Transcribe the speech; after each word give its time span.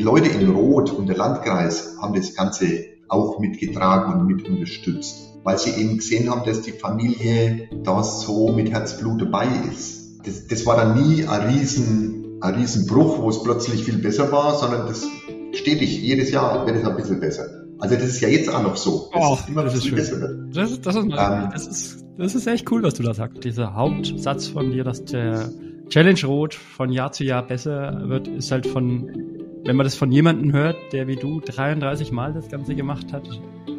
die 0.00 0.04
Leute 0.04 0.30
in 0.30 0.48
Rot 0.48 0.90
und 0.92 1.10
der 1.10 1.16
Landkreis 1.18 1.98
haben 2.00 2.14
das 2.14 2.34
Ganze 2.34 2.86
auch 3.08 3.38
mitgetragen 3.38 4.14
und 4.14 4.26
mit 4.26 4.48
unterstützt, 4.48 5.34
weil 5.44 5.58
sie 5.58 5.78
eben 5.78 5.98
gesehen 5.98 6.30
haben, 6.30 6.42
dass 6.46 6.62
die 6.62 6.72
Familie 6.72 7.68
da 7.84 8.02
so 8.02 8.48
mit 8.48 8.70
Herzblut 8.70 9.20
dabei 9.20 9.46
ist. 9.70 10.24
Das, 10.24 10.46
das 10.46 10.64
war 10.64 10.76
dann 10.76 10.96
nie 10.96 11.26
ein 11.26 11.48
riesen, 11.50 12.38
ein 12.40 12.54
Riesenbruch, 12.54 13.20
wo 13.20 13.28
es 13.28 13.42
plötzlich 13.42 13.84
viel 13.84 13.98
besser 13.98 14.32
war, 14.32 14.56
sondern 14.56 14.86
das 14.86 15.06
stetig, 15.52 16.00
jedes 16.00 16.30
Jahr 16.30 16.64
wird 16.64 16.76
es 16.76 16.86
ein 16.86 16.96
bisschen 16.96 17.20
besser. 17.20 17.44
Also 17.78 17.94
das 17.96 18.04
ist 18.04 18.20
ja 18.22 18.28
jetzt 18.28 18.48
auch 18.48 18.62
noch 18.62 18.76
so. 18.76 19.10
Das 19.12 19.22
oh, 19.22 19.34
ist 19.34 19.48
immer 19.50 19.64
das 19.64 19.74
ist 19.74 19.86
schön. 19.86 19.96
Besser. 19.96 20.34
Das, 20.50 20.80
das, 20.80 20.96
ist, 20.96 21.04
ähm, 21.04 21.48
das, 21.52 21.66
ist, 21.66 22.06
das 22.16 22.34
ist 22.34 22.46
echt 22.46 22.72
cool, 22.72 22.82
was 22.82 22.94
du 22.94 23.02
da 23.02 23.12
sagst. 23.12 23.44
Dieser 23.44 23.74
Hauptsatz 23.74 24.46
von 24.46 24.70
dir, 24.70 24.82
dass 24.82 25.04
der 25.04 25.50
Challenge 25.90 26.24
Rot 26.24 26.54
von 26.54 26.90
Jahr 26.90 27.12
zu 27.12 27.24
Jahr 27.24 27.46
besser 27.46 28.08
wird, 28.08 28.28
ist 28.28 28.50
halt 28.50 28.66
von, 28.66 29.29
wenn 29.64 29.76
man 29.76 29.84
das 29.84 29.94
von 29.94 30.10
jemandem 30.10 30.52
hört, 30.52 30.76
der 30.92 31.06
wie 31.06 31.16
du 31.16 31.40
33 31.40 32.12
Mal 32.12 32.32
das 32.32 32.48
Ganze 32.48 32.74
gemacht 32.74 33.12
hat, 33.12 33.24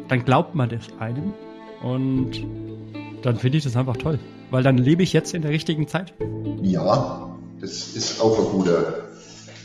dann 0.08 0.24
glaubt 0.24 0.54
man 0.54 0.68
das 0.68 0.88
einem. 0.98 1.32
Und 1.82 2.44
dann 3.22 3.36
finde 3.36 3.58
ich 3.58 3.64
das 3.64 3.76
einfach 3.76 3.96
toll. 3.96 4.18
Weil 4.50 4.62
dann 4.62 4.78
lebe 4.78 5.02
ich 5.02 5.12
jetzt 5.12 5.34
in 5.34 5.42
der 5.42 5.50
richtigen 5.50 5.88
Zeit. 5.88 6.14
Ja, 6.62 7.36
das 7.60 7.96
ist 7.96 8.20
auch 8.20 8.38
ein 8.38 8.52
guter, 8.52 8.94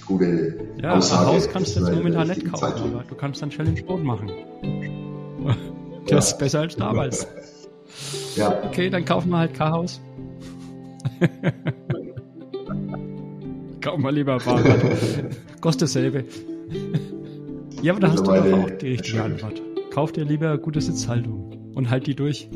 gute 0.06 0.56
ja, 0.82 0.94
Aussage. 0.94 1.26
Ja, 1.26 1.34
Haus 1.34 1.50
kannst 1.50 1.76
du 1.76 1.82
jetzt 1.82 1.94
momentan 1.94 2.28
nicht 2.28 2.46
kaufen, 2.46 2.60
Zeit. 2.60 2.78
aber 2.78 3.04
du 3.08 3.16
kannst 3.16 3.42
dann 3.42 3.50
Challenge 3.50 3.82
Rot 3.88 4.04
machen. 4.04 4.32
Das 6.08 6.12
ja. 6.12 6.18
ist 6.20 6.40
besser 6.40 6.60
als 6.62 6.78
damals. 6.78 7.28
Ja. 8.38 8.64
Okay, 8.64 8.90
dann 8.90 9.04
kaufen 9.04 9.30
wir 9.30 9.40
halt 9.40 9.54
K-Haus. 9.54 10.00
Kauf 13.82 13.98
mal 13.98 14.16
lieber 14.16 14.40
Fahrrad. 14.40 14.80
Kostet 15.62 15.84
dasselbe. 15.84 16.26
ja, 17.82 17.94
aber 17.94 18.02
da 18.02 18.12
hast 18.12 18.20
du 18.20 18.32
doch 18.32 18.54
auch 18.54 18.70
die 18.70 18.88
richtige 18.88 19.24
Antwort. 19.24 19.62
Kauf 19.92 20.12
dir 20.12 20.26
lieber 20.26 20.58
gute 20.58 20.82
Sitzhaltung 20.82 21.72
und 21.74 21.90
halt 21.90 22.06
die 22.06 22.16
durch. 22.16 22.48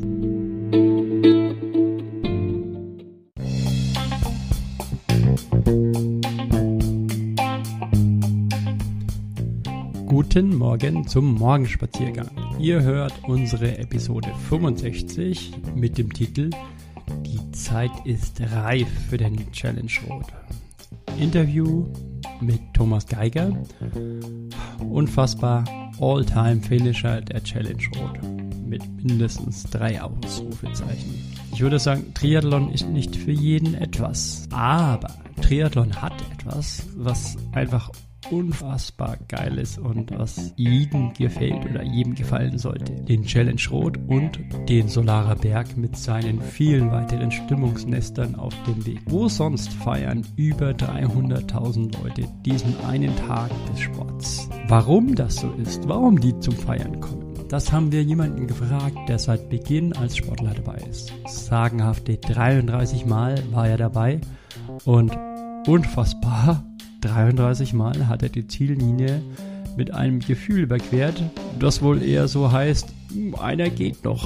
Guten 10.06 10.54
Morgen 10.56 11.08
zum 11.08 11.34
Morgenspaziergang. 11.34 12.30
Ihr 12.60 12.82
hört 12.82 13.12
unsere 13.24 13.78
Episode 13.78 14.30
65 14.48 15.52
mit 15.74 15.98
dem 15.98 16.12
Titel 16.12 16.50
Die 17.26 17.50
Zeit 17.50 17.90
ist 18.04 18.40
reif 18.40 18.88
für 19.10 19.16
den 19.16 19.50
Challenge 19.50 19.90
Road. 20.08 20.26
Interview 21.18 21.86
mit 22.40 22.60
Thomas 22.74 23.06
Geiger. 23.06 23.56
Unfassbar 24.90 25.64
All-Time-Finisher 26.00 27.20
der 27.20 27.42
Challenge 27.42 27.82
Road 27.96 28.20
mit 28.66 28.82
mindestens 29.04 29.64
drei 29.64 30.00
Ausrufezeichen. 30.02 31.32
Ich 31.52 31.60
würde 31.60 31.78
sagen, 31.78 32.12
Triathlon 32.14 32.70
ist 32.72 32.88
nicht 32.88 33.14
für 33.14 33.30
jeden 33.30 33.74
etwas, 33.74 34.48
aber 34.50 35.14
Triathlon 35.40 36.00
hat 36.00 36.14
etwas, 36.32 36.86
was 36.96 37.36
einfach 37.52 37.90
unfassbar 38.30 39.16
geil 39.28 39.58
ist 39.58 39.78
und 39.78 40.16
was 40.18 40.52
jedem 40.56 41.12
gefällt 41.14 41.64
oder 41.68 41.82
jedem 41.82 42.14
gefallen 42.14 42.58
sollte. 42.58 42.92
Den 42.92 43.24
Challenge 43.24 43.60
Rot 43.70 43.98
und 44.06 44.38
den 44.68 44.88
Solarer 44.88 45.36
Berg 45.36 45.76
mit 45.76 45.96
seinen 45.96 46.40
vielen 46.40 46.90
weiteren 46.90 47.30
Stimmungsnestern 47.30 48.34
auf 48.34 48.54
dem 48.66 48.84
Weg. 48.86 49.00
Wo 49.06 49.28
sonst 49.28 49.72
feiern 49.72 50.26
über 50.36 50.70
300.000 50.70 52.02
Leute 52.02 52.28
diesen 52.44 52.78
einen 52.84 53.14
Tag 53.16 53.50
des 53.70 53.80
Sports? 53.80 54.48
Warum 54.68 55.14
das 55.14 55.36
so 55.36 55.50
ist, 55.52 55.88
warum 55.88 56.20
die 56.20 56.38
zum 56.40 56.54
Feiern 56.54 57.00
kommen? 57.00 57.22
Das 57.48 57.70
haben 57.70 57.92
wir 57.92 58.02
jemanden 58.02 58.46
gefragt, 58.46 58.96
der 59.08 59.18
seit 59.18 59.50
Beginn 59.50 59.92
als 59.94 60.16
Sportler 60.16 60.54
dabei 60.54 60.78
ist. 60.88 61.12
Sagenhafte 61.26 62.16
33 62.16 63.04
Mal 63.04 63.42
war 63.52 63.68
er 63.68 63.76
dabei 63.76 64.22
und 64.86 65.14
unfassbar 65.66 66.64
33 67.02 67.74
Mal 67.74 68.08
hat 68.08 68.22
er 68.22 68.28
die 68.28 68.46
Ziellinie 68.46 69.20
mit 69.76 69.92
einem 69.92 70.20
Gefühl 70.20 70.60
überquert, 70.64 71.22
das 71.58 71.82
wohl 71.82 72.02
eher 72.02 72.28
so 72.28 72.52
heißt, 72.52 72.88
hm, 73.12 73.34
einer 73.34 73.70
geht 73.70 74.04
noch. 74.04 74.24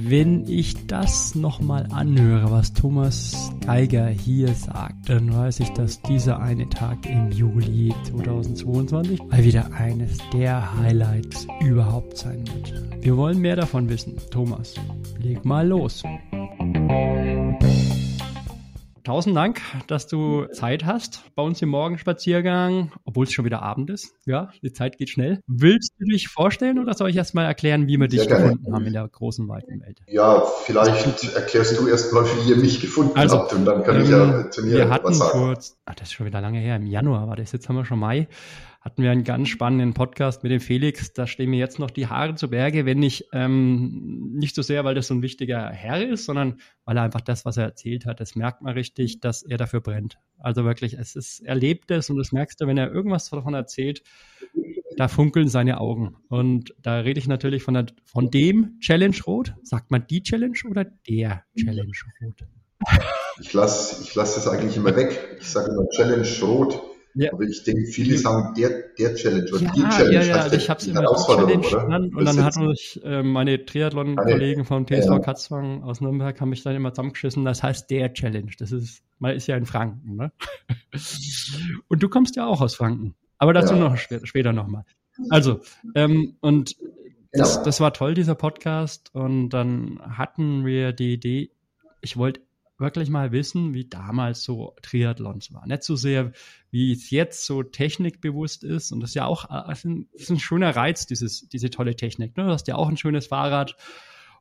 Wenn 0.00 0.48
ich 0.48 0.86
das 0.86 1.34
nochmal 1.34 1.86
anhöre, 1.92 2.50
was 2.50 2.72
Thomas 2.72 3.52
Geiger 3.64 4.06
hier 4.08 4.48
sagt, 4.48 5.08
dann 5.08 5.32
weiß 5.32 5.60
ich, 5.60 5.70
dass 5.70 6.02
dieser 6.02 6.40
eine 6.40 6.68
Tag 6.68 7.06
im 7.06 7.30
Juli 7.30 7.94
2022 8.10 9.22
mal 9.22 9.44
wieder 9.44 9.72
eines 9.72 10.18
der 10.32 10.76
Highlights 10.76 11.46
überhaupt 11.60 12.18
sein 12.18 12.44
wird. 12.48 13.04
Wir 13.04 13.16
wollen 13.16 13.38
mehr 13.38 13.56
davon 13.56 13.88
wissen. 13.88 14.14
Thomas, 14.30 14.74
leg 15.20 15.44
mal 15.44 15.66
los. 15.66 16.02
Tausend 19.04 19.36
Dank, 19.36 19.60
dass 19.88 20.06
du 20.06 20.46
Zeit 20.52 20.84
hast 20.84 21.22
bei 21.34 21.42
uns 21.42 21.60
im 21.60 21.70
Morgenspaziergang, 21.70 22.92
obwohl 23.04 23.24
es 23.24 23.32
schon 23.32 23.44
wieder 23.44 23.60
Abend 23.60 23.90
ist. 23.90 24.14
Ja, 24.26 24.50
die 24.62 24.72
Zeit 24.72 24.96
geht 24.96 25.10
schnell. 25.10 25.40
Willst 25.48 25.94
du 25.98 26.04
dich 26.04 26.28
vorstellen 26.28 26.78
oder 26.78 26.94
soll 26.94 27.10
ich 27.10 27.16
erst 27.16 27.34
mal 27.34 27.44
erklären, 27.44 27.88
wie 27.88 27.98
wir 27.98 28.06
dich 28.06 28.28
gefunden 28.28 28.72
haben 28.72 28.86
in 28.86 28.92
der 28.92 29.08
großen, 29.08 29.48
weiten 29.48 29.80
Welt? 29.80 29.98
Ja, 30.06 30.44
vielleicht 30.64 31.34
erklärst 31.34 31.80
du 31.80 31.88
erst 31.88 32.12
mal, 32.12 32.24
wie 32.24 32.50
ihr 32.50 32.56
mich 32.56 32.80
gefunden 32.80 33.18
also, 33.18 33.38
habt 33.38 33.52
und 33.54 33.64
dann 33.64 33.82
kann 33.82 33.96
ähm, 33.96 34.02
ich 34.02 34.10
ja 34.10 34.50
zu 34.50 34.64
mir 34.64 34.72
wir 34.72 34.90
hatten 34.90 35.06
was 35.06 35.18
sagen. 35.18 35.38
Kurz, 35.38 35.76
ach, 35.84 35.96
das 35.96 36.08
ist 36.08 36.14
schon 36.14 36.26
wieder 36.26 36.40
lange 36.40 36.60
her, 36.60 36.76
im 36.76 36.86
Januar 36.86 37.26
war 37.26 37.34
das, 37.34 37.50
jetzt 37.50 37.68
haben 37.68 37.76
wir 37.76 37.84
schon 37.84 37.98
Mai 37.98 38.28
hatten 38.82 39.02
wir 39.02 39.12
einen 39.12 39.22
ganz 39.22 39.48
spannenden 39.48 39.94
Podcast 39.94 40.42
mit 40.42 40.50
dem 40.50 40.60
Felix. 40.60 41.12
Da 41.12 41.28
stehen 41.28 41.50
mir 41.50 41.58
jetzt 41.58 41.78
noch 41.78 41.90
die 41.90 42.08
Haare 42.08 42.34
zu 42.34 42.50
Berge, 42.50 42.84
wenn 42.84 42.98
nicht, 42.98 43.28
ähm, 43.32 44.32
nicht 44.34 44.56
so 44.56 44.62
sehr, 44.62 44.84
weil 44.84 44.96
das 44.96 45.06
so 45.06 45.14
ein 45.14 45.22
wichtiger 45.22 45.70
Herr 45.70 46.04
ist, 46.04 46.24
sondern 46.24 46.58
weil 46.84 46.96
er 46.96 47.04
einfach 47.04 47.20
das, 47.20 47.44
was 47.44 47.56
er 47.56 47.64
erzählt 47.64 48.06
hat, 48.06 48.18
das 48.18 48.34
merkt 48.34 48.60
man 48.60 48.74
richtig, 48.74 49.20
dass 49.20 49.44
er 49.44 49.56
dafür 49.56 49.80
brennt. 49.80 50.18
Also 50.38 50.64
wirklich, 50.64 50.94
es 50.94 51.14
ist, 51.14 51.40
er 51.40 51.54
lebt 51.54 51.92
es 51.92 52.10
und 52.10 52.16
das 52.16 52.32
merkst 52.32 52.60
du, 52.60 52.66
wenn 52.66 52.76
er 52.76 52.90
irgendwas 52.90 53.30
davon 53.30 53.54
erzählt, 53.54 54.02
da 54.96 55.06
funkeln 55.06 55.46
seine 55.46 55.80
Augen. 55.80 56.16
Und 56.28 56.74
da 56.82 56.98
rede 56.98 57.20
ich 57.20 57.28
natürlich 57.28 57.62
von, 57.62 57.74
der, 57.74 57.86
von 58.04 58.30
dem 58.30 58.80
Challenge 58.80 59.16
Rot. 59.24 59.54
Sagt 59.62 59.92
man 59.92 60.06
die 60.08 60.24
Challenge 60.24 60.58
oder 60.68 60.84
der 60.84 61.44
Challenge 61.56 61.92
Rot? 62.20 62.48
Ich 63.40 63.52
lasse 63.52 64.02
ich 64.02 64.14
lass 64.16 64.34
das 64.34 64.48
eigentlich 64.48 64.76
immer 64.76 64.94
weg. 64.96 65.36
Ich 65.40 65.48
sage 65.48 65.70
immer 65.70 65.88
Challenge 65.90 66.28
Rot. 66.42 66.91
Ja. 67.14 67.32
Aber 67.32 67.44
ich 67.44 67.62
denke, 67.64 67.86
viele 67.86 68.16
sagen 68.16 68.54
der, 68.54 68.70
der 68.98 69.14
Challenge 69.14 69.50
oder 69.52 69.62
ja, 69.62 69.72
die 69.74 69.80
Challenge. 69.80 70.14
Ja, 70.14 70.22
ja, 70.22 70.36
also 70.36 70.56
ich 70.56 70.70
habe 70.70 70.80
es 70.80 70.86
immer 70.86 71.04
Challenge 71.26 71.68
genannt 71.68 72.14
und 72.14 72.24
dann 72.24 72.42
hatten 72.42 72.66
mich 72.68 73.00
äh, 73.04 73.22
meine 73.22 73.64
Triathlon-Kollegen 73.64 74.64
vom 74.64 74.86
TSV 74.86 75.10
ja. 75.10 75.18
Katzwang 75.18 75.82
aus 75.82 76.00
Nürnberg 76.00 76.40
haben 76.40 76.48
mich 76.48 76.62
dann 76.62 76.74
immer 76.74 76.92
zusammengeschissen. 76.92 77.44
Das 77.44 77.62
heißt 77.62 77.90
der 77.90 78.14
Challenge. 78.14 78.50
Das 78.58 78.72
ist, 78.72 79.02
man 79.18 79.34
ist 79.34 79.46
ja 79.46 79.56
in 79.56 79.66
Franken, 79.66 80.16
ne? 80.16 80.32
und 81.88 82.02
du 82.02 82.08
kommst 82.08 82.36
ja 82.36 82.46
auch 82.46 82.60
aus 82.62 82.76
Franken. 82.76 83.14
Aber 83.38 83.52
dazu 83.52 83.74
ja. 83.74 83.80
noch 83.80 83.96
später, 83.96 84.26
später 84.26 84.52
nochmal. 84.52 84.84
Also, 85.28 85.60
ähm, 85.94 86.36
und 86.40 86.76
das, 87.32 87.62
das 87.62 87.80
war 87.80 87.92
toll, 87.92 88.14
dieser 88.14 88.34
Podcast. 88.34 89.10
Und 89.14 89.50
dann 89.50 90.00
hatten 90.00 90.64
wir 90.64 90.92
die 90.92 91.14
Idee, 91.14 91.50
ich 92.00 92.16
wollte 92.16 92.40
wirklich 92.82 93.08
mal 93.08 93.32
wissen, 93.32 93.72
wie 93.72 93.88
damals 93.88 94.44
so 94.44 94.74
Triathlons 94.82 95.52
war. 95.54 95.66
Nicht 95.66 95.82
so 95.82 95.96
sehr, 95.96 96.32
wie 96.70 96.92
es 96.92 97.10
jetzt 97.10 97.46
so 97.46 97.62
technikbewusst 97.62 98.64
ist. 98.64 98.92
Und 98.92 99.00
das 99.00 99.10
ist 99.10 99.14
ja 99.14 99.24
auch 99.24 99.44
ist 99.70 99.84
ein, 99.86 100.08
das 100.12 100.22
ist 100.22 100.30
ein 100.30 100.38
schöner 100.38 100.76
Reiz, 100.76 101.06
dieses, 101.06 101.48
diese 101.48 101.70
tolle 101.70 101.96
Technik. 101.96 102.36
Ne? 102.36 102.44
Du 102.44 102.50
hast 102.50 102.68
ja 102.68 102.74
auch 102.74 102.88
ein 102.88 102.98
schönes 102.98 103.28
Fahrrad 103.28 103.76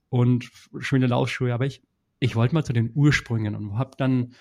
und 0.10 0.52
schöne 0.80 1.08
Laufschuhe. 1.08 1.54
Aber 1.54 1.66
ich, 1.66 1.82
ich 2.20 2.36
wollte 2.36 2.54
mal 2.54 2.66
zu 2.66 2.74
den 2.74 2.92
Ursprüngen 2.94 3.56
und 3.56 3.78
habe 3.78 3.92
dann 3.98 4.34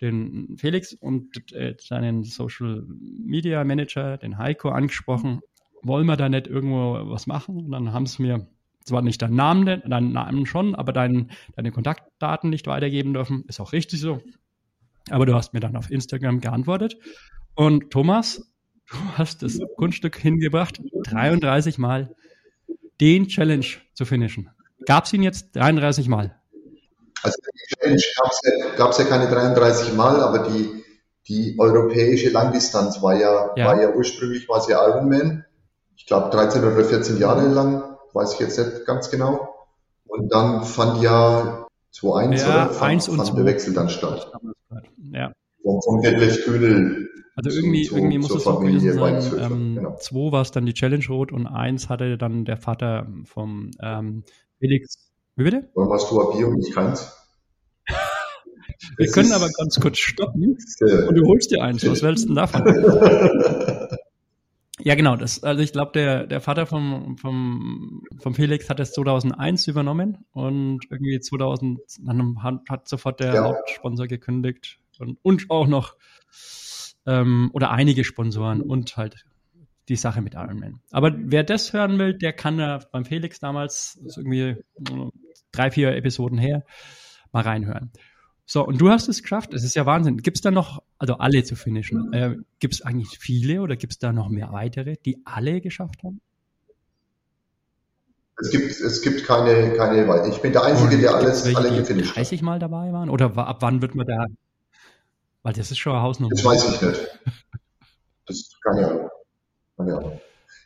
den 0.00 0.56
Felix 0.58 0.92
und 0.92 1.52
äh, 1.52 1.76
seinen 1.78 2.24
Social 2.24 2.84
Media 2.88 3.62
Manager, 3.62 4.18
den 4.18 4.36
Heiko, 4.36 4.70
angesprochen. 4.70 5.40
Wollen 5.82 6.06
wir 6.06 6.16
da 6.16 6.28
nicht 6.28 6.48
irgendwo 6.48 7.08
was 7.08 7.26
machen? 7.28 7.56
Und 7.56 7.70
dann 7.70 7.92
haben 7.92 8.06
sie 8.06 8.22
mir 8.22 8.48
zwar 8.84 9.02
nicht 9.02 9.22
deinen 9.22 9.36
Namen, 9.36 9.82
deinen 9.84 10.12
Namen 10.12 10.46
schon, 10.46 10.74
aber 10.74 10.92
dein, 10.92 11.30
deine 11.56 11.72
Kontaktdaten 11.72 12.50
nicht 12.50 12.66
weitergeben 12.66 13.14
dürfen. 13.14 13.44
Ist 13.48 13.60
auch 13.60 13.72
richtig 13.72 14.00
so. 14.00 14.20
Aber 15.10 15.26
du 15.26 15.34
hast 15.34 15.52
mir 15.52 15.60
dann 15.60 15.76
auf 15.76 15.90
Instagram 15.90 16.40
geantwortet. 16.40 16.96
Und 17.54 17.90
Thomas, 17.90 18.52
du 18.90 18.96
hast 19.16 19.42
das 19.42 19.58
Kunststück 19.76 20.16
hingebracht, 20.16 20.80
33 21.04 21.78
Mal 21.78 22.14
den 23.00 23.28
Challenge 23.28 23.66
zu 23.94 24.04
finishen. 24.04 24.50
Gab 24.86 25.04
es 25.04 25.12
ihn 25.12 25.22
jetzt 25.22 25.54
33 25.56 26.08
Mal? 26.08 26.36
Also 27.22 27.36
die 27.40 27.74
Challenge 27.74 28.02
gab 28.76 28.90
es 28.90 28.98
ja, 28.98 29.04
ja 29.04 29.10
keine 29.10 29.30
33 29.30 29.94
Mal, 29.94 30.20
aber 30.20 30.50
die, 30.50 30.82
die 31.28 31.56
europäische 31.58 32.30
Langdistanz 32.30 33.00
war 33.00 33.14
ja, 33.14 33.50
ja. 33.56 33.66
war 33.66 33.80
ja 33.80 33.94
ursprünglich 33.94 34.48
war 34.48 34.60
sie 34.60 34.72
Ironman. 34.72 35.44
Ich 35.96 36.06
glaube 36.06 36.30
13 36.30 36.64
oder 36.64 36.84
14 36.84 37.18
Jahre 37.18 37.46
lang 37.48 37.91
weiß 38.14 38.34
ich 38.34 38.40
jetzt 38.40 38.58
nicht 38.58 38.86
ganz 38.86 39.10
genau. 39.10 39.54
Und 40.06 40.32
dann 40.32 40.64
fand 40.64 41.02
ja 41.02 41.66
2-1 41.94 42.38
ja, 42.38 42.48
oder 42.48 42.68
fand, 42.70 42.92
1 42.92 43.08
und 43.08 43.16
fand 43.18 43.38
der 43.38 43.44
Wechsel 43.46 43.74
dann 43.74 43.88
statt. 43.88 44.30
Ja. 45.12 45.32
Von, 45.62 45.80
von 45.82 46.02
Detlef 46.02 46.44
Kühnel 46.44 47.08
Also 47.36 47.50
irgendwie, 47.50 47.84
zu, 47.84 47.96
irgendwie 47.96 48.18
muss 48.18 48.34
es 48.34 48.44
so 48.44 48.58
gewesen 48.58 48.92
sein. 48.92 49.22
Ähm, 49.38 49.74
genau. 49.76 49.96
Zwei 49.96 50.32
war 50.32 50.42
es 50.42 50.50
dann 50.50 50.66
die 50.66 50.74
Challenge 50.74 51.04
Rot 51.08 51.32
und 51.32 51.46
eins 51.46 51.88
hatte 51.88 52.18
dann 52.18 52.44
der 52.44 52.56
Vater 52.56 53.06
vom 53.24 53.70
ähm, 53.80 54.24
Felix. 54.58 55.12
Wie 55.36 55.44
bitte? 55.44 55.70
Warum 55.74 55.92
hast 55.92 56.10
du 56.10 56.20
ein 56.20 56.36
Bier 56.36 56.48
und 56.48 56.60
ich 56.60 56.74
keins? 56.74 57.16
Wir 58.96 59.06
das 59.06 59.14
können 59.14 59.32
aber 59.32 59.48
ganz 59.48 59.80
kurz 59.80 59.98
stoppen 59.98 60.58
und 61.08 61.14
du 61.14 61.26
holst 61.26 61.50
dir 61.50 61.62
eins. 61.62 61.86
Was 61.86 62.02
willst 62.02 62.24
du 62.24 62.28
denn 62.28 62.36
davon? 62.36 62.62
ja, 64.84 64.94
genau. 64.94 65.16
Das, 65.16 65.42
also 65.42 65.62
ich 65.62 65.72
glaube, 65.72 65.92
der, 65.92 66.26
der 66.26 66.40
Vater 66.40 66.66
vom, 66.66 67.16
vom, 67.16 68.02
vom 68.18 68.34
Felix 68.34 68.68
hat 68.68 68.80
es 68.80 68.92
2001 68.92 69.68
übernommen 69.68 70.24
und 70.32 70.80
irgendwie 70.90 71.20
2000 71.20 71.80
dann 72.00 72.42
hat 72.42 72.88
sofort 72.88 73.20
der 73.20 73.34
ja. 73.34 73.44
Hauptsponsor 73.44 74.06
gekündigt 74.08 74.78
und, 74.98 75.18
und 75.22 75.50
auch 75.50 75.66
noch 75.66 75.96
ähm, 77.06 77.50
oder 77.52 77.70
einige 77.70 78.04
Sponsoren 78.04 78.60
und 78.60 78.96
halt 78.96 79.24
die 79.88 79.96
Sache 79.96 80.20
mit 80.20 80.34
Ironman. 80.34 80.80
Aber 80.90 81.12
wer 81.16 81.44
das 81.44 81.72
hören 81.72 81.98
will, 81.98 82.14
der 82.14 82.32
kann 82.32 82.58
ja 82.58 82.80
beim 82.90 83.04
Felix 83.04 83.40
damals, 83.40 84.00
irgendwie 84.16 84.40
äh, 84.40 84.64
drei, 85.52 85.70
vier 85.70 85.94
Episoden 85.94 86.38
her, 86.38 86.64
mal 87.32 87.42
reinhören. 87.42 87.92
So, 88.52 88.66
und 88.66 88.78
du 88.82 88.90
hast 88.90 89.08
es 89.08 89.22
geschafft. 89.22 89.54
Es 89.54 89.64
ist 89.64 89.74
ja 89.76 89.86
Wahnsinn. 89.86 90.18
Gibt 90.18 90.36
es 90.36 90.42
da 90.42 90.50
noch, 90.50 90.82
also 90.98 91.14
alle 91.14 91.42
zu 91.42 91.56
finishen, 91.56 92.12
äh, 92.12 92.36
gibt 92.58 92.74
es 92.74 92.82
eigentlich 92.82 93.18
viele 93.18 93.62
oder 93.62 93.76
gibt 93.76 93.94
es 93.94 93.98
da 93.98 94.12
noch 94.12 94.28
mehr 94.28 94.52
weitere, 94.52 94.96
die 95.06 95.22
alle 95.24 95.62
geschafft 95.62 96.02
haben? 96.04 96.20
Es 98.38 98.50
gibt, 98.50 98.78
es 98.78 99.00
gibt 99.00 99.24
keine, 99.24 99.72
keine, 99.78 100.28
ich 100.28 100.42
bin 100.42 100.52
der 100.52 100.64
Einzige, 100.64 100.98
der 100.98 101.14
alles, 101.14 101.46
welche, 101.46 101.56
alle 101.56 101.74
gefinisht 101.74 102.10
hat. 102.10 102.16
30 102.16 102.42
Mal 102.42 102.58
dabei 102.58 102.92
waren? 102.92 103.08
Oder 103.08 103.34
ab 103.38 103.62
wann 103.62 103.80
wird 103.80 103.94
man 103.94 104.06
da 104.06 104.26
weil 105.42 105.54
das 105.54 105.70
ist 105.70 105.78
schon 105.78 105.94
eine 105.94 106.02
Hausnummer. 106.02 106.34
Das 106.34 106.44
weiß 106.44 106.74
ich 106.74 106.82
nicht. 106.82 107.08
Das 108.26 108.36
ist 108.36 108.62
keine 108.62 108.86
Ahnung. 108.86 109.10
Keine 109.78 109.96
Ahnung. 109.96 110.20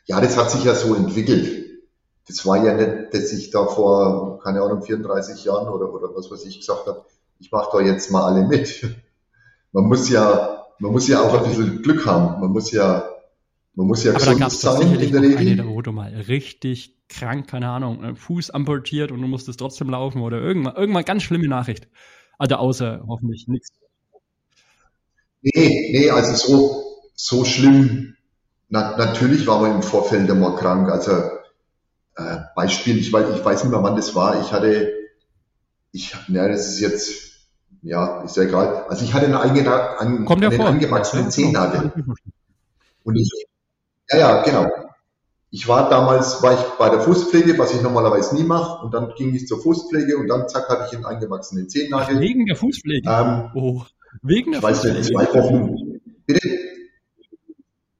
Ja, 0.07 0.19
das 0.19 0.35
hat 0.35 0.51
sich 0.51 0.65
ja 0.65 0.75
so 0.75 0.93
entwickelt. 0.93 1.79
Das 2.27 2.45
war 2.45 2.61
ja 2.63 2.73
nicht, 2.73 3.13
dass 3.13 3.31
ich 3.31 3.49
da 3.49 3.65
vor, 3.65 4.39
keine 4.43 4.61
Ahnung, 4.61 4.83
34 4.83 5.45
Jahren 5.45 5.69
oder, 5.69 5.91
oder 5.93 6.13
was 6.13 6.29
weiß 6.29 6.43
ich 6.45 6.59
gesagt 6.59 6.85
habe, 6.85 7.05
ich 7.39 7.51
mache 7.51 7.69
da 7.71 7.81
jetzt 7.81 8.11
mal 8.11 8.25
alle 8.25 8.47
mit. 8.47 8.83
Man 9.73 9.85
muss 9.85 10.09
ja, 10.09 10.65
man 10.79 10.91
muss 10.91 11.07
ja 11.07 11.21
auch 11.21 11.33
ein 11.33 11.49
bisschen 11.49 11.81
Glück 11.83 12.05
haben. 12.05 12.39
Man 12.39 12.51
muss 12.51 12.71
ja, 12.71 13.09
man 13.75 13.85
muss 13.85 14.03
ja 14.03 14.15
Aber 14.15 14.25
da 14.25 14.33
gab 14.33 14.47
es 14.47 14.61
sicherlich 14.61 15.11
in 15.11 15.21
der 15.21 15.37
Regel. 15.37 15.59
eine, 15.59 15.67
wo 15.67 15.81
du 15.81 15.91
mal 15.91 16.11
richtig 16.13 16.95
krank, 17.09 17.47
keine 17.47 17.69
Ahnung, 17.69 18.15
Fuß 18.15 18.49
amputiert 18.51 19.11
und 19.11 19.21
du 19.21 19.27
musstest 19.27 19.59
trotzdem 19.59 19.89
laufen 19.89 20.21
oder 20.21 20.39
irgendwann, 20.39 20.75
irgendwann 20.75 21.03
ganz 21.03 21.23
schlimme 21.23 21.47
Nachricht. 21.47 21.89
Also 22.39 22.55
außer 22.55 23.03
hoffentlich 23.07 23.47
nichts 23.47 23.71
Nee, 25.41 25.89
nee, 25.91 26.09
also 26.09 26.35
so, 26.35 26.85
so 27.13 27.45
schlimm. 27.45 28.15
Na, 28.69 28.97
natürlich 28.97 29.47
war 29.47 29.61
man 29.61 29.75
im 29.75 29.83
Vorfeld 29.83 30.29
immer 30.29 30.55
krank. 30.55 30.89
Also 30.89 31.11
äh, 32.15 32.37
Beispiel, 32.55 32.97
ich 32.97 33.13
weiß, 33.13 33.35
ich 33.35 33.45
weiß 33.45 33.63
nicht 33.63 33.71
mehr, 33.71 33.83
wann 33.83 33.95
das 33.95 34.15
war. 34.15 34.41
Ich 34.41 34.51
hatte, 34.51 34.91
ich, 35.91 36.15
ja, 36.27 36.47
das 36.47 36.67
ist 36.67 36.79
jetzt, 36.79 37.26
ja, 37.87 38.21
ist 38.21 38.35
ja 38.35 38.43
egal. 38.43 38.85
Also 38.89 39.05
ich 39.05 39.13
hatte 39.13 39.25
einen, 39.25 39.35
eigenen, 39.35 39.67
einen, 39.67 40.25
Kommt 40.25 40.41
ja 40.41 40.49
einen 40.49 40.57
vor. 40.57 40.67
angewachsenen 40.67 41.31
Zehennagel. 41.31 41.91
Und 43.03 43.15
ich, 43.15 43.31
ja, 44.09 44.17
ja, 44.17 44.43
genau. 44.43 44.69
Ich 45.49 45.67
war 45.69 45.89
damals, 45.89 46.43
war 46.43 46.53
ich 46.53 46.59
bei 46.77 46.89
der 46.89 46.99
Fußpflege, 46.99 47.57
was 47.57 47.73
ich 47.73 47.81
normalerweise 47.81 48.35
nie 48.35 48.43
mache, 48.43 48.83
und 48.83 48.93
dann 48.93 49.13
ging 49.15 49.33
ich 49.33 49.47
zur 49.47 49.61
Fußpflege 49.61 50.17
und 50.17 50.27
dann 50.27 50.49
zack 50.49 50.67
hatte 50.67 50.87
ich 50.87 50.95
einen 50.95 51.05
eingewachsenen 51.05 51.69
Zehennagel. 51.69 52.19
Wegen 52.19 52.45
der 52.45 52.57
Fußpflege? 52.57 53.09
Ähm, 53.09 53.51
oh. 53.55 53.81
Wegen 54.21 54.51
der 54.51 54.61
Weißt 54.61 54.83
du, 54.83 55.01
zwei 55.01 55.25
Wochen. 55.33 56.01
Bitte? 56.25 56.59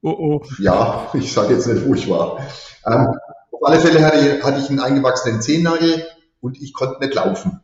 Oh 0.01 0.09
oh. 0.11 0.41
Ja, 0.59 1.09
ich 1.13 1.31
sage 1.31 1.53
jetzt 1.53 1.67
nicht, 1.67 1.85
wo 1.87 1.93
ich 1.93 2.09
war. 2.09 2.39
Ähm, 2.85 3.07
auf 3.51 3.63
alle 3.63 3.79
Fälle 3.79 4.05
hatte 4.05 4.17
ich, 4.17 4.43
hatte 4.43 4.59
ich 4.59 4.69
einen 4.69 4.81
eingewachsenen 4.81 5.41
Zehennagel 5.41 6.05
und 6.41 6.61
ich 6.61 6.73
konnte 6.73 6.99
nicht 6.99 7.15
laufen. 7.15 7.61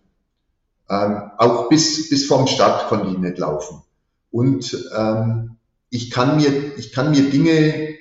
Ähm, 0.93 1.31
auch 1.37 1.69
bis, 1.69 2.09
bis 2.09 2.25
vom 2.25 2.45
Start 2.47 2.87
konnte 2.87 3.09
ich 3.11 3.17
nicht 3.17 3.37
laufen. 3.37 3.81
Und 4.31 4.77
ähm, 4.95 5.57
ich, 5.89 6.11
kann 6.11 6.37
mir, 6.37 6.77
ich 6.77 6.91
kann 6.91 7.11
mir 7.11 7.29
Dinge 7.29 7.95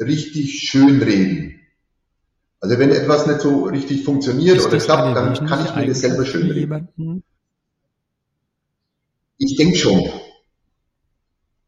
richtig 0.00 0.68
schön 0.68 1.02
reden. 1.02 1.60
Also 2.60 2.78
wenn 2.78 2.90
etwas 2.90 3.26
nicht 3.26 3.40
so 3.40 3.64
richtig 3.64 4.04
funktioniert 4.04 4.64
oder 4.64 4.78
klappt, 4.78 5.16
dann 5.16 5.46
kann 5.46 5.64
ich 5.64 5.74
mir 5.74 5.86
das 5.86 6.00
selber 6.00 6.26
schön 6.26 6.50
reden. 6.50 7.22
Ich 9.38 9.56
denke 9.56 9.76
schon. 9.76 10.02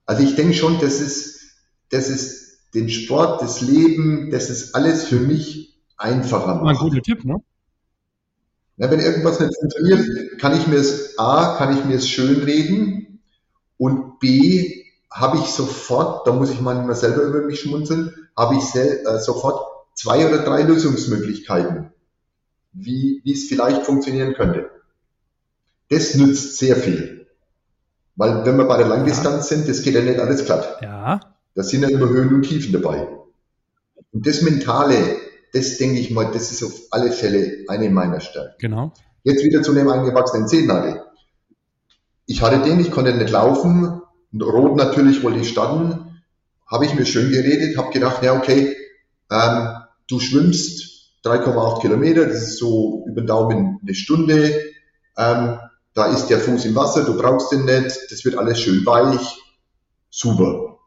Also 0.06 0.22
ich 0.22 0.34
denke 0.36 0.54
schon, 0.54 0.80
das 0.80 1.00
ist, 1.00 1.56
das 1.90 2.08
ist 2.08 2.60
den 2.74 2.88
Sport, 2.88 3.42
das 3.42 3.60
Leben, 3.60 4.30
das 4.30 4.50
ist 4.50 4.74
alles 4.74 5.04
für 5.04 5.20
mich 5.20 5.78
einfacher 5.96 6.56
macht. 6.56 6.76
Ein 6.76 6.88
guter 6.88 7.02
Tipp, 7.02 7.24
ne? 7.24 7.42
Ja, 8.78 8.90
wenn 8.90 9.00
irgendwas 9.00 9.40
nicht 9.40 9.58
funktioniert, 9.58 10.38
kann 10.40 10.56
ich 10.56 10.66
mir 10.68 10.76
es 10.76 11.18
A, 11.18 11.56
kann 11.58 11.76
ich 11.76 11.84
mir 11.84 11.96
es 11.96 12.08
schön 12.08 12.42
reden 12.44 13.20
und 13.76 14.20
B, 14.20 14.84
habe 15.10 15.38
ich 15.38 15.46
sofort, 15.46 16.26
da 16.26 16.32
muss 16.32 16.50
ich 16.50 16.60
manchmal 16.60 16.94
selber 16.94 17.22
über 17.22 17.42
mich 17.42 17.60
schmunzeln, 17.60 18.14
habe 18.36 18.54
ich 18.54 18.62
sel, 18.62 19.04
äh, 19.04 19.18
sofort 19.18 19.60
zwei 19.94 20.26
oder 20.28 20.38
drei 20.38 20.62
Lösungsmöglichkeiten, 20.62 21.90
wie, 22.72 23.20
wie 23.24 23.32
es 23.32 23.48
vielleicht 23.48 23.82
funktionieren 23.84 24.34
könnte. 24.34 24.70
Das 25.90 26.14
nützt 26.14 26.58
sehr 26.58 26.76
viel. 26.76 27.26
Weil 28.14 28.44
wenn 28.44 28.58
wir 28.58 28.66
bei 28.66 28.76
der 28.76 28.86
Langdistanz 28.86 29.50
ja. 29.50 29.56
sind, 29.56 29.68
das 29.68 29.82
geht 29.82 29.94
ja 29.94 30.02
nicht 30.02 30.20
alles 30.20 30.44
glatt. 30.44 30.78
Ja. 30.82 31.20
Da 31.54 31.62
sind 31.62 31.82
ja 31.82 31.88
immer 31.88 32.08
Höhen 32.08 32.34
und 32.34 32.42
Tiefen 32.42 32.72
dabei. 32.72 33.08
Und 34.12 34.26
das 34.26 34.42
Mentale, 34.42 35.16
das 35.52 35.78
denke 35.78 36.00
ich 36.00 36.10
mal, 36.10 36.30
das 36.32 36.52
ist 36.52 36.62
auf 36.62 36.72
alle 36.90 37.10
Fälle 37.12 37.64
eine 37.68 37.90
meiner 37.90 38.20
Stärken. 38.20 38.54
Genau. 38.58 38.92
Jetzt 39.24 39.44
wieder 39.44 39.62
zu 39.62 39.74
dem 39.74 39.88
eingewachsenen 39.88 40.48
Zehennagel. 40.48 41.02
Ich 42.26 42.42
hatte 42.42 42.62
den, 42.62 42.80
ich 42.80 42.90
konnte 42.90 43.14
nicht 43.14 43.30
laufen. 43.30 44.02
Und 44.32 44.42
rot 44.42 44.76
natürlich 44.76 45.22
wollte 45.22 45.40
ich 45.40 45.48
starten. 45.48 46.22
Habe 46.66 46.84
ich 46.84 46.94
mir 46.94 47.06
schön 47.06 47.30
geredet, 47.30 47.78
habe 47.78 47.92
gedacht, 47.92 48.22
ja 48.22 48.34
okay, 48.34 48.76
ähm, 49.30 49.68
du 50.08 50.20
schwimmst 50.20 51.14
3,8 51.24 51.80
Kilometer, 51.80 52.26
das 52.26 52.42
ist 52.42 52.58
so 52.58 53.04
über 53.06 53.22
den 53.22 53.26
Daumen 53.26 53.80
eine 53.82 53.94
Stunde. 53.94 54.62
Ähm, 55.16 55.58
da 55.94 56.06
ist 56.06 56.26
der 56.26 56.38
Fuß 56.38 56.66
im 56.66 56.74
Wasser, 56.74 57.04
du 57.04 57.16
brauchst 57.16 57.50
den 57.52 57.64
nicht, 57.64 57.98
das 58.10 58.24
wird 58.24 58.36
alles 58.36 58.60
schön 58.60 58.84
weich, 58.86 59.38
super. 60.10 60.78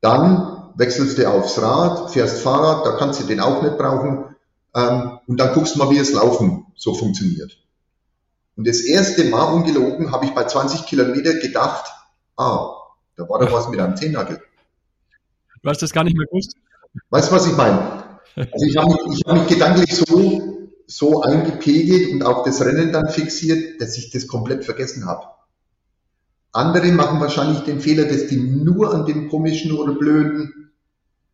Dann 0.00 0.49
wechselst 0.76 1.18
du 1.18 1.28
aufs 1.28 1.60
Rad, 1.60 2.10
fährst 2.10 2.40
Fahrrad, 2.40 2.86
da 2.86 2.92
kannst 2.92 3.20
du 3.20 3.26
den 3.26 3.40
auch 3.40 3.62
nicht 3.62 3.78
brauchen, 3.78 4.36
ähm, 4.74 5.18
und 5.26 5.38
dann 5.38 5.54
guckst 5.54 5.74
du 5.74 5.78
mal, 5.78 5.90
wie 5.90 5.98
es 5.98 6.12
Laufen 6.12 6.66
so 6.76 6.94
funktioniert. 6.94 7.58
Und 8.56 8.66
das 8.66 8.80
erste 8.80 9.24
Mal 9.24 9.52
ungelogen 9.52 10.12
habe 10.12 10.26
ich 10.26 10.32
bei 10.32 10.44
20 10.44 10.86
Kilometer 10.86 11.34
gedacht, 11.34 11.90
ah, 12.36 12.70
da 13.16 13.28
war 13.28 13.38
doch 13.38 13.52
was 13.52 13.68
mit 13.68 13.80
einem 13.80 13.96
Zehennagel. 13.96 14.40
Du 15.62 15.68
hast 15.68 15.82
das 15.82 15.92
gar 15.92 16.04
nicht 16.04 16.16
mehr 16.16 16.26
gewusst. 16.26 16.54
Weißt 17.10 17.30
du, 17.30 17.34
was 17.34 17.46
ich 17.46 17.56
meine? 17.56 18.04
Also 18.36 18.66
ich 18.66 18.76
habe 18.76 18.92
mich, 18.92 19.18
ich 19.18 19.24
hab 19.26 19.34
mich 19.34 19.46
gedanklich 19.48 19.94
so 19.94 20.60
so 20.90 21.22
eingepegelt 21.22 22.12
und 22.12 22.24
auf 22.24 22.44
das 22.44 22.60
Rennen 22.64 22.92
dann 22.92 23.08
fixiert, 23.08 23.80
dass 23.80 23.96
ich 23.96 24.10
das 24.10 24.26
komplett 24.26 24.64
vergessen 24.64 25.06
habe. 25.06 25.24
Andere 26.52 26.90
machen 26.90 27.20
wahrscheinlich 27.20 27.60
den 27.60 27.80
Fehler, 27.80 28.06
dass 28.06 28.26
die 28.26 28.38
nur 28.38 28.92
an 28.92 29.06
den 29.06 29.28
komischen 29.28 29.70
oder 29.70 29.94
blöden 29.94 30.59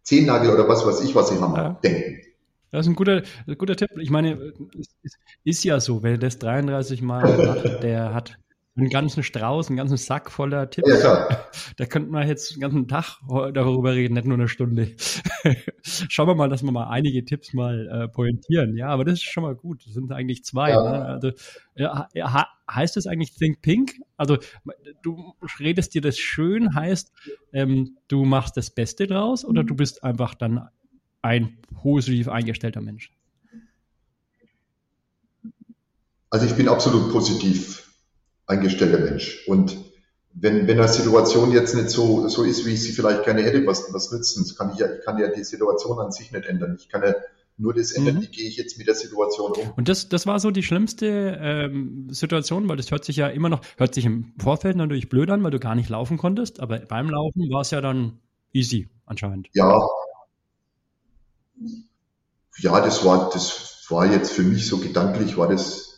Zehennagel 0.07 0.51
oder 0.51 0.69
was 0.69 0.87
weiß 0.87 1.03
ich, 1.03 1.15
was 1.15 1.29
sie 1.29 1.41
haben, 1.41 1.55
ja. 1.57 1.71
denken. 1.83 2.23
Das 2.71 2.87
ist 2.87 2.91
ein 2.91 2.95
guter, 2.97 3.23
ein 3.47 3.59
guter 3.59 3.77
Tipp. 3.77 3.91
Ich 3.99 4.11
meine, 4.11 4.53
es 4.79 4.89
ist, 5.03 5.19
ist 5.45 5.65
ja 5.65 5.81
so, 5.81 6.03
wer 6.03 6.17
das 6.17 6.39
33 6.39 7.03
Mal 7.03 7.37
macht, 7.45 7.83
der 7.83 8.15
hat 8.15 8.39
einen 8.77 8.91
ganzen 8.91 9.23
Strauß, 9.23 9.69
einen 9.69 9.79
ganzen 9.79 9.97
Sack 9.97 10.31
voller 10.31 10.69
Tipps. 10.69 11.03
Ja, 11.03 11.29
da 11.77 11.87
könnten 11.87 12.11
wir 12.11 12.27
jetzt 12.27 12.55
den 12.55 12.61
ganzen 12.61 12.89
Tag 12.89 13.21
darüber 13.27 13.95
reden, 13.95 14.15
nicht 14.15 14.27
nur 14.27 14.37
eine 14.37 14.49
Stunde. 14.49 14.95
Schauen 15.83 16.29
wir 16.29 16.35
mal, 16.35 16.51
dass 16.51 16.63
wir 16.63 16.73
mal 16.73 16.89
einige 16.89 17.25
Tipps 17.25 17.55
mal 17.55 17.89
äh, 17.89 18.09
pointieren. 18.09 18.77
Ja, 18.77 18.89
aber 18.89 19.05
das 19.05 19.15
ist 19.15 19.23
schon 19.23 19.45
mal 19.45 19.55
gut. 19.55 19.87
Das 19.87 19.95
sind 19.95 20.13
eigentlich 20.13 20.45
zwei. 20.45 20.71
Ja. 20.71 20.83
Ne? 20.83 21.05
Also, 21.07 21.33
ja, 21.75 22.09
heißt 22.71 22.97
das 22.97 23.07
eigentlich 23.07 23.35
Think 23.35 23.63
Pink? 23.63 23.95
Also 24.17 24.39
du 25.03 25.35
redest 25.59 25.95
dir 25.95 26.03
das 26.03 26.19
schön, 26.19 26.75
heißt, 26.75 27.13
ähm, 27.53 27.97
du 28.09 28.25
machst 28.25 28.57
das 28.57 28.71
Beste 28.71 29.07
draus 29.07 29.45
oder 29.45 29.65
du 29.65 29.75
bist 29.75 30.05
einfach 30.05 30.35
dann 30.35 30.69
ein 31.23 31.59
positiv 31.83 32.29
eingestellter 32.29 32.81
Mensch? 32.83 33.11
Also 36.29 36.45
ich 36.45 36.55
bin 36.55 36.69
absolut 36.69 37.11
positiv 37.13 37.86
eingestellter 38.47 38.99
Mensch. 38.99 39.47
Und 39.47 39.77
wenn, 40.33 40.67
wenn 40.67 40.79
eine 40.79 40.89
Situation 40.89 41.53
jetzt 41.53 41.75
nicht 41.75 41.91
so, 41.91 42.29
so 42.29 42.43
ist, 42.43 42.67
wie 42.67 42.75
ich 42.75 42.83
sie 42.83 42.93
vielleicht 42.93 43.25
gerne 43.25 43.43
hätte, 43.43 43.67
was, 43.67 43.93
was 43.93 44.13
nützen? 44.13 44.45
Das 44.45 44.57
kann 44.57 44.71
ich 44.73 44.79
ja, 44.79 44.87
ich 44.93 45.05
kann 45.05 45.19
ja 45.19 45.29
die 45.29 45.45
Situation 45.45 45.99
an 45.99 46.13
sich 46.13 46.33
nicht 46.33 46.47
ändern. 46.47 46.77
Ich 46.79 46.89
kann 46.89 47.03
ja 47.03 47.15
Nur 47.59 47.73
das 47.73 47.93
ändert, 47.93 48.17
mhm. 48.17 48.23
wie 48.23 48.29
gehe 48.29 48.49
ich 48.49 48.59
jetzt 48.59 48.77
mit 48.77 48.87
der 48.87 48.95
Situation 48.95 49.53
um. 49.53 49.73
Und 49.77 49.89
das, 49.89 50.11
das 50.11 50.27
war 50.27 50.39
so 50.41 50.51
die 50.51 50.63
schlimmste 50.63 51.39
ähm, 51.41 52.09
Situation, 52.11 52.69
weil 52.69 52.77
das 52.77 52.91
hört 52.91 53.05
sich 53.07 53.17
ja 53.17 53.29
immer 53.29 53.49
noch, 53.49 53.63
hört 53.79 53.95
sich 53.95 54.05
im 54.05 54.35
Vorfeld 54.39 54.77
natürlich 54.77 55.09
blöd 55.09 55.31
an, 55.31 55.43
weil 55.43 55.53
du 55.53 55.59
gar 55.59 55.75
nicht 55.75 55.89
laufen 55.89 56.19
konntest, 56.19 56.61
aber 56.61 56.81
beim 56.81 57.09
Laufen 57.09 57.49
war 57.51 57.63
es 57.63 57.71
ja 57.71 57.81
dann 57.81 58.19
easy 58.53 58.91
anscheinend. 59.07 59.49
Ja. 59.55 59.87
Ja, 62.59 62.81
das 62.81 63.05
war, 63.07 63.31
das 63.33 63.87
war 63.89 64.05
jetzt 64.05 64.33
für 64.33 64.43
mich 64.43 64.67
so 64.67 64.79
gedanklich, 64.79 65.39
war 65.39 65.49
das, 65.49 65.96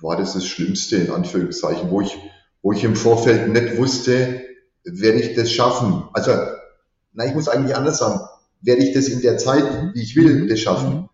war 0.00 0.16
das 0.16 0.34
das 0.34 0.46
Schlimmste 0.46 0.96
in 0.96 1.10
Anführungszeichen, 1.10 1.90
wo 1.90 2.00
ich, 2.00 2.16
wo 2.62 2.72
ich 2.72 2.84
im 2.84 2.96
Vorfeld 2.96 3.48
nicht 3.48 3.76
wusste, 3.76 4.44
werde 4.84 5.20
ich 5.20 5.34
das 5.34 5.52
schaffen. 5.52 6.04
Also, 6.12 6.32
na, 7.12 7.26
ich 7.26 7.34
muss 7.34 7.48
eigentlich 7.48 7.76
anders 7.76 7.98
sagen 7.98 8.20
werde 8.66 8.82
ich 8.82 8.94
das 8.94 9.08
in 9.08 9.22
der 9.22 9.38
Zeit, 9.38 9.94
wie 9.94 10.02
ich 10.02 10.16
will, 10.16 10.42
mhm. 10.42 10.48
das 10.48 10.60
schaffen. 10.60 10.94
Mhm. 10.94 11.08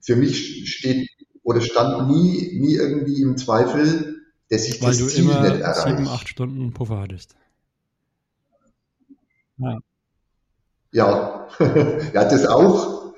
Für 0.00 0.16
mich 0.16 0.70
steht 0.70 1.08
oder 1.42 1.60
stand 1.60 2.08
nie, 2.08 2.58
nie 2.60 2.74
irgendwie 2.74 3.22
im 3.22 3.36
Zweifel, 3.36 4.22
dass 4.50 4.66
ich 4.66 4.82
Weil 4.82 4.88
das 4.96 5.08
Ziel 5.08 5.24
nicht 5.24 5.36
erreiche. 5.36 5.96
sieben, 5.96 6.08
acht 6.08 6.28
Stunden 6.28 6.72
Puffer 6.72 7.00
hattest. 7.00 7.34
Ja. 9.58 9.78
Ja, 10.92 11.48
ja, 11.60 12.24
das 12.24 12.46
auch. 12.46 13.14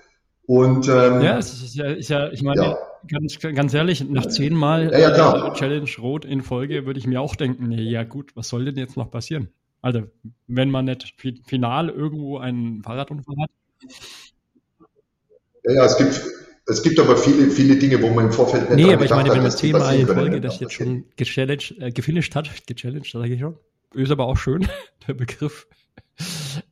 Und 0.47 0.89
ähm, 0.89 1.21
ja, 1.21 1.39
es 1.39 1.63
ist 1.63 1.75
ja, 1.75 1.87
ist 1.87 2.09
ja 2.09 2.31
ich 2.31 2.43
meine, 2.43 2.63
ja. 2.63 2.79
Ganz, 3.07 3.39
ganz 3.39 3.75
ehrlich, 3.75 4.09
nach 4.09 4.27
zehnmal 4.27 4.91
ja, 4.93 4.99
ja, 5.17 5.49
äh, 5.49 5.53
Challenge 5.55 5.91
Rot 5.99 6.25
in 6.25 6.43
Folge 6.43 6.87
würde 6.87 6.99
ich 6.99 7.07
mir 7.07 7.21
auch 7.21 7.37
denken, 7.37 7.69
nee, 7.69 7.83
ja 7.83 8.05
gut, 8.05 8.35
was 8.35 8.49
soll 8.49 8.65
denn 8.65 8.77
jetzt 8.77 8.97
noch 8.97 9.11
passieren? 9.11 9.49
Also, 9.81 10.03
wenn 10.47 10.71
man 10.71 10.87
nicht 10.87 11.15
final 11.47 11.89
irgendwo 11.89 12.39
einen 12.39 12.83
Fahrradunfall 12.83 13.37
hat. 13.43 13.51
Ja, 15.65 15.73
ja, 15.73 15.85
es 15.85 15.97
gibt, 15.97 16.21
es 16.67 16.83
gibt 16.83 16.99
aber 16.99 17.17
viele, 17.17 17.51
viele 17.51 17.77
Dinge, 17.77 18.03
wo 18.03 18.11
man 18.11 18.27
im 18.27 18.33
Vorfeld 18.33 18.71
nicht 18.71 18.85
Nee, 18.85 18.93
aber 18.93 19.05
ich 19.05 19.11
meine, 19.11 19.31
wenn 19.31 19.43
man 19.43 19.53
zehnmal 19.53 19.97
in 19.97 20.07
Folge 20.07 20.41
das 20.41 20.59
jetzt 20.59 20.73
schon 20.73 21.05
gechallenged, 21.17 21.77
äh, 21.81 21.93
gefinisht 21.93 22.35
hat, 22.35 22.51
gechallenged, 22.67 23.13
sage 23.13 23.35
ich 23.35 23.41
schon. 23.41 23.57
Ist 23.95 24.11
aber 24.11 24.27
auch 24.27 24.37
schön, 24.37 24.67
der 25.07 25.15
Begriff. 25.15 25.67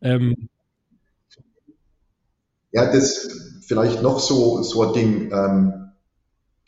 Ähm, 0.02 0.48
ja, 2.72 2.92
das 2.92 3.62
vielleicht 3.66 4.02
noch 4.02 4.18
so, 4.18 4.62
so 4.62 4.82
ein 4.82 4.92
Ding. 4.92 5.32
Ähm, 5.32 5.85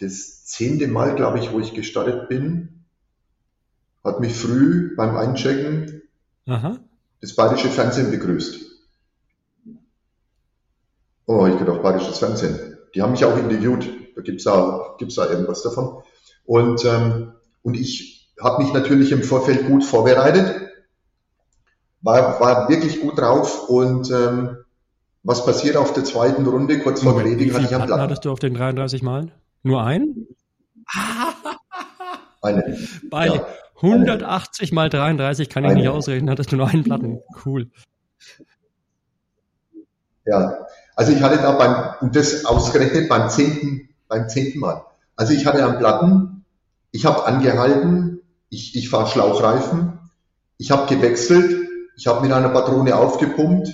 das 0.00 0.45
zehnte 0.45 0.88
Mal, 0.88 1.14
glaube 1.14 1.38
ich, 1.38 1.52
wo 1.52 1.61
ich 1.61 1.75
gestartet 1.75 2.28
bin, 2.28 2.85
hat 4.05 4.21
mich 4.21 4.35
früh 4.35 4.95
beim 4.97 5.17
Einchecken 5.17 6.02
Aha. 6.47 6.78
das 7.21 7.35
bayerische 7.35 7.69
Fernsehen 7.69 8.11
begrüßt. 8.11 8.64
Oh, 11.26 11.47
ich 11.47 11.59
gedacht, 11.59 11.83
bayerisches 11.83 12.19
Fernsehen. 12.19 12.78
Die 12.95 13.02
haben 13.02 13.11
mich 13.12 13.25
auch 13.25 13.37
interviewt. 13.37 13.87
Da 14.17 14.23
gibt's 14.23 14.45
da, 14.45 14.95
gibt's 14.99 15.17
da 15.17 15.28
irgendwas 15.28 15.62
davon. 15.62 16.02
Und, 16.45 16.85
ähm, 16.85 17.33
und 17.62 17.75
ich 17.75 18.33
habe 18.40 18.62
mich 18.62 18.73
natürlich 18.73 19.12
im 19.12 19.23
Vorfeld 19.23 19.67
gut 19.67 19.85
vorbereitet, 19.85 20.69
war, 22.00 22.40
war 22.40 22.69
wirklich 22.69 23.00
gut 23.00 23.19
drauf 23.19 23.69
und 23.69 24.11
ähm, 24.11 24.59
was 25.25 25.45
passiert 25.45 25.76
auf 25.76 25.93
der 25.93 26.05
zweiten 26.05 26.47
Runde? 26.47 26.78
Kurz 26.78 27.02
vor 27.02 27.21
Greding 27.21 27.52
hatte 27.52 27.64
ich 27.64 27.75
am 27.75 27.85
Plan. 27.85 28.00
hattest 28.00 28.25
du 28.25 28.31
auf 28.31 28.38
den 28.38 28.55
33 28.55 29.02
Mal? 29.02 29.33
Nur 29.62 29.83
einen? 29.83 30.27
Eine. 32.41 32.79
Bei 33.11 33.27
ja. 33.27 33.47
180 33.77 34.73
mal 34.73 34.88
33 34.88 35.49
kann 35.49 35.65
ich 35.65 35.71
Eine. 35.71 35.81
nicht 35.81 35.88
ausrechnen, 35.88 36.31
hattest 36.31 36.53
du 36.53 36.57
nur 36.57 36.69
einen 36.69 36.85
Platten. 36.85 37.21
Cool. 37.45 37.71
Ja, 40.25 40.67
also 40.95 41.12
ich 41.12 41.23
hatte 41.23 41.38
da 41.38 41.53
beim, 41.53 41.95
und 42.00 42.17
das 42.17 42.45
ausgerechnet 42.45 43.09
beim 43.09 43.31
zehnten, 43.31 43.88
beim 44.09 44.29
zehnten 44.29 44.59
Mal. 44.59 44.85
Also 45.17 45.33
ich 45.33 45.47
hatte 45.47 45.65
am 45.65 45.79
Platten, 45.79 46.45
ich 46.91 47.07
habe 47.07 47.25
angehalten, 47.25 48.21
ich, 48.50 48.77
ich 48.77 48.88
fahre 48.88 49.09
Schlauchreifen, 49.09 49.99
ich 50.59 50.71
habe 50.71 50.93
gewechselt, 50.93 51.69
ich 51.97 52.07
habe 52.07 52.23
mit 52.23 52.33
einer 52.33 52.50
Patrone 52.50 52.97
aufgepumpt 52.97 53.69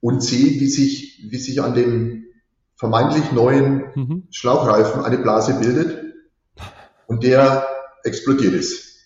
und 0.00 0.22
sehe, 0.22 0.60
wie 0.60 0.68
sich, 0.68 1.26
wie 1.30 1.38
sich 1.38 1.62
an 1.62 1.74
dem 1.74 2.21
vermeintlich 2.82 3.30
neuen 3.30 3.84
mhm. 3.94 4.26
Schlauchreifen 4.32 5.04
eine 5.04 5.16
Blase 5.16 5.54
bildet 5.54 6.16
und 7.06 7.22
der 7.22 7.64
explodiert 8.02 8.54
ist. 8.54 8.96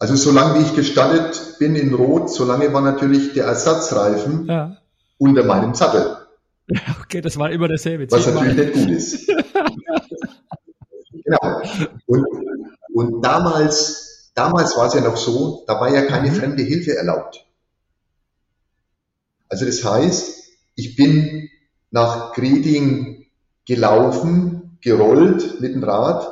Also 0.00 0.16
solange 0.16 0.58
wie 0.58 0.64
ich 0.64 0.74
gestattet 0.74 1.54
bin 1.60 1.76
in 1.76 1.94
Rot, 1.94 2.30
solange 2.30 2.72
war 2.72 2.80
natürlich 2.80 3.32
der 3.32 3.44
Ersatzreifen 3.44 4.46
ja. 4.48 4.76
unter 5.18 5.44
meinem 5.44 5.74
Sattel. 5.74 6.16
Okay, 7.02 7.20
das 7.20 7.36
war 7.36 7.50
immer 7.52 7.68
dasselbe. 7.68 8.10
Was 8.10 8.26
natürlich 8.26 8.56
nicht 8.56 8.72
gut 8.72 8.90
ist. 8.90 9.26
genau. 11.12 11.62
Und, 12.06 12.26
und 12.92 13.22
damals, 13.22 14.32
damals 14.34 14.76
war 14.76 14.86
es 14.86 14.94
ja 14.94 15.02
noch 15.02 15.18
so, 15.18 15.62
da 15.68 15.78
war 15.78 15.94
ja 15.94 16.06
keine 16.06 16.30
mhm. 16.30 16.34
fremde 16.34 16.62
Hilfe 16.64 16.96
erlaubt. 16.96 17.46
Also 19.48 19.64
das 19.64 19.84
heißt, 19.84 20.48
ich 20.74 20.96
bin 20.96 21.50
nach 21.94 22.32
Greding 22.32 23.24
gelaufen, 23.66 24.78
gerollt 24.80 25.60
mit 25.60 25.76
dem 25.76 25.84
Rad 25.84 26.28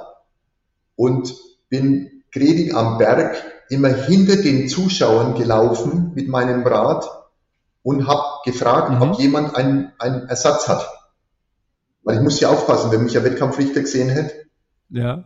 und 0.96 1.32
bin 1.68 2.24
Greding 2.32 2.74
am 2.74 2.98
Berg 2.98 3.36
immer 3.68 3.90
hinter 3.90 4.36
den 4.42 4.68
Zuschauern 4.68 5.36
gelaufen 5.36 6.10
mit 6.16 6.26
meinem 6.26 6.66
Rad 6.66 7.08
und 7.84 8.08
habe 8.08 8.40
gefragt, 8.44 8.90
mhm. 8.90 9.02
ob 9.02 9.20
jemand 9.20 9.54
einen, 9.54 9.92
einen 10.00 10.28
Ersatz 10.28 10.66
hat. 10.66 10.84
Weil 12.02 12.16
ich 12.16 12.22
muss 12.22 12.40
ja 12.40 12.48
aufpassen, 12.48 12.90
wenn 12.90 13.04
mich 13.04 13.16
ein 13.16 13.22
Wettkampfrichter 13.22 13.82
gesehen 13.82 14.08
hätte, 14.08 14.34
ja. 14.90 15.22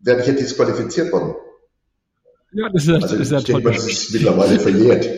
wäre 0.00 0.22
ich 0.22 0.26
ja 0.26 0.32
disqualifiziert 0.32 1.12
worden. 1.12 1.34
Ja, 2.52 2.70
das 2.70 2.84
ist, 2.84 2.90
also, 2.90 3.18
das 3.18 3.30
ist 3.30 3.32
ja 3.32 3.40
toll. 3.40 3.62
Das 3.62 3.86
ist 3.86 4.14
mittlerweile 4.14 4.58
verjährt. 4.58 5.10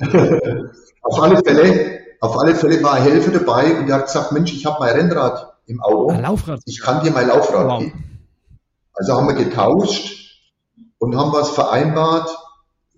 auf 1.02 1.22
alle 1.22 1.42
Fälle, 1.44 1.93
auf 2.24 2.38
alle 2.38 2.54
Fälle 2.54 2.82
war 2.82 2.98
Helfer 2.98 3.32
dabei 3.32 3.78
und 3.78 3.86
der 3.86 3.96
hat 3.96 4.06
gesagt, 4.06 4.32
Mensch, 4.32 4.52
ich 4.54 4.64
habe 4.64 4.76
mein 4.80 4.96
Rennrad 4.96 5.56
im 5.66 5.82
Auto. 5.82 6.08
Ein 6.08 6.22
Laufrad. 6.22 6.60
Ich 6.64 6.80
kann 6.80 7.04
dir 7.04 7.10
mein 7.10 7.28
Laufrad 7.28 7.66
wow. 7.66 7.78
geben. 7.80 8.20
Also 8.94 9.14
haben 9.14 9.28
wir 9.28 9.34
getauscht 9.34 10.40
und 10.98 11.16
haben 11.16 11.32
was 11.32 11.50
vereinbart 11.50 12.34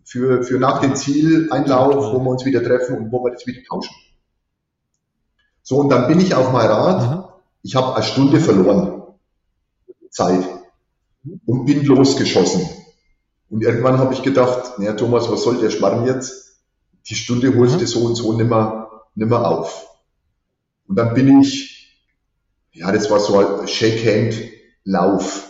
für, 0.04 0.44
für 0.44 0.60
nach 0.60 0.80
dem 0.80 0.94
Zieleinlauf, 0.94 2.12
wo 2.12 2.20
wir 2.20 2.30
uns 2.30 2.44
wieder 2.44 2.62
treffen 2.62 2.96
und 2.96 3.10
wo 3.10 3.24
wir 3.24 3.32
das 3.32 3.44
wieder 3.46 3.62
tauschen. 3.68 3.94
So, 5.62 5.78
und 5.78 5.88
dann 5.88 6.06
bin 6.06 6.20
ich 6.20 6.32
auf 6.34 6.52
mein 6.52 6.68
Rad. 6.68 7.00
Aha. 7.00 7.40
Ich 7.62 7.74
habe 7.74 7.96
eine 7.96 8.04
Stunde 8.04 8.38
verloren. 8.38 9.02
Zeit. 10.10 10.46
Und 11.46 11.66
bin 11.66 11.84
losgeschossen. 11.84 12.68
Und 13.50 13.62
irgendwann 13.62 13.98
habe 13.98 14.14
ich 14.14 14.22
gedacht, 14.22 14.78
naja, 14.78 14.92
Thomas, 14.92 15.28
was 15.28 15.42
soll 15.42 15.58
der 15.58 15.70
Schmarrn 15.70 16.06
jetzt? 16.06 16.60
Die 17.06 17.16
Stunde 17.16 17.56
holst 17.56 17.80
du 17.80 17.86
so 17.86 18.04
und 18.04 18.14
so 18.14 18.32
nimmer, 18.32 18.85
nimmer 19.16 19.46
auf. 19.46 19.88
Und 20.86 20.96
dann 20.96 21.14
bin 21.14 21.40
ich, 21.40 21.98
ja, 22.72 22.92
das 22.92 23.10
war 23.10 23.18
so 23.18 23.38
ein 23.38 23.66
Shake-Hand-Lauf 23.66 25.46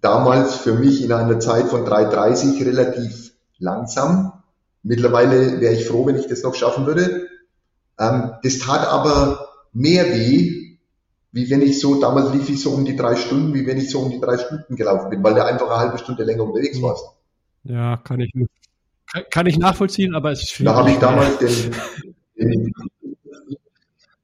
damals 0.00 0.56
für 0.56 0.74
mich 0.74 1.02
in 1.02 1.12
einer 1.12 1.38
Zeit 1.40 1.66
von 1.66 1.84
3,30 1.84 2.64
relativ 2.64 3.32
langsam. 3.58 4.32
Mittlerweile 4.82 5.60
wäre 5.60 5.74
ich 5.74 5.86
froh, 5.86 6.06
wenn 6.06 6.16
ich 6.16 6.26
das 6.26 6.42
noch 6.42 6.54
schaffen 6.54 6.86
würde. 6.86 7.28
Ähm, 7.98 8.32
das 8.42 8.58
tat 8.58 8.86
aber 8.86 9.48
mehr 9.72 10.06
weh, 10.06 10.78
wie 11.32 11.50
wenn 11.50 11.62
ich 11.62 11.80
so, 11.80 12.00
damals 12.00 12.32
lief 12.32 12.48
ich 12.48 12.62
so 12.62 12.70
um 12.70 12.84
die 12.84 12.96
drei 12.96 13.16
Stunden, 13.16 13.52
wie 13.54 13.66
wenn 13.66 13.78
ich 13.78 13.90
so 13.90 14.00
um 14.00 14.10
die 14.10 14.20
drei 14.20 14.38
Stunden 14.38 14.76
gelaufen 14.76 15.10
bin, 15.10 15.22
weil 15.22 15.34
der 15.34 15.46
einfach 15.46 15.68
eine 15.68 15.78
halbe 15.78 15.98
Stunde 15.98 16.24
länger 16.24 16.44
unterwegs 16.44 16.80
war. 16.80 16.96
Ja, 17.64 17.96
kann 17.98 18.20
ich, 18.20 18.32
kann 19.30 19.46
ich 19.46 19.58
nachvollziehen, 19.58 20.14
aber 20.14 20.30
es 20.30 20.42
ist 20.42 20.52
schwierig. 20.52 20.72
Da 20.72 20.78
habe 20.78 20.90
ich 20.90 20.98
damals 20.98 21.38
den, 21.38 21.74
den, 22.36 22.72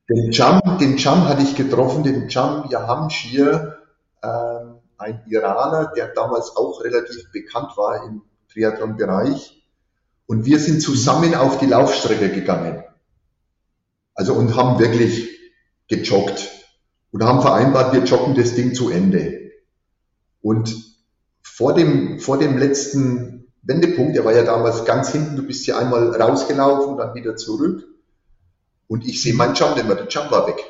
den 0.09 0.31
Jump, 0.31 0.79
den 0.79 0.97
Jump 0.97 1.25
hatte 1.25 1.43
ich 1.43 1.57
getroffen, 1.57 2.05
den 2.05 2.29
Jump 2.29 2.71
Yahamshir, 2.71 3.79
ähm, 4.23 4.75
ein 4.99 5.23
Iraner, 5.29 5.93
der 5.97 6.09
damals 6.09 6.57
auch 6.57 6.83
relativ 6.85 7.31
bekannt 7.33 7.77
war 7.77 8.07
im 8.07 8.23
Triathlon-Bereich. 8.53 9.63
Und 10.27 10.45
wir 10.47 10.59
sind 10.59 10.81
zusammen 10.81 11.35
auf 11.35 11.59
die 11.59 11.67
Laufstrecke 11.67 12.31
gegangen. 12.31 12.85
Also 14.15 14.35
und 14.35 14.57
haben 14.57 14.79
wirklich 14.79 15.31
gejoggt 15.89 16.49
und 17.11 17.25
haben 17.25 17.43
vereinbart, 17.43 17.93
wir 17.93 18.05
joggen 18.05 18.35
das 18.35 18.55
Ding 18.55 18.75
zu 18.75 18.91
Ende. 18.91 19.51
Und 20.41 20.75
vor 21.43 21.75
dem, 21.75 22.19
vor 22.19 22.39
dem 22.39 22.59
letzten 22.59 23.53
Wendepunkt, 23.63 24.17
der 24.17 24.25
war 24.25 24.35
ja 24.35 24.45
damals 24.45 24.85
ganz 24.85 25.13
hinten, 25.13 25.37
du 25.37 25.43
bist 25.43 25.67
ja 25.67 25.79
einmal 25.79 26.11
rausgelaufen, 26.21 26.97
dann 26.97 27.15
wieder 27.15 27.37
zurück. 27.37 27.85
Und 28.93 29.09
ich 29.09 29.23
sehe 29.23 29.33
meinen 29.33 29.55
Jump 29.55 29.77
mehr, 29.77 29.95
der 29.95 30.07
Jump 30.07 30.31
war 30.31 30.47
weg. 30.47 30.63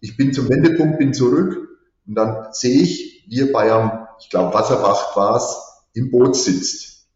Ich 0.00 0.16
bin 0.16 0.32
zum 0.32 0.48
Wendepunkt, 0.48 0.98
bin 0.98 1.14
zurück 1.14 1.78
und 2.04 2.16
dann 2.16 2.48
sehe 2.50 2.82
ich, 2.82 3.24
wie 3.28 3.42
er 3.42 3.52
bei 3.52 3.72
einem, 3.72 3.92
ich 4.18 4.30
glaube, 4.30 4.52
Wasserwacht 4.52 5.16
war 5.16 5.36
es, 5.36 5.56
im 5.94 6.10
Boot 6.10 6.34
sitzt 6.34 7.06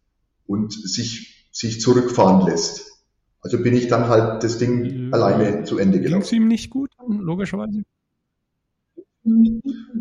und 0.46 0.72
sich, 0.72 1.48
sich 1.50 1.80
zurückfahren 1.80 2.46
lässt. 2.46 2.92
Also 3.40 3.60
bin 3.60 3.74
ich 3.74 3.88
dann 3.88 4.06
halt 4.06 4.44
das 4.44 4.58
Ding 4.58 5.10
äh, 5.10 5.12
alleine 5.12 5.64
zu 5.64 5.78
Ende 5.78 5.98
gelaufen. 5.98 6.20
Ging 6.20 6.26
es 6.26 6.32
ihm 6.32 6.46
nicht 6.46 6.70
gut, 6.70 6.92
logischerweise? 7.08 7.82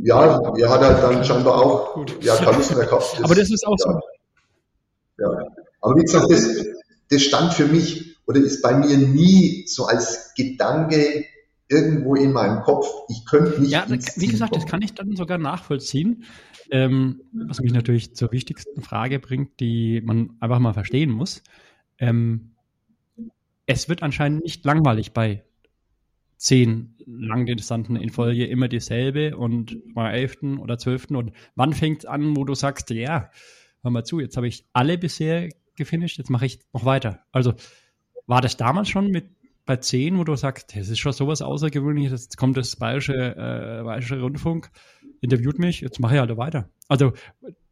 Ja, 0.04 0.54
er 0.56 0.70
hat 0.70 0.82
halt 0.82 1.04
dann 1.04 1.26
scheinbar 1.26 1.56
auch 1.56 1.96
gut. 1.96 2.24
ja, 2.24 2.36
Kalussen 2.36 2.76
gehabt. 2.76 3.14
Das, 3.14 3.20
Aber 3.24 3.34
das 3.34 3.50
ist 3.50 3.66
auch 3.66 3.80
ja, 3.80 3.94
so. 3.94 4.00
Ja. 5.18 5.48
Aber 5.82 5.96
wie 5.96 6.04
gesagt, 6.04 6.30
das, 6.30 6.68
das 7.10 7.24
stand 7.24 7.56
für 7.56 7.66
mich 7.66 8.13
oder 8.26 8.40
ist 8.40 8.62
bei 8.62 8.76
mir 8.76 8.98
nie 8.98 9.66
so 9.68 9.86
als 9.86 10.34
Gedanke 10.36 11.26
irgendwo 11.70 12.16
in 12.16 12.32
meinem 12.32 12.62
Kopf, 12.62 12.88
ich 13.10 13.26
könnte 13.26 13.62
nicht. 13.62 13.72
Ja, 13.72 13.86
wie 13.90 14.28
gesagt, 14.28 14.52
kommen. 14.52 14.64
das 14.64 14.72
kann 14.72 14.82
ich 14.82 14.94
dann 14.94 15.16
sogar 15.16 15.38
nachvollziehen. 15.38 16.24
Ähm, 16.72 17.22
was 17.34 17.62
mich 17.62 17.74
natürlich 17.74 18.16
zur 18.16 18.32
wichtigsten 18.32 18.82
Frage 18.82 19.20
bringt, 19.20 19.60
die 19.60 20.02
man 20.02 20.38
einfach 20.40 20.60
mal 20.60 20.74
verstehen 20.74 21.12
muss. 21.12 21.44
Ähm, 22.00 22.52
es 23.66 23.90
wird 23.90 24.04
anscheinend 24.04 24.44
nicht 24.44 24.66
langweilig 24.66 25.14
bei 25.14 25.44
zehn 26.38 26.96
Langdistanzen 27.06 27.96
in 27.96 28.10
Folge 28.10 28.46
immer 28.46 28.68
dieselbe 28.68 29.38
und 29.38 29.96
mal 29.96 30.12
elften 30.12 30.58
oder 30.58 30.78
zwölften. 30.78 31.16
Und 31.16 31.32
wann 31.56 31.74
fängt 31.74 32.00
es 32.00 32.06
an, 32.06 32.36
wo 32.36 32.44
du 32.44 32.56
sagst, 32.56 32.90
ja, 32.90 33.30
hör 33.82 33.92
mal 33.92 34.04
zu, 34.04 34.20
jetzt 34.20 34.36
habe 34.36 34.48
ich 34.48 34.66
alle 34.74 34.98
bisher 34.98 35.50
gefinisht, 35.76 36.18
jetzt 36.18 36.30
mache 36.30 36.46
ich 36.46 36.60
noch 36.74 36.86
weiter. 36.86 37.20
Also 37.32 37.54
war 38.28 38.42
das 38.42 38.58
damals 38.58 38.90
schon 38.90 39.08
mit 39.10 39.26
bei 39.66 39.78
10, 39.78 40.18
wo 40.18 40.24
du 40.24 40.36
sagst, 40.36 40.76
das 40.76 40.90
ist 40.90 41.00
schon 41.00 41.14
sowas 41.14 41.42
Außergewöhnliches, 41.42 42.24
jetzt 42.24 42.38
kommt 42.38 42.58
das 42.58 42.76
Bayerische, 42.76 43.14
äh, 43.14 43.84
Bayerische 43.84 44.20
Rundfunk, 44.20 44.70
interviewt 45.22 45.58
mich, 45.58 45.82
jetzt 45.82 46.00
mache 46.00 46.16
ich 46.16 46.20
halt 46.20 46.36
weiter. 46.36 46.70
Also 46.90 47.14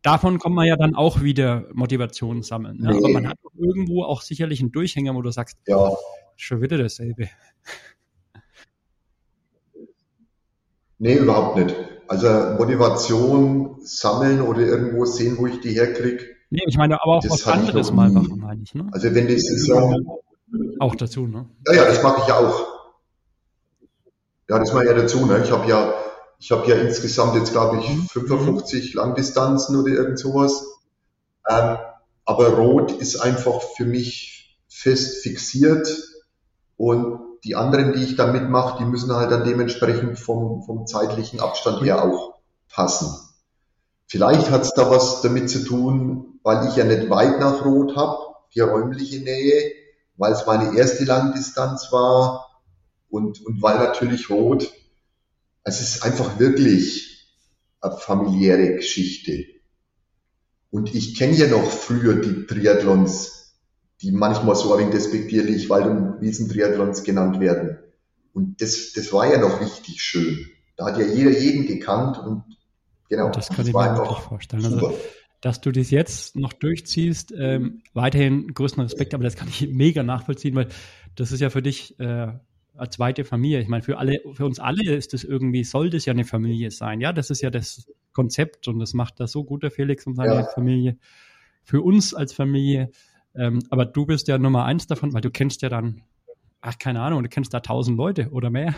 davon 0.02 0.40
kann 0.40 0.54
man 0.54 0.68
ja 0.68 0.78
dann 0.78 0.96
auch 0.96 1.22
wieder 1.22 1.66
Motivation 1.74 2.44
sammeln. 2.44 2.78
Ne? 2.78 2.92
Nee. 2.92 2.98
Aber 2.98 3.10
man 3.10 3.28
hat 3.28 3.38
irgendwo 3.58 4.04
auch 4.04 4.22
sicherlich 4.22 4.62
einen 4.62 4.72
Durchhänger, 4.72 5.14
wo 5.16 5.22
du 5.22 5.32
sagst, 5.32 5.58
ja. 5.68 5.92
schon 6.38 6.62
wieder 6.62 6.78
dasselbe. 6.78 7.30
Nee, 10.98 11.16
überhaupt 11.16 11.58
nicht. 11.58 11.76
Also 12.08 12.28
Motivation 12.58 13.78
sammeln 13.82 14.42
oder 14.42 14.60
irgendwo 14.60 15.06
sehen, 15.06 15.36
wo 15.40 15.48
ich 15.48 15.60
die 15.60 15.72
herkriege. 15.72 16.26
Nee, 16.52 16.62
ich 16.68 16.78
meine 16.78 17.02
aber 17.02 17.18
auch 17.18 17.24
was 17.28 17.48
anderes 17.48 17.92
mal 17.92 18.12
machen, 18.12 18.40
meine 18.40 18.62
ich. 18.62 18.76
Ne? 18.76 18.88
Also 18.92 19.14
wenn 19.16 19.28
die 19.28 19.40
Saison 19.40 20.20
auch 20.80 20.96
dazu, 20.96 21.28
ne? 21.28 21.48
Ja, 21.68 21.74
ja, 21.74 21.86
das 21.86 22.04
mache 22.04 22.22
ich 22.22 22.28
ja 22.28 22.38
auch. 22.40 22.68
Ja, 24.50 24.60
das 24.60 24.74
mache 24.74 24.84
ich 24.84 24.90
ja 24.90 24.96
dazu. 24.96 25.26
Ne? 25.26 25.42
Ich 25.44 25.52
habe 25.52 25.70
ja, 25.70 25.94
ich 26.40 26.52
habe 26.52 26.68
ja 26.68 26.76
insgesamt 26.76 27.36
jetzt, 27.36 27.52
glaube 27.52 27.80
ich, 27.80 28.12
55 28.12 28.94
mhm. 28.94 29.00
Langdistanzen 29.00 29.76
oder 29.80 29.92
irgend 29.92 30.20
sowas. 30.20 30.66
Ähm, 31.48 31.78
aber 32.26 32.50
Rot 32.50 32.92
ist 32.92 33.18
einfach 33.18 33.62
für 33.76 33.86
mich 33.86 34.58
fest 34.68 35.24
fixiert 35.24 35.88
und 36.78 37.20
die 37.44 37.56
anderen, 37.56 37.94
die 37.94 38.04
ich 38.04 38.16
da 38.16 38.28
mitmache, 38.28 38.78
die 38.80 38.86
müssen 38.86 39.14
halt 39.14 39.32
dann 39.32 39.44
dementsprechend 39.44 40.20
vom, 40.20 40.64
vom 40.64 40.86
zeitlichen 40.86 41.40
Abstand 41.40 41.82
her 41.82 42.04
auch 42.04 42.36
passen. 42.70 43.10
Vielleicht 44.08 44.52
hat 44.52 44.64
es 44.64 44.74
da 44.74 44.90
was 44.92 45.22
damit 45.22 45.50
zu 45.50 45.64
tun, 45.64 46.40
weil 46.44 46.68
ich 46.68 46.76
ja 46.76 46.84
nicht 46.84 47.10
weit 47.10 47.40
nach 47.40 47.66
Rot 47.66 47.96
habe, 47.96 48.18
die 48.54 48.60
räumliche 48.60 49.22
Nähe, 49.22 49.72
weil 50.18 50.34
es 50.34 50.46
meine 50.46 50.78
erste 50.78 51.06
Langdistanz 51.06 51.92
war 51.92 52.62
und, 53.10 53.46
und 53.46 53.62
weil 53.62 53.78
natürlich 53.80 54.30
Rot, 54.30 54.72
es 55.64 55.82
ist 55.82 56.04
einfach 56.04 56.40
wirklich 56.40 57.28
eine 57.82 57.98
familiäre 57.98 58.76
Geschichte. 58.76 59.46
Und 60.70 60.96
ich 60.96 61.18
kenne 61.18 61.36
ja 61.36 61.48
noch 61.48 61.70
früher 61.70 62.16
die 62.16 62.46
Triathlons, 62.46 63.58
die 64.02 64.12
manchmal 64.12 64.56
so 64.56 64.74
ein 64.74 64.80
wenig 64.80 64.94
despektierlich 64.94 65.70
Wald- 65.70 65.86
genannt 67.04 67.40
werden. 67.40 67.78
Und 68.34 68.62
das, 68.62 68.94
das 68.94 69.12
war 69.12 69.32
ja 69.32 69.38
noch 69.38 69.60
richtig 69.60 70.02
schön. 70.02 70.48
Da 70.78 70.86
hat 70.86 70.98
ja 70.98 71.06
jeder 71.06 71.32
jeden 71.32 71.68
gekannt 71.68 72.18
und 72.18 72.44
genau. 73.10 73.30
Das 73.30 73.50
kann 73.50 73.58
das 73.58 73.68
ich 73.68 73.74
mir 73.74 73.98
wirklich 73.98 74.20
vorstellen. 74.20 74.64
Also 74.64 74.78
super. 74.78 74.88
Also, 74.88 75.00
dass 75.42 75.60
du 75.60 75.72
das 75.72 75.90
jetzt 75.90 76.36
noch 76.36 76.54
durchziehst, 76.54 77.34
ähm, 77.38 77.82
weiterhin 77.94 78.54
größten 78.54 78.84
Respekt, 78.84 79.14
aber 79.14 79.24
das 79.24 79.36
kann 79.36 79.48
ich 79.48 79.68
mega 79.72 80.04
nachvollziehen, 80.04 80.56
weil 80.56 80.68
das 81.16 81.32
ist 81.32 81.40
ja 81.40 81.50
für 81.50 81.62
dich 81.62 82.00
äh, 82.00 82.34
eine 82.78 82.90
zweite 82.90 83.26
Familie. 83.26 83.60
Ich 83.60 83.68
meine, 83.68 83.84
für 83.84 83.98
alle, 83.98 84.22
für 84.34 84.46
uns 84.46 84.60
alle 84.60 84.94
ist 84.94 85.14
das 85.14 85.24
irgendwie, 85.24 85.64
soll 85.64 85.90
das 85.90 86.06
ja 86.06 86.14
eine 86.14 86.26
Familie 86.26 86.72
sein. 86.72 87.02
Ja, 87.02 87.12
das 87.12 87.30
ist 87.30 87.42
ja 87.42 87.50
das 87.50 87.92
Konzept 88.14 88.68
und 88.68 88.80
das 88.80 88.94
macht 88.94 89.20
das 89.20 89.32
so 89.32 89.44
gut, 89.44 89.64
der 89.64 89.72
Felix 89.72 90.06
und 90.08 90.16
seine 90.16 90.34
ja. 90.36 90.44
Familie. 90.46 90.98
Für 91.64 91.82
uns 91.82 92.14
als 92.14 92.34
Familie. 92.34 92.92
Ähm, 93.36 93.60
aber 93.70 93.86
du 93.86 94.06
bist 94.06 94.28
ja 94.28 94.38
Nummer 94.38 94.66
eins 94.66 94.88
davon, 94.88 95.14
weil 95.14 95.22
du 95.22 95.32
kennst 95.32 95.62
ja 95.62 95.70
dann, 95.70 96.04
ach, 96.62 96.78
keine 96.78 97.02
Ahnung, 97.02 97.24
du 97.24 97.30
kennst 97.30 97.54
da 97.54 97.60
tausend 97.60 97.98
Leute 97.98 98.30
oder 98.32 98.50
mehr. 98.50 98.76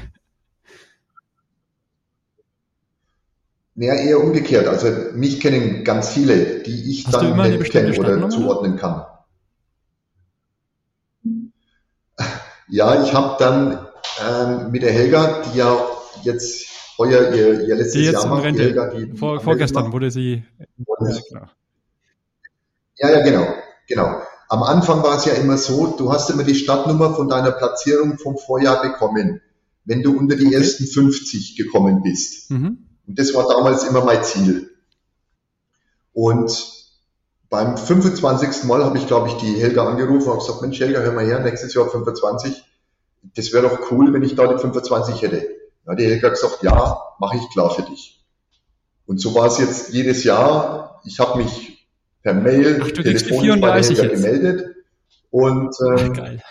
Mehr 3.76 3.96
eher 3.96 4.24
umgekehrt. 4.24 4.68
Also 4.68 4.88
mich 5.16 5.40
kennen 5.40 5.84
ganz 5.84 6.10
viele, 6.10 6.60
die 6.64 6.92
ich 6.92 7.08
Hast 7.08 7.16
dann 7.16 7.36
nicht 7.36 7.72
kenne 7.72 7.98
oder 7.98 8.30
zuordnen 8.30 8.76
kann. 8.76 9.06
Ja, 12.70 13.04
ich 13.04 13.14
habe 13.14 13.36
dann 13.40 13.88
ähm, 14.22 14.72
mit 14.72 14.84
der 14.84 14.92
Helga, 14.92 15.42
die 15.44 15.58
ja 15.58 15.78
jetzt 16.24 16.66
heuer 16.98 17.34
ihr, 17.34 17.68
ihr 17.68 17.76
letztes 17.76 17.94
die 17.94 18.06
jetzt 18.06 18.14
Jahr 18.14 18.28
macht, 18.28 18.44
Rente. 18.44 18.64
Helga, 18.64 18.88
die 18.90 19.18
Vor, 19.18 19.40
vorgestern 19.42 19.92
wurde 19.92 20.12
sie. 20.12 20.44
Ja, 20.78 21.50
ja, 22.96 23.12
ja, 23.12 23.24
genau, 23.24 23.48
genau. 23.88 24.22
Am 24.50 24.64
Anfang 24.64 25.04
war 25.04 25.18
es 25.18 25.26
ja 25.26 25.34
immer 25.34 25.58
so, 25.58 25.96
du 25.98 26.12
hast 26.12 26.30
immer 26.30 26.44
die 26.44 26.56
Startnummer 26.56 27.14
von 27.16 27.28
deiner 27.28 27.52
Platzierung 27.52 28.18
vom 28.20 28.38
Vorjahr 28.38 28.82
bekommen, 28.82 29.42
wenn 29.86 30.04
du 30.04 30.18
unter 30.18 30.36
die 30.36 30.48
okay. 30.48 30.56
ersten 30.56 30.86
50 30.86 31.56
gekommen 31.58 32.04
bist. 32.04 32.52
Mhm. 32.52 32.93
Und 33.08 33.20
das 33.20 33.34
war 33.34 33.48
damals 33.48 33.84
immer 33.84 34.04
mein 34.04 34.24
Ziel. 34.24 34.70
Und 36.14 36.74
beim 37.50 37.78
25. 37.78 38.64
Mal 38.64 38.84
habe 38.84 38.98
ich, 38.98 39.08
glaube 39.08 39.28
ich, 39.28 39.36
die 39.36 39.62
Helga 39.62 39.88
angerufen 39.88 40.30
und 40.30 40.40
gesagt, 40.40 40.62
Mensch, 40.62 40.80
Helga, 40.80 41.02
hör 41.02 41.12
mal 41.12 41.26
her, 41.26 41.40
nächstes 41.40 41.74
Jahr 41.74 41.90
25. 41.90 42.64
Das 43.36 43.54
wäre 43.54 43.70
doch 43.70 43.92
cool, 43.92 44.14
wenn 44.14 44.24
ich 44.24 44.36
da 44.36 44.48
die 44.48 44.60
25 44.60 45.22
hätte. 45.22 45.48
Ja, 45.86 45.96
die 45.96 46.06
Helga 46.06 46.28
hat 46.30 46.36
gesagt, 46.36 46.64
ja, 46.64 47.02
mache 47.20 47.38
ich 47.38 47.50
klar 47.52 47.70
für 47.70 47.84
dich. 47.84 48.24
Und 49.06 49.20
so 49.20 49.36
war 49.36 49.48
es 49.48 49.58
jetzt 49.60 49.94
jedes 49.94 50.24
Jahr. 50.24 51.02
Ich 51.06 51.20
habe 51.20 51.44
mich 51.44 51.88
per 52.22 52.34
Mail, 52.34 52.82
Ach, 52.84 52.92
telefonisch 52.92 53.60
bei 53.60 53.80
der 53.80 53.84
Helga 53.84 54.04
jetzt. 54.04 54.14
gemeldet. 54.14 54.76
Und 55.30 55.76
ähm, 55.98 56.14
Geil. 56.14 56.44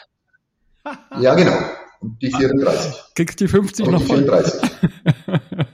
ja, 1.21 1.35
genau. 1.35 1.57
Und 2.01 2.21
die 2.21 2.31
34. 2.31 2.95
Kriegst 3.15 3.41
die 3.41 3.49
50 3.49 3.87
und 3.87 3.93
noch 3.93 4.01
die 4.01 4.07
34. 4.07 4.61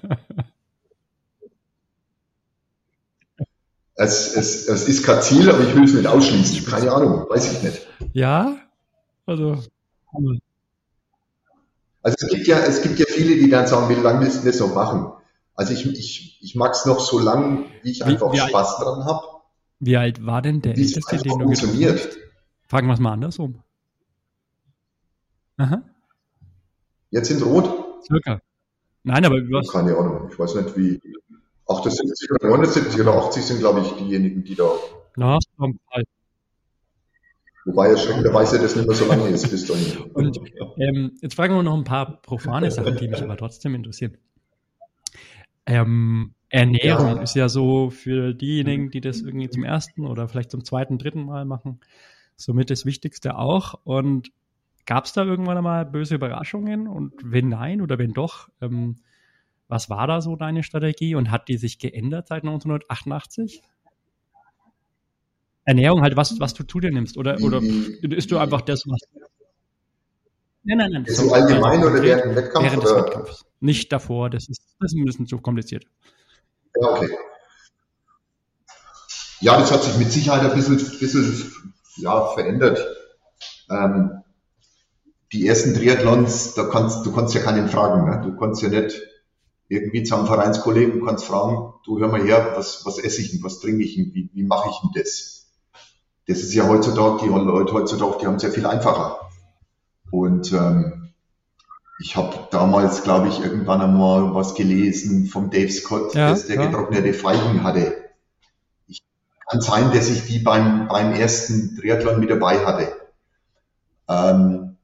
Es, 4.01 4.37
es, 4.37 4.69
es 4.69 4.89
ist 4.89 5.03
kein 5.03 5.21
Ziel, 5.23 5.51
aber 5.51 5.59
ich 5.61 5.75
will 5.75 5.83
es 5.83 5.93
nicht 5.93 6.07
ausschließen. 6.07 6.65
Keine 6.67 6.93
Ahnung, 6.93 7.27
weiß 7.29 7.53
ich 7.53 7.63
nicht. 7.65 7.87
Ja, 8.13 8.57
also. 9.27 9.61
Also 12.03 12.17
es 12.21 12.29
gibt 12.29 12.47
ja, 12.47 12.59
es 12.61 12.81
gibt 12.81 13.01
ja 13.01 13.07
viele, 13.09 13.35
die 13.35 13.51
dann 13.51 13.67
sagen, 13.67 13.89
wie 13.89 14.01
lange 14.01 14.21
willst 14.21 14.43
du 14.43 14.47
das 14.47 14.61
noch 14.61 14.73
machen? 14.73 15.11
Also 15.57 15.73
ich, 15.73 15.85
ich, 15.85 16.39
ich 16.41 16.55
mag 16.55 16.75
es 16.75 16.87
noch 16.87 17.01
so 17.01 17.19
lang, 17.19 17.65
wie 17.83 17.91
ich 17.91 18.05
einfach 18.05 18.33
wie, 18.33 18.39
Spaß 18.39 18.77
alt, 18.77 18.87
dran 18.87 19.05
habe. 19.05 19.27
Wie 19.81 19.97
alt 19.97 20.25
war 20.25 20.43
denn 20.43 20.63
der 20.63 20.77
älteste, 20.77 21.17
den 21.17 21.37
du 21.37 21.45
funktioniert. 21.47 21.99
hast? 21.99 22.19
Fragen 22.69 22.87
wir 22.87 22.95
es 22.95 23.01
mal 23.01 23.15
andersrum. 23.15 23.65
Aha. 25.57 25.83
Jetzt 27.11 27.33
in 27.33 27.43
Rot? 27.43 28.05
Circa. 28.07 28.41
Nein, 29.03 29.25
aber 29.25 29.39
was? 29.51 29.73
Keine 29.73 29.97
Ahnung. 29.97 30.29
Ich 30.31 30.39
weiß 30.39 30.55
nicht, 30.55 30.77
wie. 30.77 31.01
78 31.69 32.31
oder 32.31 32.49
79 32.49 33.01
oder 33.01 33.15
80 33.15 33.45
sind, 33.45 33.59
glaube 33.61 33.81
ich, 33.81 33.93
diejenigen, 33.93 34.43
die 34.45 34.55
da. 34.55 34.71
Na, 35.17 35.39
Fall. 35.57 36.05
Wobei 37.67 37.91
es 37.91 38.03
schreckenderweise 38.03 38.59
das 38.59 38.77
nicht 38.77 38.87
mehr 38.87 38.97
so 38.97 39.07
lange 39.07 39.29
ist 39.29 39.51
bis 39.51 39.67
dahin. 39.67 40.11
Und 40.15 40.41
ähm, 40.79 41.13
jetzt 41.21 41.35
fragen 41.35 41.55
wir 41.55 41.63
noch 41.63 41.77
ein 41.77 41.85
paar 41.85 42.23
profane 42.23 42.71
Sachen, 42.71 42.97
die 42.97 43.09
mich 43.09 43.23
aber 43.23 43.37
trotzdem 43.37 43.75
interessieren. 43.75 44.17
Ähm, 45.67 46.35
Ernährung 46.49 47.17
ja. 47.17 47.23
ist 47.23 47.35
ja 47.35 47.51
so 47.51 47.91
für 47.91 48.33
diejenigen, 48.33 48.91
die 48.91 49.03
das 49.03 49.21
irgendwie 49.21 49.51
zum 49.51 49.65
ersten 49.65 50.07
oder 50.07 50.29
vielleicht 50.29 50.51
zum 50.51 50.65
zweiten, 50.65 50.97
dritten 50.97 51.27
Mal 51.27 51.45
machen, 51.45 51.81
somit 52.37 52.71
das 52.71 52.87
Wichtigste 52.87 53.37
auch. 53.37 53.75
Und 53.85 54.31
gab 54.87 55.05
es 55.05 55.13
da 55.13 55.25
irgendwann 55.25 55.59
einmal 55.59 55.85
böse 55.85 56.15
Überraschungen? 56.15 56.89
Und 56.89 57.13
wenn 57.23 57.51
nein 57.51 57.83
oder 57.83 57.99
wenn 57.99 58.15
doch, 58.15 58.49
ähm, 58.63 59.01
was 59.69 59.91
war 59.91 60.07
da 60.07 60.21
so 60.21 60.35
deine 60.35 60.63
Strategie 60.63 61.15
und 61.15 61.31
hat 61.31 61.49
die 61.49 61.59
sich 61.59 61.79
geändert 61.79 62.29
seit 62.29 62.43
1988? 62.43 63.63
Ernährung 65.65 66.01
halt, 66.01 66.17
was, 66.17 66.41
was 66.41 66.55
du 66.55 66.65
zu 66.65 66.81
dir 66.81 66.91
nimmst 66.91 67.19
oder, 67.19 67.39
oder 67.43 67.61
isst 67.61 68.31
du 68.31 68.39
einfach 68.39 68.63
das, 68.63 68.87
was. 68.87 69.01
Nein, 70.65 70.79
nein, 70.79 70.91
nein. 70.93 71.05
Ist 71.05 71.19
so 71.19 71.33
allgemein 71.33 71.85
oder 71.85 72.03
während 72.03 72.25
dem 72.25 72.37
Wettkampf? 72.37 72.65
Während 72.65 72.83
oder? 72.85 72.95
des 72.95 73.05
Wettkampfs. 73.05 73.45
Nicht 73.61 73.93
davor, 73.93 74.31
das 74.31 74.49
ist, 74.49 74.63
das 74.81 74.93
ist 74.93 74.99
ein 74.99 75.05
bisschen 75.05 75.27
zu 75.27 75.39
kompliziert. 75.39 75.85
Ja, 76.81 76.89
okay. 76.89 77.11
Ja, 79.41 79.59
das 79.59 79.71
hat 79.71 79.83
sich 79.83 79.97
mit 79.99 80.11
Sicherheit 80.11 80.51
ein 80.51 80.57
bisschen, 80.57 80.77
bisschen 80.77 81.75
ja, 81.97 82.29
verändert. 82.29 82.85
Ähm, 83.71 84.23
die 85.33 85.47
ersten 85.47 85.75
Triathlons, 85.75 86.55
da 86.55 86.65
kannst 86.65 87.05
du 87.05 87.13
kannst 87.13 87.35
ja 87.35 87.43
keinen 87.43 87.69
fragen. 87.69 88.09
Ne? 88.09 88.23
Du 88.25 88.37
kannst 88.39 88.63
ja 88.63 88.71
nicht 88.71 89.01
irgendwie 89.69 90.03
zu 90.03 90.17
einem 90.17 90.27
Vereinskollegen 90.27 91.05
kannst 91.05 91.25
fragen, 91.25 91.75
du 91.85 91.99
hör 91.99 92.09
mal 92.09 92.23
her, 92.23 92.53
was, 92.57 92.85
was 92.87 92.99
esse 92.99 93.21
ich 93.21 93.31
denn, 93.31 93.43
was 93.43 93.61
trinke 93.61 93.85
ich 93.85 93.97
denn, 93.97 94.15
wie, 94.15 94.31
wie 94.33 94.43
mache 94.43 94.71
ich 94.71 94.81
denn 94.81 95.03
das? 95.03 95.47
Das 96.27 96.39
ist 96.39 96.55
ja 96.55 96.67
heutzutage, 96.67 97.25
die 97.25 97.29
Leute 97.29 97.73
heutzutage, 97.73 98.19
die 98.21 98.27
haben 98.27 98.37
es 98.37 98.43
ja 98.43 98.51
viel 98.51 98.67
einfacher. 98.67 99.31
Und 100.11 100.53
ähm, 100.53 101.11
ich 102.01 102.17
habe 102.17 102.49
damals, 102.51 103.03
glaube 103.03 103.29
ich, 103.29 103.41
irgendwann 103.41 103.81
einmal 103.81 104.35
was 104.35 104.55
gelesen 104.55 105.27
vom 105.27 105.51
Dave 105.51 105.71
Scott, 105.71 106.15
ja, 106.15 106.31
dass 106.31 106.47
der 106.47 106.57
ja. 106.57 106.67
getrocknete 106.67 107.13
Feigen 107.13 107.63
hatte. 107.65 107.97
Ich, 108.87 109.03
kann 109.47 109.61
sein, 109.61 109.93
dass 109.93 110.09
ich 110.09 110.27
die 110.27 110.39
beim, 110.39 110.89
beim 110.89 111.13
ersten 111.13 111.77
Triathlon 111.77 112.21
mit 112.21 112.31
dabei 112.31 112.65
hatte. 112.65 112.93
Ähm, 114.09 114.77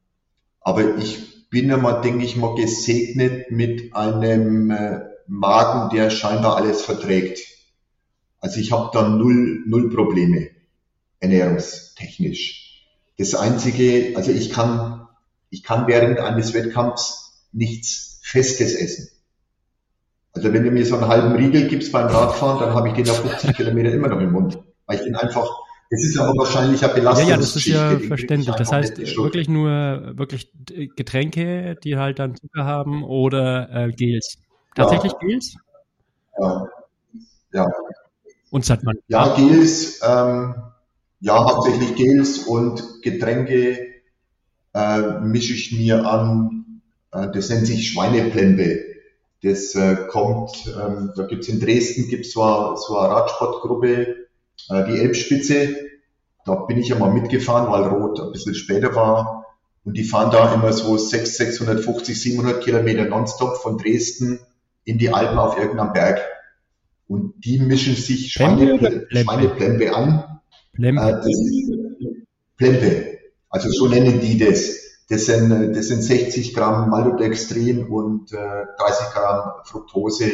aber 0.60 0.96
ich 0.96 1.33
bin 1.54 1.70
ja 1.70 1.76
mal, 1.76 2.00
denke 2.00 2.24
ich 2.24 2.36
mal, 2.36 2.56
gesegnet 2.56 3.52
mit 3.52 3.94
einem 3.94 4.72
äh, 4.72 5.02
Magen, 5.28 5.94
der 5.94 6.10
scheinbar 6.10 6.56
alles 6.56 6.82
verträgt. 6.82 7.38
Also 8.40 8.58
ich 8.58 8.72
habe 8.72 8.90
da 8.92 9.08
null, 9.08 9.62
null 9.64 9.88
Probleme 9.94 10.48
ernährungstechnisch. 11.20 12.84
Das 13.18 13.36
einzige, 13.36 14.16
also 14.16 14.32
ich 14.32 14.50
kann, 14.50 15.06
ich 15.48 15.62
kann 15.62 15.86
während 15.86 16.18
eines 16.18 16.54
Wettkampfs 16.54 17.46
nichts 17.52 18.18
Festes 18.24 18.74
essen. 18.74 19.08
Also 20.32 20.52
wenn 20.52 20.64
du 20.64 20.72
mir 20.72 20.84
so 20.84 20.96
einen 20.96 21.06
halben 21.06 21.36
Riegel 21.36 21.68
gibst 21.68 21.92
beim 21.92 22.08
Radfahren, 22.08 22.58
dann 22.58 22.74
habe 22.74 22.88
ich 22.88 22.94
den 22.94 23.06
nach 23.06 23.14
50 23.14 23.56
Kilometer 23.56 23.92
immer 23.92 24.08
noch 24.08 24.20
im 24.20 24.32
Mund, 24.32 24.58
weil 24.86 24.96
ich 24.96 25.04
den 25.04 25.14
einfach 25.14 25.48
das 25.94 26.04
ist 26.04 26.18
aber 26.18 26.32
wahrscheinlich 26.36 26.84
eine 26.84 26.94
Belastung. 26.94 27.28
Ja, 27.28 27.34
ja, 27.34 27.40
das 27.40 27.56
ist 27.56 27.66
ja 27.66 27.98
verständlich. 27.98 28.54
Das 28.56 28.72
heißt, 28.72 28.98
wirklich 29.16 29.48
nur 29.48 30.16
wirklich 30.16 30.50
Getränke, 30.96 31.76
die 31.82 31.96
halt 31.96 32.18
dann 32.18 32.34
Zucker 32.34 32.64
haben 32.64 33.04
oder 33.04 33.68
äh, 33.70 33.92
Gels. 33.92 34.38
Tatsächlich 34.74 35.12
ja. 35.12 35.18
Gels? 35.18 35.56
Ja. 36.38 36.68
ja. 37.52 37.66
Und 38.50 38.64
sagt 38.64 38.84
man. 38.84 38.96
Ja, 39.08 39.34
Gels, 39.36 40.00
ähm, 40.02 40.54
ja, 41.20 41.44
hauptsächlich 41.44 41.94
Gels 41.96 42.38
und 42.38 43.02
Getränke 43.02 43.78
äh, 44.74 45.20
mische 45.20 45.54
ich 45.54 45.72
mir 45.72 46.04
an. 46.06 46.82
Äh, 47.12 47.28
das 47.32 47.48
nennt 47.48 47.66
sich 47.66 47.88
Schweineplembe. 47.92 48.94
Das 49.42 49.74
äh, 49.74 49.96
kommt, 50.08 50.66
ähm, 50.66 51.12
da 51.14 51.26
gibt's 51.26 51.48
in 51.48 51.60
Dresden 51.60 52.08
gibt's 52.08 52.32
so, 52.32 52.76
so 52.76 52.96
eine 52.96 53.14
Radsportgruppe, 53.14 54.16
äh, 54.70 54.84
die 54.86 54.98
Elbspitze, 54.98 55.76
da 56.44 56.54
bin 56.54 56.78
ich 56.78 56.88
ja 56.88 56.98
mal 56.98 57.12
mitgefahren, 57.12 57.70
weil 57.70 57.84
Rot 57.84 58.20
ein 58.20 58.32
bisschen 58.32 58.54
später 58.54 58.94
war. 58.94 59.46
Und 59.84 59.96
die 59.96 60.04
fahren 60.04 60.30
da 60.30 60.52
immer 60.54 60.72
so 60.72 60.96
6, 60.96 61.36
650, 61.36 62.20
700 62.20 62.62
Kilometer 62.62 63.04
nonstop 63.04 63.58
von 63.58 63.78
Dresden 63.78 64.40
in 64.84 64.98
die 64.98 65.10
Alpen 65.10 65.38
auf 65.38 65.58
irgendeinem 65.58 65.92
Berg. 65.92 66.20
Und 67.06 67.34
die 67.44 67.58
mischen 67.58 67.94
sich 67.94 68.32
Schweine, 68.32 69.06
Schweineplembe 69.10 69.94
an. 69.94 70.40
Plembe. 70.72 71.22
Äh, 71.22 72.24
Plembe. 72.56 73.18
Also 73.50 73.70
so 73.70 73.86
nennen 73.86 74.20
die 74.20 74.38
das. 74.38 74.82
Das 75.10 75.26
sind, 75.26 75.50
das 75.76 75.88
sind 75.88 76.02
60 76.02 76.54
Gramm 76.54 76.88
Maltodextrin 76.88 77.86
und 77.86 78.32
äh, 78.32 78.36
30 78.78 79.06
Gramm 79.12 79.52
Fructose 79.64 80.30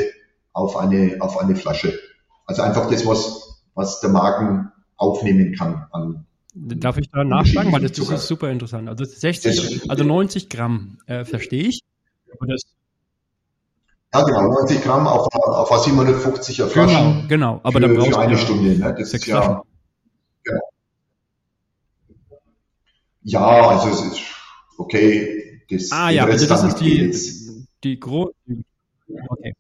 auf 0.53 0.77
eine, 0.77 1.17
auf 1.19 1.39
eine 1.39 1.57
Flasche. 1.57 1.99
Also 2.47 2.63
einfach 2.63 2.89
das, 2.89 3.05
was 3.05 3.51
was 3.75 4.01
der 4.01 4.11
Magen 4.11 4.73
aufnehmen 5.01 5.55
kann 5.55 5.87
an 5.93 6.27
Darf 6.55 6.99
ich 6.99 7.09
da 7.11 7.23
nachfragen? 7.23 7.73
Weil 7.73 7.83
das, 7.83 7.93
das 7.93 8.11
ist 8.11 8.27
super 8.27 8.51
interessant. 8.51 8.89
Also 8.89 9.05
60, 9.05 9.89
also 9.89 10.03
90 10.03 10.49
Gramm, 10.49 10.99
äh, 11.07 11.25
verstehe 11.25 11.69
ich. 11.69 11.85
ja, 14.13 14.23
genau, 14.25 14.43
90 14.43 14.83
Gramm 14.83 15.07
auf, 15.07 15.33
auf 15.33 15.71
750er 15.71 16.67
Flaschen. 16.67 17.29
Genau, 17.29 17.29
genau. 17.29 17.61
Aber 17.63 17.75
für, 17.75 17.81
dann 17.81 17.95
brauchst 17.95 18.13
du 18.13 18.19
eine 18.19 18.37
Stunde. 18.37 18.77
Ne? 18.77 18.97
Das 18.99 19.15
ist 19.15 19.27
ja, 19.27 19.63
ja, 20.45 20.61
ja, 23.23 23.69
also 23.69 23.89
es 23.89 24.13
ist 24.13 24.21
okay. 24.77 25.63
Das, 25.71 25.93
ah 25.93 26.11
ja, 26.11 26.25
also 26.25 26.47
das 26.49 26.65
ist 26.65 26.81
die, 26.81 27.15
die 27.85 28.01
große. 28.01 28.33
Okay. 29.29 29.55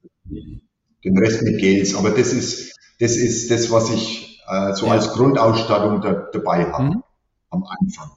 Den 1.04 1.18
Rest 1.18 1.42
mit 1.42 1.60
Gels, 1.60 1.94
aber 1.94 2.10
das 2.10 2.32
ist 2.32 2.74
das 2.98 3.16
ist 3.16 3.50
das, 3.50 3.70
was 3.70 3.90
ich 3.90 4.29
äh, 4.50 4.74
so 4.74 4.86
ja. 4.86 4.92
als 4.92 5.12
Grundausstattung 5.12 6.00
da, 6.00 6.12
dabei 6.32 6.72
habe 6.72 6.84
mhm. 6.84 7.02
am 7.50 7.64
Anfang. 7.64 8.10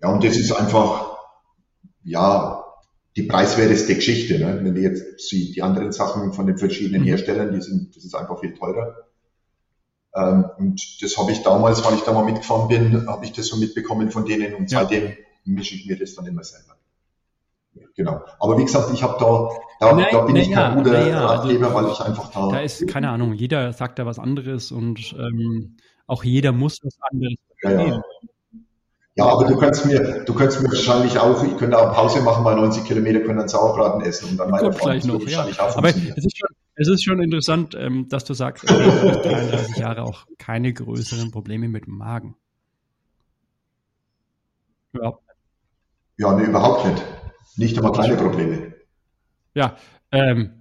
Ja, 0.00 0.10
und 0.10 0.22
das 0.22 0.36
ist 0.36 0.52
einfach, 0.52 1.18
ja, 2.04 2.64
die 3.16 3.24
preiswerteste 3.24 3.96
Geschichte. 3.96 4.38
Ne? 4.38 4.60
Wenn 4.62 4.74
du 4.74 4.80
jetzt 4.80 5.28
siehst, 5.28 5.56
die 5.56 5.62
anderen 5.62 5.90
Sachen 5.90 6.32
von 6.32 6.46
den 6.46 6.56
verschiedenen 6.56 7.02
mhm. 7.02 7.06
Herstellern, 7.06 7.52
die 7.52 7.60
sind, 7.60 7.96
das 7.96 8.04
ist 8.04 8.14
einfach 8.14 8.38
viel 8.38 8.54
teurer. 8.54 8.94
Ähm, 10.14 10.44
und 10.56 11.02
das 11.02 11.18
habe 11.18 11.32
ich 11.32 11.42
damals, 11.42 11.84
weil 11.84 11.94
ich 11.94 12.02
da 12.02 12.12
mal 12.12 12.24
mitgefahren 12.24 12.68
bin, 12.68 13.08
habe 13.08 13.24
ich 13.24 13.32
das 13.32 13.48
so 13.48 13.56
mitbekommen 13.56 14.10
von 14.10 14.24
denen 14.24 14.54
und 14.54 14.70
ja. 14.70 14.80
seitdem 14.80 15.14
mische 15.44 15.74
ich 15.74 15.86
mir 15.86 15.98
das 15.98 16.14
dann 16.14 16.26
immer 16.26 16.44
selber. 16.44 16.77
Genau. 17.96 18.20
Aber 18.40 18.58
wie 18.58 18.64
gesagt, 18.64 18.90
ich 18.92 19.02
habe 19.02 19.16
da, 19.18 19.48
da, 19.80 19.94
nein, 19.94 20.06
da 20.10 20.20
bin 20.22 20.34
nein, 20.34 20.42
ich 20.44 20.52
kein 20.52 20.70
ja, 20.70 20.74
guter 20.74 21.08
ja, 21.08 21.26
Ratgeber, 21.26 21.66
also, 21.66 21.78
weil 21.78 21.92
ich 21.92 22.00
einfach 22.00 22.30
da. 22.32 22.48
Da 22.48 22.60
ist, 22.60 22.86
keine 22.88 23.10
Ahnung, 23.10 23.32
jeder 23.32 23.72
sagt 23.72 23.98
da 23.98 24.06
was 24.06 24.18
anderes 24.18 24.72
und 24.72 25.14
ähm, 25.18 25.76
auch 26.06 26.24
jeder 26.24 26.52
muss 26.52 26.78
was 26.82 26.98
anderes 27.10 27.36
verstehen. 27.60 27.94
Ja, 27.94 28.02
ja, 29.18 29.26
aber 29.26 29.46
du 29.46 29.56
kannst 29.58 29.84
mir, 29.84 30.24
du 30.24 30.32
kannst 30.32 30.62
mir 30.62 30.68
wahrscheinlich 30.68 31.18
auch, 31.18 31.42
ich 31.42 31.56
könnte 31.56 31.76
auch 31.76 31.92
Pause 31.92 32.22
machen, 32.22 32.44
bei 32.44 32.54
90 32.54 32.84
Kilometer 32.84 33.18
können 33.18 33.38
dann 33.38 33.48
Sauerbraten 33.48 34.00
essen 34.02 34.30
und 34.30 34.36
dann 34.36 34.48
meine 34.48 34.72
Frau 34.72 34.84
gleich 34.84 35.04
noch, 35.04 35.20
ja. 35.26 35.44
Aber 35.74 35.88
es 35.88 35.96
ist 35.96 36.38
schon, 36.38 36.48
es 36.76 36.88
ist 36.88 37.02
schon 37.02 37.20
interessant, 37.20 37.74
ähm, 37.76 38.08
dass 38.08 38.24
du 38.24 38.34
sagst, 38.34 38.70
äh, 38.70 38.74
33 38.74 39.76
Jahre 39.76 40.04
auch 40.04 40.26
keine 40.38 40.72
größeren 40.72 41.32
Probleme 41.32 41.66
mit 41.66 41.86
dem 41.86 41.98
Magen. 41.98 42.36
Überhaupt 44.92 45.26
nicht. 45.26 45.36
Ja, 46.18 46.32
nee, 46.34 46.44
überhaupt 46.44 46.86
nicht. 46.86 47.04
Nicht 47.58 47.76
einmal 47.76 47.92
kleine 47.92 48.16
Probleme. 48.16 48.74
Ja, 49.54 49.76
ähm, 50.12 50.52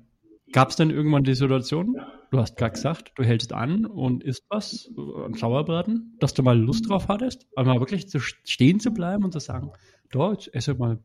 gab 0.51 0.69
es 0.69 0.75
denn 0.75 0.89
irgendwann 0.89 1.23
die 1.23 1.35
Situation, 1.35 1.95
du 2.31 2.39
hast 2.39 2.57
gerade 2.57 2.73
gesagt, 2.73 3.11
du 3.15 3.23
hältst 3.23 3.53
an 3.53 3.85
und 3.85 4.23
isst 4.23 4.45
was, 4.49 4.89
ein 5.25 5.35
Sauerbraten, 5.35 6.17
dass 6.19 6.33
du 6.33 6.41
mal 6.41 6.57
Lust 6.57 6.89
drauf 6.89 7.07
hattest, 7.07 7.45
einmal 7.55 7.79
wirklich 7.79 8.09
zu 8.09 8.19
stehen 8.19 8.79
zu 8.79 8.91
bleiben 8.91 9.23
und 9.23 9.31
zu 9.31 9.39
sagen, 9.39 9.71
da, 10.11 10.31
jetzt 10.31 10.53
esse 10.55 10.73
mal 10.73 10.99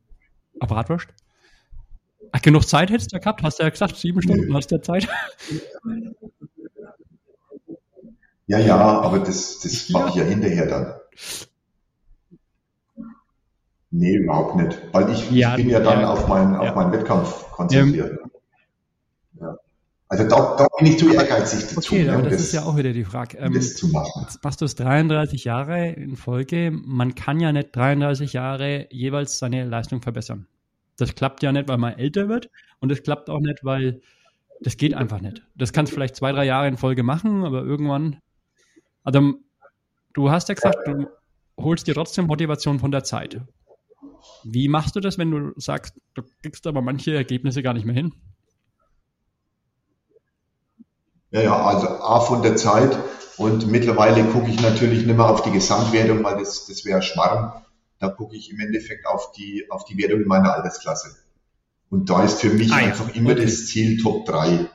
eine 0.60 0.68
Bratwurst. 0.68 1.08
Ach, 2.32 2.40
genug 2.40 2.66
Zeit 2.66 2.90
hättest 2.90 3.12
du 3.12 3.20
gehabt, 3.20 3.42
hast 3.42 3.58
du 3.58 3.64
ja 3.64 3.68
gesagt, 3.68 3.96
sieben 3.96 4.22
Stunden 4.22 4.48
nee. 4.48 4.54
hast 4.54 4.70
du 4.70 4.76
ja 4.76 4.82
Zeit. 4.82 5.08
Ja, 8.46 8.58
ja, 8.58 8.76
aber 8.76 9.18
das, 9.18 9.60
das 9.60 9.90
mache 9.90 10.08
ich 10.10 10.14
ja 10.16 10.24
hinterher 10.24 10.66
dann. 10.66 10.94
Nee, 13.92 14.16
überhaupt 14.16 14.56
nicht. 14.56 14.78
Weil 14.92 15.10
ich, 15.10 15.30
ja, 15.30 15.50
ich 15.50 15.56
bin 15.56 15.70
ja 15.70 15.80
dann 15.80 16.00
ja, 16.00 16.10
auf, 16.10 16.26
meinen, 16.26 16.56
auf 16.56 16.74
meinen 16.74 16.92
Wettkampf 16.92 17.50
konzentriert. 17.52 18.18
Ja. 19.38 19.58
Also 20.08 20.24
da, 20.28 20.56
da 20.56 20.66
bin 20.78 20.86
ich 20.86 20.98
zu 20.98 21.12
ehrgeizig 21.12 21.74
dazu. 21.74 21.94
Okay, 21.94 22.08
aber 22.08 22.22
das, 22.22 22.32
das, 22.32 22.42
ist 22.42 22.52
ja 22.52 22.64
auch 22.64 22.76
wieder 22.76 22.92
die 22.92 23.04
Frage. 23.04 23.36
Ähm, 23.38 23.52
das 23.52 23.74
zu 23.74 23.88
machen. 23.88 24.22
Jetzt 24.22 24.42
machst 24.42 24.62
du 24.62 24.64
es 24.64 24.74
33 24.76 25.44
Jahre 25.44 25.90
in 25.90 26.16
Folge. 26.16 26.70
Man 26.70 27.14
kann 27.14 27.38
ja 27.38 27.52
nicht 27.52 27.76
33 27.76 28.32
Jahre 28.32 28.88
jeweils 28.90 29.38
seine 29.38 29.64
Leistung 29.64 30.00
verbessern. 30.00 30.46
Das 30.96 31.14
klappt 31.14 31.42
ja 31.42 31.52
nicht, 31.52 31.68
weil 31.68 31.78
man 31.78 31.98
älter 31.98 32.28
wird 32.28 32.48
und 32.80 32.90
das 32.90 33.02
klappt 33.02 33.28
auch 33.28 33.40
nicht, 33.40 33.62
weil 33.62 34.00
das 34.60 34.78
geht 34.78 34.94
einfach 34.94 35.20
nicht. 35.20 35.42
Das 35.54 35.72
kannst 35.72 35.92
du 35.92 35.94
vielleicht 35.94 36.16
zwei, 36.16 36.32
drei 36.32 36.44
Jahre 36.44 36.68
in 36.68 36.78
Folge 36.78 37.02
machen, 37.02 37.44
aber 37.44 37.62
irgendwann. 37.62 38.16
Also 39.04 39.34
du 40.14 40.30
hast 40.30 40.48
ja 40.48 40.54
gesagt, 40.54 40.86
du 40.86 41.06
holst 41.58 41.86
dir 41.86 41.94
trotzdem 41.94 42.26
Motivation 42.26 42.78
von 42.78 42.90
der 42.90 43.04
Zeit. 43.04 43.40
Wie 44.44 44.68
machst 44.68 44.96
du 44.96 45.00
das, 45.00 45.18
wenn 45.18 45.30
du 45.30 45.52
sagst, 45.56 45.94
du 46.14 46.22
kriegst 46.42 46.66
aber 46.66 46.82
manche 46.82 47.14
Ergebnisse 47.14 47.62
gar 47.62 47.74
nicht 47.74 47.84
mehr 47.84 47.94
hin? 47.94 48.12
Ja, 51.30 51.40
ja, 51.40 51.64
also 51.64 51.88
A 51.88 52.20
von 52.20 52.42
der 52.42 52.56
Zeit 52.56 52.96
und 53.38 53.66
mittlerweile 53.66 54.24
gucke 54.24 54.50
ich 54.50 54.60
natürlich 54.60 55.06
nicht 55.06 55.16
mehr 55.16 55.28
auf 55.28 55.42
die 55.42 55.50
Gesamtwertung, 55.50 56.22
weil 56.22 56.38
das, 56.38 56.66
das 56.66 56.84
wäre 56.84 57.02
Schmarrn. 57.02 57.64
Da 57.98 58.08
gucke 58.08 58.36
ich 58.36 58.50
im 58.50 58.60
Endeffekt 58.60 59.06
auf 59.06 59.32
die, 59.32 59.66
auf 59.70 59.84
die 59.84 59.96
Wertung 59.96 60.20
in 60.20 60.28
meiner 60.28 60.54
Altersklasse. 60.54 61.16
Und 61.88 62.10
da 62.10 62.24
ist 62.24 62.40
für 62.40 62.50
mich 62.50 62.72
ah, 62.72 62.76
einfach 62.76 63.14
immer 63.14 63.32
okay. 63.32 63.42
das 63.44 63.66
Ziel 63.66 64.02
Top 64.02 64.26
3. 64.26 64.68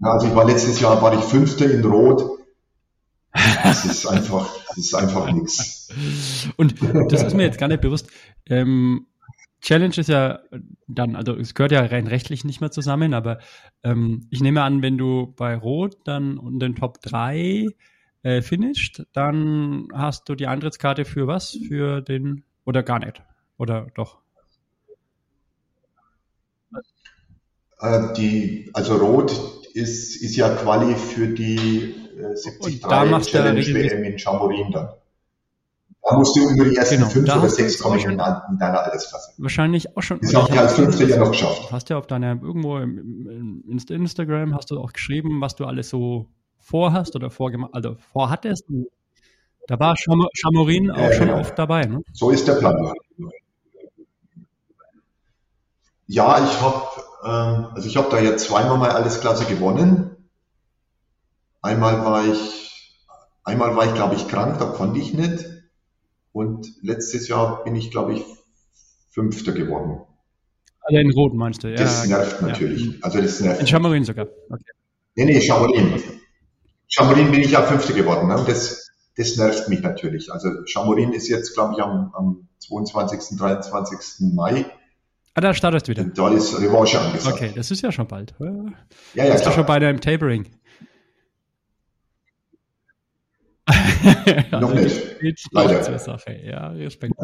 Ja, 0.00 0.10
also 0.10 0.26
ich 0.26 0.34
war 0.34 0.44
letztes 0.44 0.80
Jahr, 0.80 1.00
war 1.00 1.14
ich 1.14 1.24
Fünfter 1.24 1.70
in 1.70 1.84
Rot. 1.84 2.35
Das 3.62 3.84
ist 3.84 4.06
einfach, 4.06 4.48
das 4.68 4.78
ist 4.78 4.94
einfach 4.94 5.30
nichts. 5.32 5.88
Und 6.56 6.74
das 7.10 7.22
ist 7.22 7.34
mir 7.34 7.44
jetzt 7.44 7.58
gar 7.58 7.68
nicht 7.68 7.80
bewusst. 7.80 8.08
Ähm, 8.46 9.06
Challenge 9.60 9.94
ist 9.96 10.08
ja 10.08 10.40
dann, 10.86 11.16
also 11.16 11.34
es 11.34 11.54
gehört 11.54 11.72
ja 11.72 11.80
rein 11.80 12.06
rechtlich 12.06 12.44
nicht 12.44 12.60
mehr 12.60 12.70
zusammen, 12.70 13.14
aber 13.14 13.38
ähm, 13.82 14.26
ich 14.30 14.40
nehme 14.40 14.62
an, 14.62 14.82
wenn 14.82 14.98
du 14.98 15.34
bei 15.36 15.56
Rot 15.56 15.96
dann 16.04 16.38
unter 16.38 16.66
den 16.66 16.76
Top 16.76 17.00
3 17.02 17.66
äh, 18.22 18.42
finisht, 18.42 19.02
dann 19.12 19.88
hast 19.92 20.28
du 20.28 20.34
die 20.34 20.46
Eintrittskarte 20.46 21.04
für 21.04 21.26
was? 21.26 21.58
Für 21.68 22.00
den 22.00 22.44
Oder 22.64 22.82
gar 22.82 22.98
nicht? 22.98 23.22
Oder 23.58 23.88
doch? 23.94 24.18
Äh, 27.80 28.12
die, 28.16 28.70
also 28.72 28.96
Rot 28.96 29.32
ist, 29.74 30.16
ist 30.16 30.36
ja 30.36 30.54
Quali 30.54 30.94
für 30.94 31.28
die 31.28 31.94
äh, 32.16 32.80
73 32.80 33.32
Challenge 33.32 33.60
WM 33.60 34.04
in 34.04 34.18
Chamorin 34.18 34.72
dann. 34.72 34.88
Da 36.02 36.16
musst 36.16 36.36
du 36.36 36.48
über 36.50 36.64
die 36.64 36.76
ersten 36.76 36.98
genau, 36.98 37.08
fünf 37.08 37.36
oder 37.36 37.48
sechs 37.48 37.80
kommen 37.80 37.98
in, 37.98 38.10
in, 38.10 38.18
deiner 38.18 38.84
Altersklasse. 38.84 39.32
Wahrscheinlich 39.38 39.96
auch 39.96 40.02
schon. 40.02 40.20
Das 40.20 40.34
habe 40.34 40.52
ich 40.52 40.58
als 40.58 40.74
Fünfte 40.74 41.04
ja 41.04 41.16
noch 41.16 41.32
geschafft. 41.32 41.72
Hast 41.72 41.90
ja 41.90 41.98
auf 41.98 42.06
deiner, 42.06 42.40
irgendwo 42.40 42.78
im, 42.78 43.64
im 43.66 43.80
Instagram 43.88 44.54
hast 44.54 44.70
du 44.70 44.78
auch 44.78 44.92
geschrieben, 44.92 45.40
was 45.40 45.56
du 45.56 45.64
alles 45.64 45.88
so 45.88 46.28
vorhast 46.58 47.16
oder 47.16 47.30
vorgemacht, 47.30 47.74
also 47.74 47.96
vorhattest. 48.12 48.64
Da 49.66 49.80
war 49.80 49.96
Cham 49.96 50.24
Chamorin 50.32 50.92
auch 50.92 50.98
äh, 50.98 51.12
schon 51.12 51.30
oft 51.30 51.58
dabei, 51.58 51.82
ne? 51.82 52.02
So 52.12 52.30
ist 52.30 52.46
der 52.46 52.54
Plan. 52.54 52.92
Ja, 56.06 56.38
ich 56.38 56.60
habe 56.60 56.82
ähm, 57.24 57.66
also 57.74 57.88
ich 57.88 57.96
habe 57.96 58.08
da 58.10 58.20
jetzt 58.20 58.46
zweimal 58.46 58.78
mal 58.78 58.90
alles 58.90 59.20
Klasse 59.20 59.44
gewonnen. 59.44 60.15
Einmal 61.62 62.04
war 62.04 62.26
ich, 62.26 62.96
einmal 63.44 63.76
war 63.76 63.86
ich 63.86 63.94
glaube 63.94 64.14
ich 64.14 64.28
krank, 64.28 64.58
da 64.58 64.66
konnte 64.66 65.00
ich 65.00 65.14
nicht. 65.14 65.44
Und 66.32 66.66
letztes 66.82 67.28
Jahr 67.28 67.64
bin 67.64 67.76
ich 67.76 67.90
glaube 67.90 68.14
ich 68.14 68.24
Fünfter 69.10 69.52
geworden. 69.52 70.02
Also 70.82 70.98
in 70.98 71.10
Rot 71.12 71.34
meinst 71.34 71.64
du? 71.64 71.68
Ja, 71.68 71.76
das 71.76 72.06
nervt 72.06 72.42
natürlich. 72.42 72.84
Ja. 72.84 72.92
Also 73.02 73.20
das 73.20 73.40
nervt. 73.40 73.60
In 73.60 73.66
Chamorin 73.66 74.04
sogar. 74.04 74.26
Okay. 74.26 74.72
Nee, 75.16 75.24
nee, 75.24 75.40
Chamorin. 75.40 76.02
Chamorin 76.88 77.30
bin 77.32 77.40
ich 77.40 77.50
ja 77.50 77.62
Fünfter 77.62 77.94
geworden. 77.94 78.28
Ne? 78.28 78.38
Und 78.38 78.48
das, 78.48 78.90
das 79.16 79.36
nervt 79.36 79.68
mich 79.68 79.80
natürlich. 79.80 80.30
Also 80.30 80.48
Chamorin 80.66 81.12
ist 81.12 81.28
jetzt, 81.28 81.54
glaube 81.54 81.74
ich, 81.76 81.82
am, 81.82 82.12
am 82.14 82.48
22., 82.60 83.38
23. 83.38 84.32
Mai 84.34 84.66
Ah, 85.36 85.42
da 85.42 85.52
startest 85.52 85.86
du 85.86 85.90
wieder. 85.90 86.04
Da 86.04 86.30
ist 86.30 86.58
Revanche 86.58 86.98
angesagt. 86.98 87.36
Okay, 87.36 87.52
das 87.54 87.70
ist 87.70 87.82
ja 87.82 87.92
schon 87.92 88.06
bald. 88.06 88.34
Ja, 88.38 89.26
ja, 89.26 89.32
Bist 89.32 89.44
du 89.44 89.50
schon 89.50 89.66
bei 89.66 89.78
deinem 89.78 90.00
Tapering? 90.00 90.46
Noch 94.50 94.74
nicht. 94.74 95.48
Leider. 95.50 95.98
Sache. 95.98 96.40
Ja, 96.44 96.68
Respekt. 96.68 97.14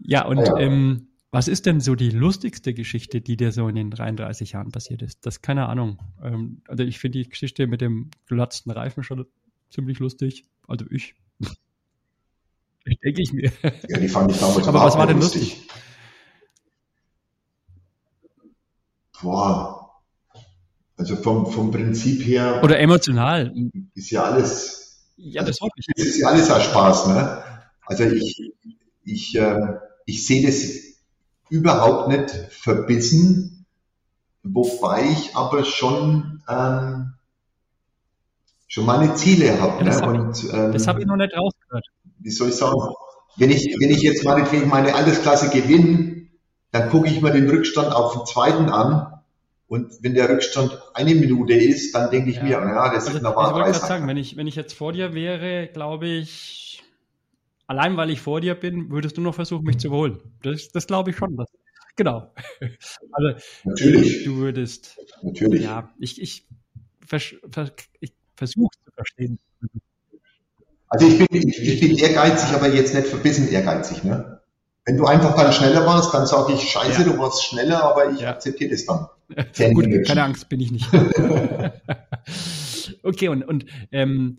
ja, 0.00 0.24
und 0.26 0.38
ja. 0.38 0.56
Ähm, 0.58 1.08
was 1.30 1.48
ist 1.48 1.66
denn 1.66 1.80
so 1.80 1.94
die 1.94 2.10
lustigste 2.10 2.72
Geschichte, 2.72 3.20
die 3.20 3.36
dir 3.36 3.52
so 3.52 3.68
in 3.68 3.74
den 3.74 3.90
33 3.90 4.52
Jahren 4.52 4.72
passiert 4.72 5.02
ist? 5.02 5.26
Das 5.26 5.42
keine 5.42 5.68
Ahnung. 5.68 5.98
Ähm, 6.22 6.62
also 6.66 6.82
ich 6.84 6.98
finde 6.98 7.18
die 7.18 7.28
Geschichte 7.28 7.66
mit 7.66 7.82
dem 7.82 8.10
gelatzten 8.26 8.70
Reifen 8.70 9.02
schon 9.02 9.26
ziemlich 9.70 9.98
lustig. 9.98 10.46
Also 10.66 10.86
ich. 10.90 11.14
Denke 12.86 13.20
ich 13.20 13.32
mir. 13.34 13.52
Ja, 13.88 13.98
die 13.98 14.08
fand 14.08 14.30
ich 14.32 14.38
damals 14.38 14.66
Aber 14.66 14.80
was 14.80 14.96
war 14.96 15.06
denn 15.06 15.18
lustig? 15.18 15.42
lustig? 15.42 15.68
boah, 19.20 19.77
also 20.98 21.16
vom, 21.16 21.46
vom 21.46 21.70
Prinzip 21.70 22.26
her. 22.26 22.60
Oder 22.62 22.80
emotional. 22.80 23.54
Ist 23.94 24.10
ja 24.10 24.24
alles. 24.24 25.06
Ja, 25.16 25.42
das 25.44 25.60
hoffe 25.60 25.72
ich. 25.76 25.86
Es 25.96 26.06
ist 26.06 26.18
ja 26.18 26.28
alles 26.28 26.50
ein 26.50 26.60
Spaß, 26.60 27.06
ne? 27.06 27.42
Also 27.86 28.04
ich, 28.04 28.52
ich, 29.04 29.34
äh, 29.36 29.74
ich 30.04 30.26
sehe 30.26 30.44
das 30.44 30.64
überhaupt 31.48 32.08
nicht 32.08 32.30
verbissen, 32.50 33.66
wobei 34.42 35.08
ich 35.10 35.34
aber 35.34 35.64
schon, 35.64 36.42
ähm, 36.48 37.14
schon 38.66 38.84
meine 38.84 39.14
Ziele 39.14 39.60
habe. 39.60 39.84
Ja, 39.84 40.00
ne? 40.00 40.08
Und, 40.08 40.52
ähm, 40.52 40.72
das 40.72 40.86
habe 40.88 41.00
ich 41.00 41.06
noch 41.06 41.16
nicht 41.16 41.34
rausgehört. 41.34 41.86
Wie 42.18 42.30
soll 42.30 42.48
ich 42.48 42.56
sagen? 42.56 42.76
Wenn 43.36 43.50
ich, 43.50 43.76
wenn 43.78 43.90
ich 43.90 44.02
jetzt 44.02 44.24
meinetwegen 44.24 44.68
meine 44.68 44.94
Altersklasse 44.94 45.48
gewinne, 45.50 46.26
dann 46.72 46.90
gucke 46.90 47.08
ich 47.08 47.22
mir 47.22 47.30
den 47.30 47.48
Rückstand 47.48 47.94
auf 47.94 48.12
den 48.14 48.26
zweiten 48.26 48.68
an. 48.68 49.17
Und 49.68 50.02
wenn 50.02 50.14
der 50.14 50.30
Rückstand 50.30 50.78
eine 50.94 51.14
Minute 51.14 51.52
ist, 51.52 51.94
dann 51.94 52.10
denke 52.10 52.30
ich 52.30 52.36
ja. 52.36 52.42
mir, 52.42 52.50
ja, 52.50 52.94
das 52.94 53.06
also, 53.06 53.18
ist 53.18 53.22
normal. 53.22 53.48
Ich 53.48 53.54
wollte 53.54 53.70
gerade 53.72 53.86
sagen, 53.86 54.08
wenn 54.08 54.16
ich, 54.16 54.36
wenn 54.36 54.46
ich 54.46 54.56
jetzt 54.56 54.72
vor 54.72 54.92
dir 54.92 55.12
wäre, 55.12 55.68
glaube 55.68 56.06
ich, 56.06 56.82
allein 57.66 57.96
weil 57.98 58.08
ich 58.10 58.20
vor 58.20 58.40
dir 58.40 58.54
bin, 58.54 58.90
würdest 58.90 59.18
du 59.18 59.20
noch 59.20 59.34
versuchen, 59.34 59.64
mich 59.64 59.78
zu 59.78 59.88
überholen. 59.88 60.20
Das, 60.42 60.68
das 60.70 60.86
glaube 60.86 61.10
ich 61.10 61.16
schon. 61.16 61.36
Das, 61.36 61.48
genau. 61.96 62.32
Also, 63.12 63.38
Natürlich. 63.64 64.24
Du 64.24 64.36
würdest. 64.36 64.98
Natürlich. 65.22 65.64
Ja, 65.64 65.92
ich, 65.98 66.20
ich, 66.20 66.46
vers, 67.06 67.34
vers, 67.50 67.72
ich 68.00 68.12
versuche 68.36 68.70
zu 68.84 68.90
verstehen. 68.92 69.38
Also 70.88 71.06
ich 71.06 71.18
bin, 71.18 71.26
ich, 71.30 71.58
ich 71.60 71.80
bin 71.80 71.98
ehrgeizig, 71.98 72.54
aber 72.54 72.68
jetzt 72.68 72.94
nicht 72.94 73.08
verbissen 73.08 73.50
ehrgeizig, 73.50 74.04
ne? 74.04 74.40
Wenn 74.86 74.96
du 74.96 75.04
einfach 75.04 75.36
dann 75.36 75.52
schneller 75.52 75.84
warst, 75.84 76.14
dann 76.14 76.26
sage 76.26 76.54
ich, 76.54 76.62
scheiße, 76.62 77.02
ja. 77.02 77.08
du 77.08 77.18
warst 77.18 77.44
schneller, 77.44 77.84
aber 77.84 78.10
ich 78.10 78.20
ja. 78.20 78.30
akzeptiere 78.30 78.70
das 78.70 78.86
dann. 78.86 79.08
Gut, 79.28 80.06
keine 80.06 80.22
Angst, 80.22 80.48
bin 80.48 80.60
ich 80.60 80.70
nicht. 80.70 80.88
okay, 83.02 83.28
und, 83.28 83.42
und 83.42 83.66
ähm, 83.92 84.38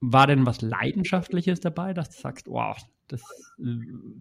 war 0.00 0.26
denn 0.26 0.46
was 0.46 0.62
Leidenschaftliches 0.62 1.60
dabei, 1.60 1.94
dass 1.94 2.10
du 2.10 2.20
sagst, 2.20 2.48
wow, 2.48 2.76
das, 3.08 3.22
äh, 3.58 3.64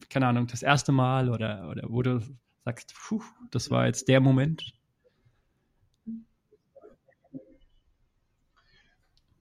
keine 0.10 0.28
Ahnung, 0.28 0.48
das 0.48 0.62
erste 0.62 0.92
Mal 0.92 1.30
oder, 1.30 1.70
oder 1.70 1.84
wo 1.90 2.02
du 2.02 2.22
sagst, 2.64 2.94
puh, 2.96 3.24
das 3.52 3.72
war 3.72 3.88
jetzt 3.88 4.08
der 4.08 4.20
Moment? 4.20 4.74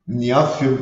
Ja, 0.07 0.47
für, 0.47 0.79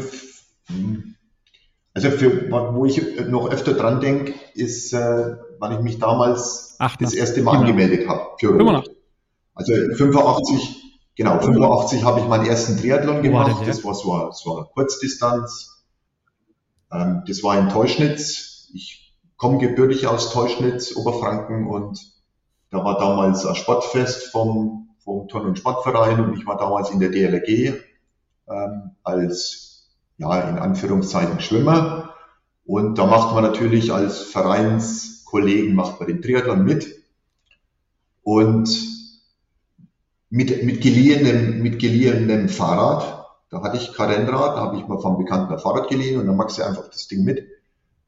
also 1.95 2.11
für, 2.11 2.51
wo 2.51 2.87
ich 2.87 3.21
noch 3.29 3.51
öfter 3.51 3.75
dran 3.75 4.01
denke, 4.01 4.35
ist, 4.55 4.93
äh, 4.93 5.37
wann 5.59 5.73
ich 5.73 5.81
mich 5.81 5.99
damals 5.99 6.77
Ach, 6.79 6.97
das 6.97 7.15
erste 7.15 7.43
Mal 7.43 7.59
angemeldet 7.59 8.09
habe 8.09 8.31
für 8.39 8.59
Rot. 8.59 8.91
Also 9.55 9.73
85, 9.73 11.01
genau, 11.17 11.39
85 11.41 12.05
habe 12.05 12.21
ich 12.21 12.27
meinen 12.27 12.47
ersten 12.47 12.79
Triathlon 12.79 13.23
gemacht. 13.23 13.59
War 13.59 13.67
das 13.67 13.85
war 13.85 13.95
so 13.95 14.13
eine, 14.13 14.33
so 14.33 14.57
eine 14.57 14.67
Kurzdistanz. 14.67 15.85
Ähm, 16.91 17.23
das 17.27 17.43
war 17.43 17.59
in 17.59 17.69
Teuschnitz. 17.69 18.71
Ich 18.75 19.15
komme 19.37 19.59
gebürtig 19.59 20.07
aus 20.07 20.33
Teuschnitz, 20.33 20.97
Oberfranken 20.97 21.67
und 21.67 22.01
da 22.71 22.85
war 22.85 22.99
damals 22.99 23.45
ein 23.45 23.55
Sportfest 23.55 24.29
vom, 24.29 24.89
vom 25.05 25.29
Turn- 25.29 25.47
und 25.47 25.59
Sportverein 25.59 26.21
und 26.21 26.39
ich 26.39 26.47
war 26.47 26.57
damals 26.57 26.91
in 26.91 27.01
der 27.01 27.11
DLRG 27.11 27.75
ähm, 28.49 28.91
als 29.03 29.91
ja, 30.17 30.41
in 30.49 30.59
Anführungszeichen 30.59 31.41
Schwimmer. 31.41 32.15
Und 32.65 32.97
da 32.97 33.07
macht 33.07 33.35
man 33.35 33.43
natürlich 33.43 33.93
als 33.93 34.23
Vereinskollegen, 34.23 35.75
macht 35.75 35.99
man 35.99 36.09
den 36.09 36.23
Triathlon 36.23 36.65
mit. 36.65 37.03
Und 38.23 38.92
mit, 40.33 40.63
mit 40.63 40.81
geliehenem, 40.81 41.63
mit 41.63 41.79
geliehenem 41.79 42.49
Fahrrad, 42.49 43.27
da 43.51 43.63
hatte 43.63 43.77
ich 43.77 43.93
kein 43.93 44.09
Rennrad, 44.09 44.57
da 44.57 44.63
habe 44.63 44.79
ich 44.79 44.89
mal 44.89 44.99
vom 44.99 45.19
Bekannten 45.19 45.53
ein 45.53 45.59
Fahrrad 45.59 45.91
geliehen 45.91 46.19
und 46.19 46.27
dann 46.27 46.37
machst 46.37 46.57
du 46.57 46.63
einfach 46.63 46.89
das 46.89 47.07
Ding 47.07 47.23
mit. 47.23 47.47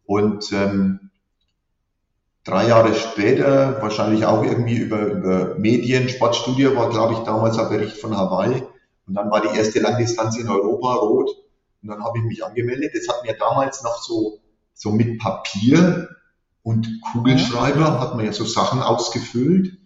Und 0.07 0.51
ähm, 0.53 1.11
drei 2.43 2.67
Jahre 2.67 2.95
später, 2.95 3.83
wahrscheinlich 3.83 4.25
auch 4.25 4.43
irgendwie 4.43 4.79
über, 4.79 5.03
über 5.03 5.55
Medien, 5.59 6.09
Sportstudio 6.09 6.75
war, 6.75 6.89
glaube 6.89 7.13
ich, 7.13 7.19
damals 7.21 7.59
ein 7.59 7.69
Bericht 7.69 7.99
von 7.99 8.17
Hawaii. 8.17 8.63
Und 9.07 9.15
dann 9.15 9.31
war 9.31 9.43
die 9.43 9.55
erste 9.55 9.81
Langdistanz 9.81 10.39
in 10.39 10.49
Europa 10.49 10.95
rot. 10.95 11.29
Und 11.83 11.91
dann 11.91 12.03
habe 12.03 12.21
ich 12.21 12.25
mich 12.25 12.43
angemeldet. 12.43 12.93
Das 12.95 13.07
hat 13.15 13.23
mir 13.23 13.37
damals 13.39 13.83
noch 13.83 14.03
so, 14.03 14.39
so 14.73 14.93
mit 14.93 15.19
Papier 15.19 16.09
und 16.63 16.89
Kugelschreiber 17.13 18.01
hat 18.01 18.17
man 18.17 18.25
ja 18.25 18.33
so 18.33 18.47
Sachen 18.47 18.81
ausgefüllt. 18.81 19.77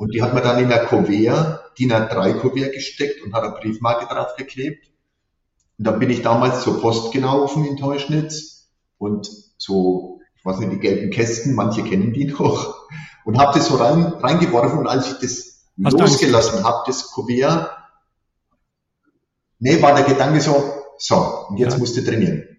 Und 0.00 0.14
die 0.14 0.22
hat 0.22 0.32
man 0.32 0.42
dann 0.42 0.58
in 0.58 0.70
der 0.70 0.86
Kuvert, 0.86 1.78
DIN 1.78 1.92
A3 1.92 2.38
Kuvert 2.38 2.72
gesteckt 2.72 3.22
und 3.22 3.34
hat 3.34 3.42
eine 3.42 3.52
Briefmarke 3.52 4.06
draufgeklebt. 4.06 4.90
Und 5.76 5.86
dann 5.86 5.98
bin 5.98 6.08
ich 6.08 6.22
damals 6.22 6.62
zur 6.62 6.80
Post 6.80 7.12
gelaufen 7.12 7.66
in 7.66 7.76
Teuschnitz 7.76 8.70
und 8.96 9.28
so, 9.58 10.22
ich 10.36 10.42
weiß 10.42 10.60
nicht, 10.60 10.72
die 10.72 10.78
gelben 10.78 11.10
Kästen, 11.10 11.54
manche 11.54 11.84
kennen 11.84 12.14
die 12.14 12.24
noch, 12.38 12.88
und 13.26 13.38
habe 13.38 13.58
das 13.58 13.66
so 13.66 13.76
rein, 13.76 14.04
reingeworfen 14.04 14.78
und 14.78 14.86
als 14.86 15.06
ich 15.06 15.18
das 15.18 15.66
Hast 15.84 16.00
losgelassen 16.00 16.64
habe, 16.64 16.82
das 16.86 17.10
Kuvert, 17.10 17.70
nee, 19.58 19.82
war 19.82 19.94
der 19.94 20.04
Gedanke 20.04 20.40
so, 20.40 20.64
so, 20.96 21.46
und 21.50 21.58
jetzt 21.58 21.74
ja. 21.74 21.78
musst 21.78 21.98
du 21.98 22.02
trainieren. 22.02 22.49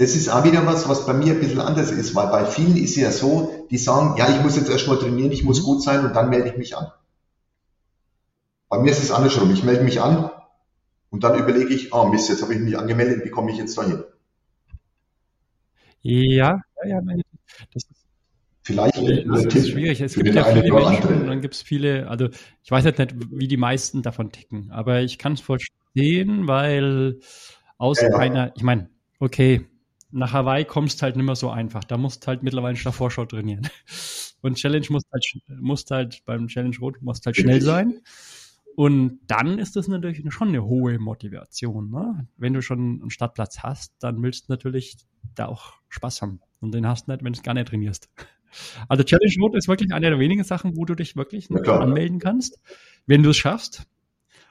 Das 0.00 0.16
ist 0.16 0.30
auch 0.30 0.44
wieder 0.44 0.64
was, 0.64 0.88
was 0.88 1.04
bei 1.04 1.12
mir 1.12 1.34
ein 1.34 1.40
bisschen 1.40 1.60
anders 1.60 1.90
ist, 1.90 2.14
weil 2.14 2.28
bei 2.28 2.46
vielen 2.46 2.74
ist 2.78 2.92
es 2.92 2.96
ja 2.96 3.10
so, 3.10 3.66
die 3.70 3.76
sagen, 3.76 4.14
ja, 4.16 4.34
ich 4.34 4.42
muss 4.42 4.56
jetzt 4.56 4.70
erstmal 4.70 4.96
trainieren, 4.96 5.30
ich 5.30 5.44
muss 5.44 5.60
mhm. 5.60 5.64
gut 5.64 5.82
sein 5.82 6.06
und 6.06 6.16
dann 6.16 6.30
melde 6.30 6.48
ich 6.48 6.56
mich 6.56 6.74
an. 6.74 6.90
Bei 8.70 8.78
mir 8.78 8.92
ist 8.92 9.02
es 9.02 9.10
andersrum. 9.10 9.52
Ich 9.52 9.62
melde 9.62 9.84
mich 9.84 10.00
an 10.00 10.30
und 11.10 11.22
dann 11.22 11.38
überlege 11.38 11.74
ich, 11.74 11.92
oh 11.92 12.06
Mist, 12.06 12.30
jetzt 12.30 12.40
habe 12.40 12.54
ich 12.54 12.60
mich 12.60 12.78
angemeldet, 12.78 13.26
wie 13.26 13.28
komme 13.28 13.52
ich 13.52 13.58
jetzt 13.58 13.76
dahin? 13.76 14.02
Ja, 16.00 16.62
ja, 16.82 16.88
ja, 16.88 17.00
das 17.74 17.84
ist 17.84 18.06
Vielleicht 18.62 18.96
äh, 18.96 19.26
das 19.26 19.54
ist 19.54 19.68
schwierig. 19.68 20.00
Es 20.00 20.14
gibt 20.14 20.34
ja 20.34 20.44
viele 20.44 20.72
Menschen 20.72 21.20
und 21.20 21.26
dann 21.26 21.42
gibt 21.42 21.56
es 21.56 21.60
viele, 21.60 22.08
also 22.08 22.28
ich 22.62 22.70
weiß 22.70 22.86
jetzt 22.86 22.98
nicht, 22.98 23.16
wie 23.32 23.48
die 23.48 23.58
meisten 23.58 24.00
davon 24.00 24.32
ticken, 24.32 24.70
aber 24.70 25.02
ich 25.02 25.18
kann 25.18 25.34
es 25.34 25.42
verstehen, 25.42 26.48
weil 26.48 27.18
aus 27.76 28.00
ja, 28.00 28.08
ja. 28.08 28.16
einer, 28.16 28.52
ich 28.56 28.62
meine, 28.62 28.88
okay, 29.18 29.66
nach 30.12 30.32
Hawaii 30.32 30.64
kommst 30.64 31.02
halt 31.02 31.16
nicht 31.16 31.26
mehr 31.26 31.36
so 31.36 31.50
einfach. 31.50 31.84
Da 31.84 31.96
musst 31.96 32.26
halt 32.26 32.42
mittlerweile 32.42 32.78
nach 32.82 32.94
Vorschau 32.94 33.24
trainieren. 33.24 33.68
Und 34.42 34.56
Challenge 34.56 34.86
muss 34.90 35.02
halt, 35.12 35.24
muss 35.60 35.84
halt 35.90 36.22
beim 36.24 36.48
Challenge 36.48 36.76
Rot 36.80 37.02
muss 37.02 37.20
halt 37.24 37.36
schnell 37.36 37.60
sein. 37.60 38.00
Und 38.76 39.20
dann 39.26 39.58
ist 39.58 39.76
das 39.76 39.88
natürlich 39.88 40.22
schon 40.32 40.48
eine 40.48 40.64
hohe 40.64 40.98
Motivation. 40.98 41.90
Ne? 41.90 42.26
Wenn 42.38 42.54
du 42.54 42.62
schon 42.62 43.00
einen 43.02 43.10
Startplatz 43.10 43.58
hast, 43.58 43.92
dann 44.00 44.22
willst 44.22 44.48
du 44.48 44.52
natürlich 44.52 44.96
da 45.34 45.46
auch 45.46 45.74
Spaß 45.88 46.22
haben. 46.22 46.40
Und 46.60 46.72
den 46.72 46.86
hast 46.86 47.06
du 47.06 47.12
nicht, 47.12 47.24
wenn 47.24 47.32
du 47.32 47.42
gar 47.42 47.54
nicht 47.54 47.68
trainierst. 47.68 48.08
Also 48.88 49.04
Challenge 49.04 49.34
Rot 49.40 49.54
ist 49.54 49.68
wirklich 49.68 49.92
eine 49.92 50.10
der 50.10 50.18
wenigen 50.18 50.42
Sachen, 50.44 50.76
wo 50.76 50.84
du 50.84 50.94
dich 50.94 51.14
wirklich 51.14 51.50
anmelden 51.50 52.18
kannst, 52.18 52.60
wenn 53.06 53.22
du 53.22 53.30
es 53.30 53.36
schaffst. 53.36 53.86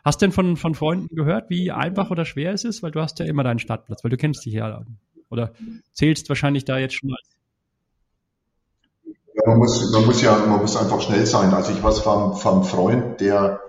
Hast 0.05 0.21
du 0.21 0.25
denn 0.25 0.31
von, 0.31 0.55
von 0.55 0.75
Freunden 0.75 1.13
gehört, 1.13 1.49
wie 1.49 1.71
einfach 1.71 2.09
oder 2.09 2.23
schwer 2.23 2.53
es 2.53 2.63
ist? 2.63 2.81
Weil 2.81 2.91
du 2.91 3.01
hast 3.01 3.19
ja 3.19 3.25
immer 3.25 3.43
deinen 3.43 3.59
Startplatz, 3.59 4.03
weil 4.03 4.11
du 4.11 4.17
kennst 4.17 4.45
dich 4.45 4.53
ja. 4.53 4.85
Oder 5.29 5.51
zählst 5.93 6.29
wahrscheinlich 6.29 6.65
da 6.65 6.77
jetzt 6.77 6.95
schon 6.95 7.09
mal. 7.09 7.19
Ja, 9.33 9.51
man 9.51 9.59
muss, 9.59 9.91
man 9.91 10.05
muss 10.05 10.21
ja, 10.21 10.37
man 10.37 10.59
muss 10.59 10.75
einfach 10.75 11.01
schnell 11.01 11.25
sein. 11.25 11.53
Also 11.53 11.71
ich 11.71 11.81
weiß 11.81 11.99
vom, 11.99 12.35
vom 12.35 12.63
Freund, 12.63 13.21
der, 13.21 13.59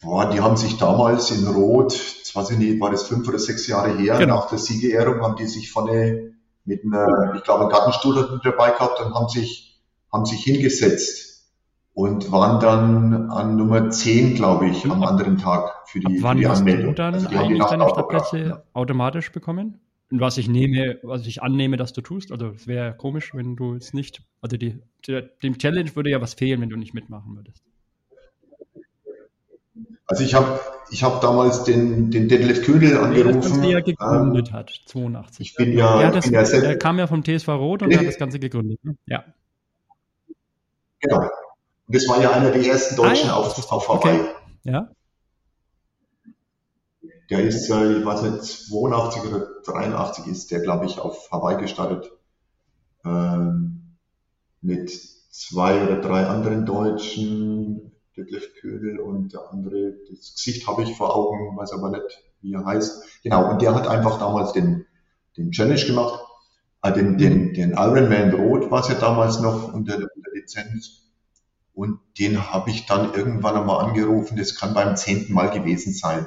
boah, 0.00 0.30
die 0.30 0.40
haben 0.40 0.56
sich 0.56 0.78
damals 0.78 1.30
in 1.30 1.46
Rot, 1.46 1.92
das 1.92 2.34
weiß 2.34 2.50
ich 2.50 2.58
nicht, 2.58 2.80
war 2.80 2.90
das 2.90 3.04
fünf 3.04 3.28
oder 3.28 3.38
sechs 3.38 3.66
Jahre 3.66 3.96
her, 3.96 4.18
genau. 4.18 4.36
nach 4.36 4.48
der 4.48 4.58
Siegerehrung 4.58 5.20
haben 5.20 5.36
die 5.36 5.46
sich 5.46 5.70
vorne 5.70 6.32
mit 6.64 6.84
einer, 6.84 7.34
ich 7.36 7.44
glaube, 7.44 7.62
einen 7.62 7.70
Gartenstuhl 7.70 8.40
dabei 8.42 8.70
gehabt 8.70 9.00
und 9.00 9.14
haben 9.14 9.28
sich, 9.28 9.80
haben 10.12 10.26
sich 10.26 10.42
hingesetzt 10.42 11.46
und 11.94 12.30
waren 12.30 12.60
dann 12.60 13.30
an 13.30 13.56
Nummer 13.56 13.90
10, 13.90 14.34
glaube 14.34 14.68
ich, 14.68 14.84
am 14.84 15.02
anderen 15.02 15.38
Tag 15.38 15.88
für 15.88 16.00
die, 16.00 16.06
Ab 16.06 16.12
wann 16.20 16.36
für 16.36 16.42
die 16.42 16.46
Anmeldung. 16.46 16.90
Hast 16.90 16.98
du 16.98 17.02
dann 17.02 17.14
also 17.14 17.28
eigentlich 17.28 17.64
deine 17.64 17.88
Stadtplätze 17.88 18.64
automatisch 18.72 19.32
bekommen? 19.32 19.80
Und 20.10 20.20
was 20.20 20.38
ich 20.38 20.48
nehme, 20.48 20.98
was 21.02 21.26
ich 21.26 21.42
annehme, 21.42 21.76
dass 21.76 21.92
du 21.92 22.00
tust. 22.00 22.32
Also 22.32 22.48
es 22.48 22.66
wäre 22.66 22.96
komisch, 22.96 23.34
wenn 23.34 23.56
du 23.56 23.74
jetzt 23.74 23.92
nicht, 23.92 24.22
also 24.40 24.56
die, 24.56 24.80
die, 25.06 25.22
dem 25.42 25.58
Challenge 25.58 25.94
würde 25.96 26.10
ja 26.10 26.20
was 26.20 26.34
fehlen, 26.34 26.62
wenn 26.62 26.70
du 26.70 26.76
nicht 26.76 26.94
mitmachen 26.94 27.36
würdest. 27.36 27.62
Also 30.06 30.24
ich 30.24 30.32
habe 30.32 30.58
ich 30.90 31.02
hab 31.02 31.20
damals 31.20 31.64
den, 31.64 32.10
den 32.10 32.28
Detlef 32.28 32.64
Ködel 32.64 32.96
angerufen. 32.96 33.60
Der 33.60 33.82
gegründet 33.82 34.48
ähm, 34.48 34.54
hat, 34.54 34.70
82. 34.86 35.50
Ich 35.50 35.54
bin 35.54 35.76
ja, 35.76 36.00
ja, 36.00 36.10
das, 36.10 36.24
bin 36.24 36.32
ja 36.32 36.40
er 36.40 36.78
kam 36.78 36.98
ja 36.98 37.06
vom 37.06 37.22
TSV 37.22 37.48
Rot 37.48 37.82
und 37.82 37.88
nee. 37.88 37.98
hat 37.98 38.06
das 38.06 38.16
Ganze 38.16 38.38
gegründet. 38.38 38.82
Ne? 38.82 38.96
Ja. 39.04 39.24
Genau. 41.00 41.18
Und 41.18 41.94
das 41.94 42.08
war 42.08 42.22
ja 42.22 42.30
einer 42.30 42.50
der 42.50 42.64
ersten 42.64 42.96
Deutschen 42.96 43.28
ah, 43.28 43.32
ja, 43.32 43.36
auf, 43.36 43.70
auf 43.70 43.88
Hawaii. 43.88 44.20
Okay. 44.20 44.30
Ja. 44.64 44.90
Der 47.30 47.44
ist, 47.44 47.68
äh, 47.68 47.98
ich 47.98 48.04
weiß 48.04 48.22
nicht, 48.22 48.42
82 48.42 49.22
oder 49.24 49.46
83 49.64 50.26
ist 50.26 50.50
der, 50.50 50.60
glaube 50.60 50.86
ich, 50.86 50.98
auf 50.98 51.30
Hawaii 51.30 51.60
gestartet. 51.60 52.10
Ähm, 53.04 53.96
mit 54.62 54.90
zwei 54.90 55.84
oder 55.84 56.00
drei 56.00 56.26
anderen 56.26 56.64
Deutschen, 56.64 57.92
Detlef 58.16 58.54
Ködel 58.60 58.98
und 58.98 59.32
der 59.32 59.50
andere, 59.50 59.94
das 60.10 60.34
Gesicht 60.34 60.66
habe 60.66 60.82
ich 60.82 60.96
vor 60.96 61.14
Augen, 61.14 61.56
weiß 61.56 61.72
aber 61.72 61.90
nicht, 61.90 62.24
wie 62.40 62.54
er 62.54 62.64
heißt. 62.64 63.22
Genau, 63.22 63.50
und 63.50 63.60
der 63.62 63.74
hat 63.74 63.86
einfach 63.86 64.18
damals 64.18 64.52
den, 64.52 64.86
den 65.36 65.50
Challenge 65.50 65.84
gemacht, 65.84 66.24
äh, 66.82 66.92
den, 66.92 67.18
den, 67.18 67.52
den 67.52 67.72
Ironman 67.72 68.32
Rot 68.32 68.70
war 68.70 68.80
es 68.80 68.88
ja 68.88 68.94
damals 68.94 69.38
noch 69.40 69.74
unter, 69.74 69.96
unter 69.96 70.30
Lizenz. 70.32 71.02
Und 71.74 72.00
den 72.18 72.50
habe 72.50 72.70
ich 72.70 72.86
dann 72.86 73.14
irgendwann 73.14 73.54
einmal 73.54 73.84
angerufen, 73.84 74.36
das 74.36 74.56
kann 74.56 74.74
beim 74.74 74.96
zehnten 74.96 75.34
Mal 75.34 75.50
gewesen 75.50 75.92
sein 75.92 76.26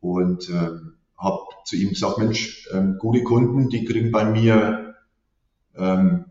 und 0.00 0.48
äh, 0.48 0.70
habe 1.16 1.42
zu 1.64 1.76
ihm 1.76 1.90
gesagt, 1.90 2.18
Mensch, 2.18 2.68
ähm, 2.72 2.96
gute 2.98 3.22
Kunden, 3.24 3.68
die 3.68 3.84
kriegen 3.84 4.12
bei 4.12 4.24
mir 4.24 4.94
ähm, 5.76 6.26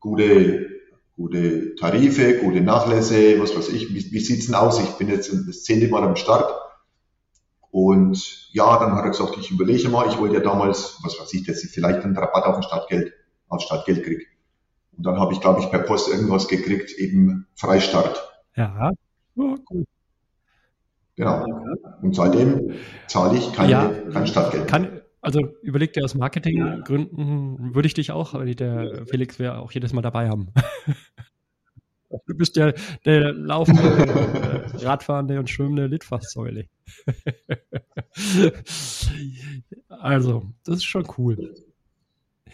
gute, 0.00 0.68
gute 1.16 1.74
Tarife, 1.74 2.38
gute 2.38 2.60
Nachlässe, 2.60 3.40
was 3.40 3.56
weiß 3.56 3.70
ich, 3.70 3.92
wie, 3.92 4.12
wie 4.12 4.20
sieht's 4.20 4.46
denn 4.46 4.54
aus? 4.54 4.80
Ich 4.80 4.90
bin 4.92 5.08
jetzt 5.08 5.32
das 5.46 5.64
zehnte 5.64 5.88
Mal 5.88 6.04
am 6.04 6.16
Start. 6.16 6.52
Und 7.70 8.48
ja, 8.52 8.78
dann 8.78 8.94
hat 8.94 9.04
er 9.04 9.10
gesagt, 9.10 9.36
ich 9.38 9.50
überlege 9.50 9.88
mal, 9.88 10.08
ich 10.08 10.18
wollte 10.18 10.36
ja 10.36 10.40
damals, 10.40 10.98
was 11.02 11.20
weiß 11.20 11.34
ich, 11.34 11.46
dass 11.46 11.62
ich 11.64 11.70
vielleicht 11.70 12.02
einen 12.02 12.16
Rabatt 12.16 12.44
auf 12.44 12.56
ein 12.56 12.62
Stadtgeld, 12.62 13.12
auf 13.48 13.60
Stadtgeld 13.60 14.04
kriege. 14.04 14.24
Und 14.96 15.06
dann 15.06 15.18
habe 15.18 15.32
ich, 15.32 15.40
glaube 15.40 15.60
ich, 15.60 15.70
per 15.70 15.80
Post 15.80 16.08
irgendwas 16.08 16.48
gekriegt, 16.48 16.92
eben 16.92 17.46
Freistart. 17.54 18.28
Ja, 18.56 18.90
oh, 19.36 19.56
cool. 19.70 19.84
Genau. 21.18 21.44
Und 22.00 22.14
seitdem 22.14 22.74
zahle 23.08 23.36
ich 23.38 23.52
keine, 23.52 23.70
ja, 23.70 23.92
kein 24.12 24.26
Stadtgeld. 24.28 24.68
Kann, 24.68 25.00
also 25.20 25.40
überleg 25.62 25.92
dir 25.92 26.04
aus 26.04 26.14
Marketinggründen, 26.14 27.74
würde 27.74 27.86
ich 27.88 27.94
dich 27.94 28.12
auch, 28.12 28.34
aber 28.34 28.46
der 28.46 29.04
Felix 29.06 29.40
wäre 29.40 29.58
auch 29.58 29.72
jedes 29.72 29.92
Mal 29.92 30.02
dabei 30.02 30.28
haben. 30.28 30.48
Du 32.26 32.34
bist 32.34 32.56
ja 32.56 32.72
der 33.04 33.34
laufende, 33.34 33.82
äh, 33.82 34.86
radfahrende 34.86 35.38
und 35.38 35.50
schwimmende 35.50 35.88
Litfaßsäule. 35.88 36.64
also, 39.90 40.50
das 40.64 40.76
ist 40.76 40.84
schon 40.84 41.06
cool. 41.18 41.54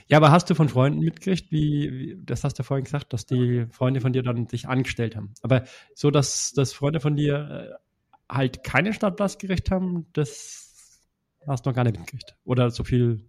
Ja, 0.09 0.17
aber 0.17 0.33
hast 0.33 0.51
du 0.51 0.57
von 0.57 0.69
Freunden 0.69 0.99
mitgekriegt, 0.99 1.53
wie, 1.53 1.93
wie, 1.93 2.17
das 2.25 2.43
hast 2.43 2.59
du 2.59 2.65
vorhin 2.65 2.83
gesagt, 2.83 3.13
dass 3.13 3.27
die 3.27 3.67
Freunde 3.71 4.01
von 4.01 4.13
dir 4.13 4.25
dann 4.25 4.49
sich 4.49 4.67
angestellt 4.69 5.15
haben. 5.15 5.35
Aber 5.43 5.63
so, 5.95 6.11
dass, 6.11 6.53
dass 6.53 6.73
Freunde 6.73 6.99
von 6.99 7.15
dir 7.15 7.69
äh, 7.71 7.84
halt 8.31 8.65
keine 8.65 8.93
Stadtplatz 8.93 9.39
gekriegt 9.39 9.71
haben, 9.71 10.07
das 10.13 11.01
hast 11.47 11.65
du 11.65 11.71
noch 11.71 11.77
gar 11.77 11.85
nicht 11.85 11.99
mitgekriegt. 11.99 12.37
Oder 12.45 12.71
so 12.71 12.85
viel. 12.85 13.25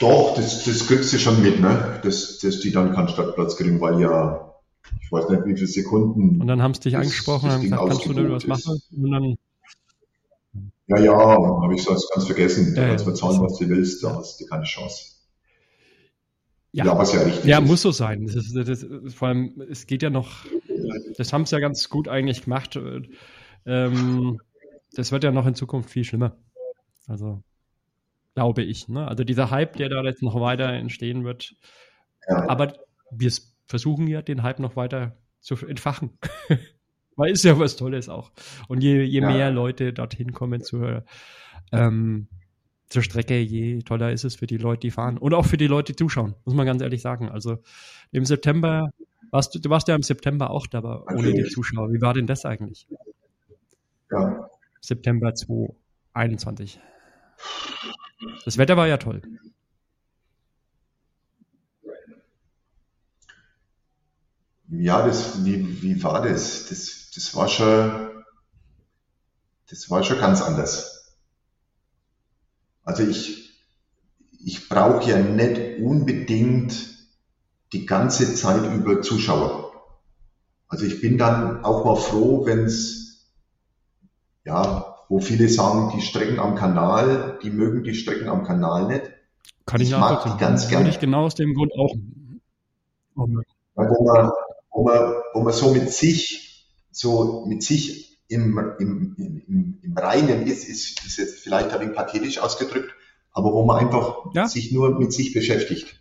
Doch, 0.00 0.34
das, 0.36 0.64
das 0.64 0.86
kriegst 0.86 1.12
du 1.12 1.18
schon 1.18 1.42
mit, 1.42 1.60
ne? 1.60 2.00
Dass, 2.02 2.38
dass 2.38 2.60
die 2.60 2.70
dann 2.70 2.94
keinen 2.94 3.08
Stadtplatz 3.08 3.56
kriegen, 3.56 3.80
weil 3.80 4.00
ja, 4.00 4.54
ich 5.00 5.10
weiß 5.10 5.28
nicht, 5.30 5.46
wie 5.46 5.54
viele 5.54 5.66
Sekunden. 5.66 6.40
Und 6.40 6.46
dann 6.46 6.62
haben 6.62 6.74
sie 6.74 6.80
dich 6.80 6.92
das, 6.92 7.02
angesprochen 7.02 7.50
und 7.50 7.62
gesagt, 7.62 7.88
kannst 7.88 8.06
du 8.06 8.12
denn 8.12 8.30
was 8.30 8.46
machen? 8.46 8.80
Und 8.94 9.10
dann 9.10 9.36
ja, 10.88 10.98
ja, 10.98 11.16
habe 11.16 11.74
ich 11.74 11.82
so 11.82 11.90
ganz 11.90 12.26
vergessen. 12.26 12.74
Du 12.74 12.80
kannst 12.80 13.06
mir 13.06 13.14
zahlen, 13.14 13.40
was 13.40 13.58
du 13.58 13.68
willst, 13.68 14.04
da 14.04 14.16
hast 14.16 14.40
du 14.40 14.46
keine 14.46 14.64
Chance. 14.64 15.15
Ja, 16.76 16.84
ja 16.84 16.98
was 16.98 17.14
ja 17.14 17.22
richtig 17.22 17.44
Ja, 17.46 17.58
ist. 17.58 17.66
muss 17.66 17.80
so 17.80 17.90
sein. 17.90 18.26
Das 18.26 18.36
ist, 18.36 18.54
das 18.54 18.82
ist, 18.82 19.14
vor 19.14 19.28
allem, 19.28 19.62
es 19.70 19.86
geht 19.86 20.02
ja 20.02 20.10
noch, 20.10 20.44
das 21.16 21.32
haben 21.32 21.46
sie 21.46 21.54
ja 21.54 21.60
ganz 21.60 21.88
gut 21.88 22.06
eigentlich 22.06 22.42
gemacht. 22.42 22.78
Ähm, 23.64 24.38
das 24.92 25.10
wird 25.10 25.24
ja 25.24 25.32
noch 25.32 25.46
in 25.46 25.54
Zukunft 25.54 25.88
viel 25.88 26.04
schlimmer. 26.04 26.36
Also, 27.06 27.42
glaube 28.34 28.62
ich. 28.62 28.88
Ne? 28.88 29.08
Also 29.08 29.24
dieser 29.24 29.50
Hype, 29.50 29.76
der 29.76 29.88
da 29.88 30.02
jetzt 30.02 30.22
noch 30.22 30.38
weiter 30.38 30.70
entstehen 30.70 31.24
wird. 31.24 31.54
Ja. 32.28 32.46
Aber 32.50 32.74
wir 33.10 33.32
versuchen 33.64 34.06
ja, 34.06 34.20
den 34.20 34.42
Hype 34.42 34.58
noch 34.58 34.76
weiter 34.76 35.16
zu 35.40 35.54
entfachen. 35.66 36.18
Weil 37.16 37.30
ist 37.30 37.44
ja 37.44 37.58
was 37.58 37.76
Tolles 37.76 38.10
auch. 38.10 38.32
Und 38.68 38.82
je, 38.82 39.02
je 39.02 39.22
ja. 39.22 39.30
mehr 39.30 39.50
Leute 39.50 39.94
dorthin 39.94 40.34
kommen 40.34 40.60
zur, 40.60 41.06
ähm, 41.72 42.28
zur 42.88 43.02
Strecke, 43.02 43.38
je 43.40 43.80
toller 43.80 44.12
ist 44.12 44.24
es 44.24 44.36
für 44.36 44.46
die 44.46 44.58
Leute, 44.58 44.80
die 44.80 44.90
fahren. 44.90 45.18
Und 45.18 45.34
auch 45.34 45.46
für 45.46 45.56
die 45.56 45.66
Leute, 45.66 45.92
die 45.92 45.96
zuschauen, 45.96 46.34
muss 46.44 46.54
man 46.54 46.66
ganz 46.66 46.82
ehrlich 46.82 47.02
sagen. 47.02 47.28
Also 47.28 47.58
im 48.12 48.24
September, 48.24 48.90
warst 49.30 49.54
du, 49.54 49.58
du 49.58 49.70
warst 49.70 49.88
ja 49.88 49.94
im 49.94 50.02
September 50.02 50.50
auch 50.50 50.66
dabei, 50.66 51.00
ohne 51.12 51.32
die 51.32 51.44
Zuschauer. 51.44 51.92
Wie 51.92 52.00
war 52.00 52.14
denn 52.14 52.26
das 52.26 52.44
eigentlich? 52.44 52.86
Ja. 54.10 54.48
September 54.80 55.34
2021. 55.34 56.80
Das 58.44 58.56
Wetter 58.56 58.76
war 58.76 58.86
ja 58.86 58.98
toll. 58.98 59.20
Ja, 64.68 65.06
das, 65.06 65.44
wie, 65.44 65.82
wie 65.82 66.02
war 66.02 66.22
das? 66.22 66.68
Das, 66.68 67.10
das 67.14 67.34
war 67.34 67.48
schon, 67.48 68.10
das 69.68 69.90
war 69.90 70.02
schon 70.02 70.18
ganz 70.18 70.42
anders. 70.42 70.95
Also 72.86 73.02
ich, 73.02 73.50
ich 74.44 74.68
brauche 74.68 75.10
ja 75.10 75.18
nicht 75.18 75.80
unbedingt 75.80 76.74
die 77.72 77.84
ganze 77.84 78.34
Zeit 78.36 78.72
über 78.72 79.02
Zuschauer. 79.02 79.72
Also 80.68 80.86
ich 80.86 81.00
bin 81.00 81.18
dann 81.18 81.64
auch 81.64 81.84
mal 81.84 81.96
froh, 81.96 82.46
wenn 82.46 82.60
es, 82.60 83.26
ja, 84.44 84.96
wo 85.08 85.18
viele 85.20 85.48
sagen, 85.48 85.92
die 85.96 86.00
Strecken 86.00 86.38
am 86.38 86.54
Kanal, 86.54 87.38
die 87.42 87.50
mögen 87.50 87.82
die 87.82 87.94
Strecken 87.94 88.28
am 88.28 88.44
Kanal 88.44 88.86
nicht. 88.86 89.10
Kann 89.66 89.80
ich, 89.80 89.90
ich 89.90 89.98
mag 89.98 90.22
die 90.22 90.38
ganz 90.38 90.68
gerne. 90.68 90.84
Würde 90.84 90.94
ich 90.94 91.00
genau 91.00 91.24
aus 91.24 91.34
dem 91.34 91.54
Grund 91.54 91.72
auch. 91.76 91.94
Wo 93.14 93.26
man, 93.26 94.30
wo 94.70 94.84
man, 94.84 95.12
wo 95.34 95.42
man 95.42 95.52
so 95.52 95.72
mit 95.72 95.90
sich, 95.90 96.70
so 96.92 97.46
mit 97.46 97.64
sich 97.64 98.15
im, 98.28 98.58
im, 98.78 99.14
im, 99.16 99.78
im 99.82 99.96
Reinen 99.96 100.46
ist, 100.46 100.68
ist, 100.68 101.04
ist 101.04 101.16
jetzt 101.18 101.40
vielleicht 101.40 101.70
ein 101.70 101.80
wenig 101.80 101.94
pathetisch 101.94 102.38
ausgedrückt, 102.38 102.94
aber 103.32 103.52
wo 103.52 103.64
man 103.64 103.78
einfach 103.78 104.26
ja. 104.34 104.46
sich 104.48 104.72
nur 104.72 104.98
mit 104.98 105.12
sich 105.12 105.32
beschäftigt. 105.32 106.00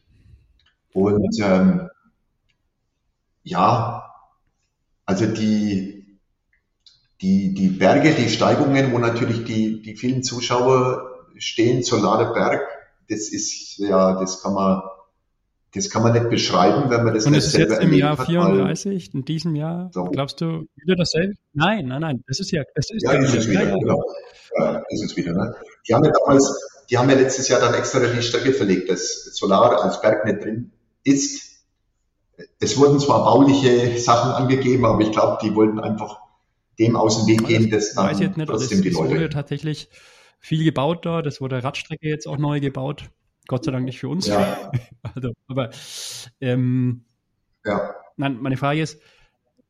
Und 0.93 1.37
ähm, 1.41 1.89
ja, 3.43 4.11
also 5.05 5.25
die, 5.27 6.19
die, 7.21 7.53
die 7.53 7.69
Berge, 7.69 8.13
die 8.13 8.29
Steigungen, 8.29 8.91
wo 8.91 8.99
natürlich 8.99 9.43
die, 9.43 9.81
die 9.81 9.95
vielen 9.95 10.23
Zuschauer 10.23 11.11
stehen, 11.37 11.83
Solare 11.83 12.33
Berg, 12.33 12.61
das 13.09 13.29
ist 13.29 13.77
ja, 13.77 14.19
das 14.19 14.41
kann 14.41 14.53
man, 14.53 14.81
das 15.75 15.89
kann 15.89 16.03
man 16.03 16.13
nicht 16.13 16.29
beschreiben, 16.29 16.89
wenn 16.89 17.03
man 17.03 17.13
das 17.13 17.25
Und 17.25 17.33
nicht 17.33 17.39
ist 17.39 17.47
es 17.47 17.59
jetzt 17.59 17.81
im 17.81 17.93
Jahr 17.93 18.17
34, 18.17 19.13
in 19.13 19.25
diesem 19.25 19.55
Jahr, 19.55 19.89
so. 19.93 20.05
glaubst 20.05 20.39
du, 20.39 20.67
wieder 20.75 20.95
dasselbe? 20.95 21.33
Nein, 21.53 21.87
nein, 21.87 22.01
nein, 22.01 22.23
das 22.27 22.39
ist 22.39 22.51
ja, 22.51 22.63
das 22.75 22.89
ist 22.89 23.03
ja, 23.03 23.13
ja 23.13 23.19
ist 23.19 23.35
es 23.35 23.49
wieder, 23.49 23.63
ja, 23.63 23.77
genau. 23.77 24.01
Ja, 24.57 24.83
ist 24.89 25.03
es 25.03 25.17
wieder, 25.17 25.33
ne? 25.33 25.53
Die 25.87 25.93
haben 25.93 26.05
ja 26.05 26.11
damals, 26.11 26.83
die 26.89 26.97
haben 26.97 27.09
ja 27.09 27.15
letztes 27.17 27.49
Jahr 27.49 27.59
dann 27.59 27.73
extra 27.73 27.99
die 27.99 28.21
Strecke 28.21 28.53
verlegt, 28.53 28.89
dass 28.89 29.25
Solar 29.35 29.83
als 29.83 30.01
Berg 30.01 30.25
nicht 30.25 30.43
drin 30.43 30.71
ist. 31.03 31.65
Es 32.59 32.77
wurden 32.77 32.99
zwar 32.99 33.25
bauliche 33.25 33.99
Sachen 33.99 34.31
angegeben, 34.31 34.85
aber 34.85 35.01
ich 35.01 35.11
glaube, 35.11 35.39
die 35.43 35.53
wollten 35.55 35.79
einfach 35.79 36.19
dem 36.79 36.95
aus 36.95 37.17
dem 37.17 37.27
Weg 37.27 37.45
gehen, 37.47 37.69
dass 37.69 37.93
dann 37.93 38.07
weiß 38.07 38.19
jetzt 38.19 38.37
nicht, 38.37 38.47
trotzdem 38.47 38.81
die 38.81 38.89
Leute. 38.89 39.07
Es 39.07 39.11
wurde 39.11 39.29
tatsächlich 39.29 39.89
viel 40.39 40.63
gebaut 40.63 41.05
da, 41.05 41.21
das 41.21 41.41
wurde 41.41 41.63
Radstrecke 41.63 42.07
jetzt 42.07 42.27
auch 42.27 42.37
neu 42.37 42.59
gebaut. 42.59 43.09
Gott 43.47 43.63
sei 43.63 43.71
Dank 43.71 43.85
nicht 43.85 43.99
für 43.99 44.09
uns. 44.09 44.27
Ja. 44.27 44.71
also, 45.15 45.33
aber 45.47 45.69
ähm, 46.41 47.05
ja. 47.63 47.95
Nein, 48.17 48.37
meine 48.41 48.57
Frage 48.57 48.81
ist, 48.81 49.01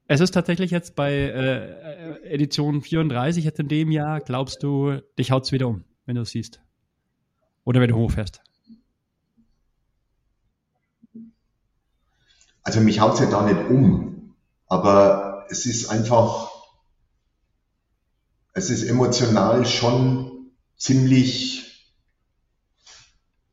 es 0.08 0.22
ist 0.22 0.32
tatsächlich 0.32 0.72
jetzt 0.72 0.96
bei 0.96 1.12
äh, 1.14 2.22
Edition 2.34 2.82
34 2.82 3.44
jetzt 3.44 3.60
in 3.60 3.68
dem 3.68 3.92
Jahr, 3.92 4.20
glaubst 4.20 4.62
du, 4.62 5.02
dich 5.18 5.32
haut 5.32 5.46
es 5.46 5.52
wieder 5.52 5.68
um, 5.68 5.84
wenn 6.06 6.16
du 6.16 6.22
es 6.22 6.30
siehst? 6.30 6.62
Oder 7.64 7.82
wenn 7.82 7.90
du 7.90 7.96
hochfährst? 7.96 8.42
Also 12.62 12.82
mich 12.82 13.00
haut 13.00 13.14
es 13.16 13.20
ja 13.20 13.26
da 13.28 13.46
nicht 13.46 13.70
um, 13.70 14.36
aber 14.68 15.46
es 15.50 15.66
ist 15.66 15.90
einfach, 15.90 16.52
es 18.54 18.70
ist 18.70 18.84
emotional 18.84 19.66
schon 19.66 20.52
ziemlich 20.78 21.75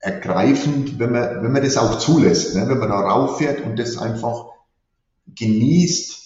ergreifend, 0.03 0.99
wenn 0.99 1.13
man, 1.13 1.43
wenn 1.43 1.53
man 1.53 1.63
das 1.63 1.77
auch 1.77 1.99
zulässt, 1.99 2.57
ne? 2.57 2.69
wenn 2.69 2.79
man 2.79 2.91
da 2.91 3.01
rauffährt 3.01 3.65
und 3.65 3.79
das 3.79 3.97
einfach 3.97 4.47
genießt, 5.27 6.19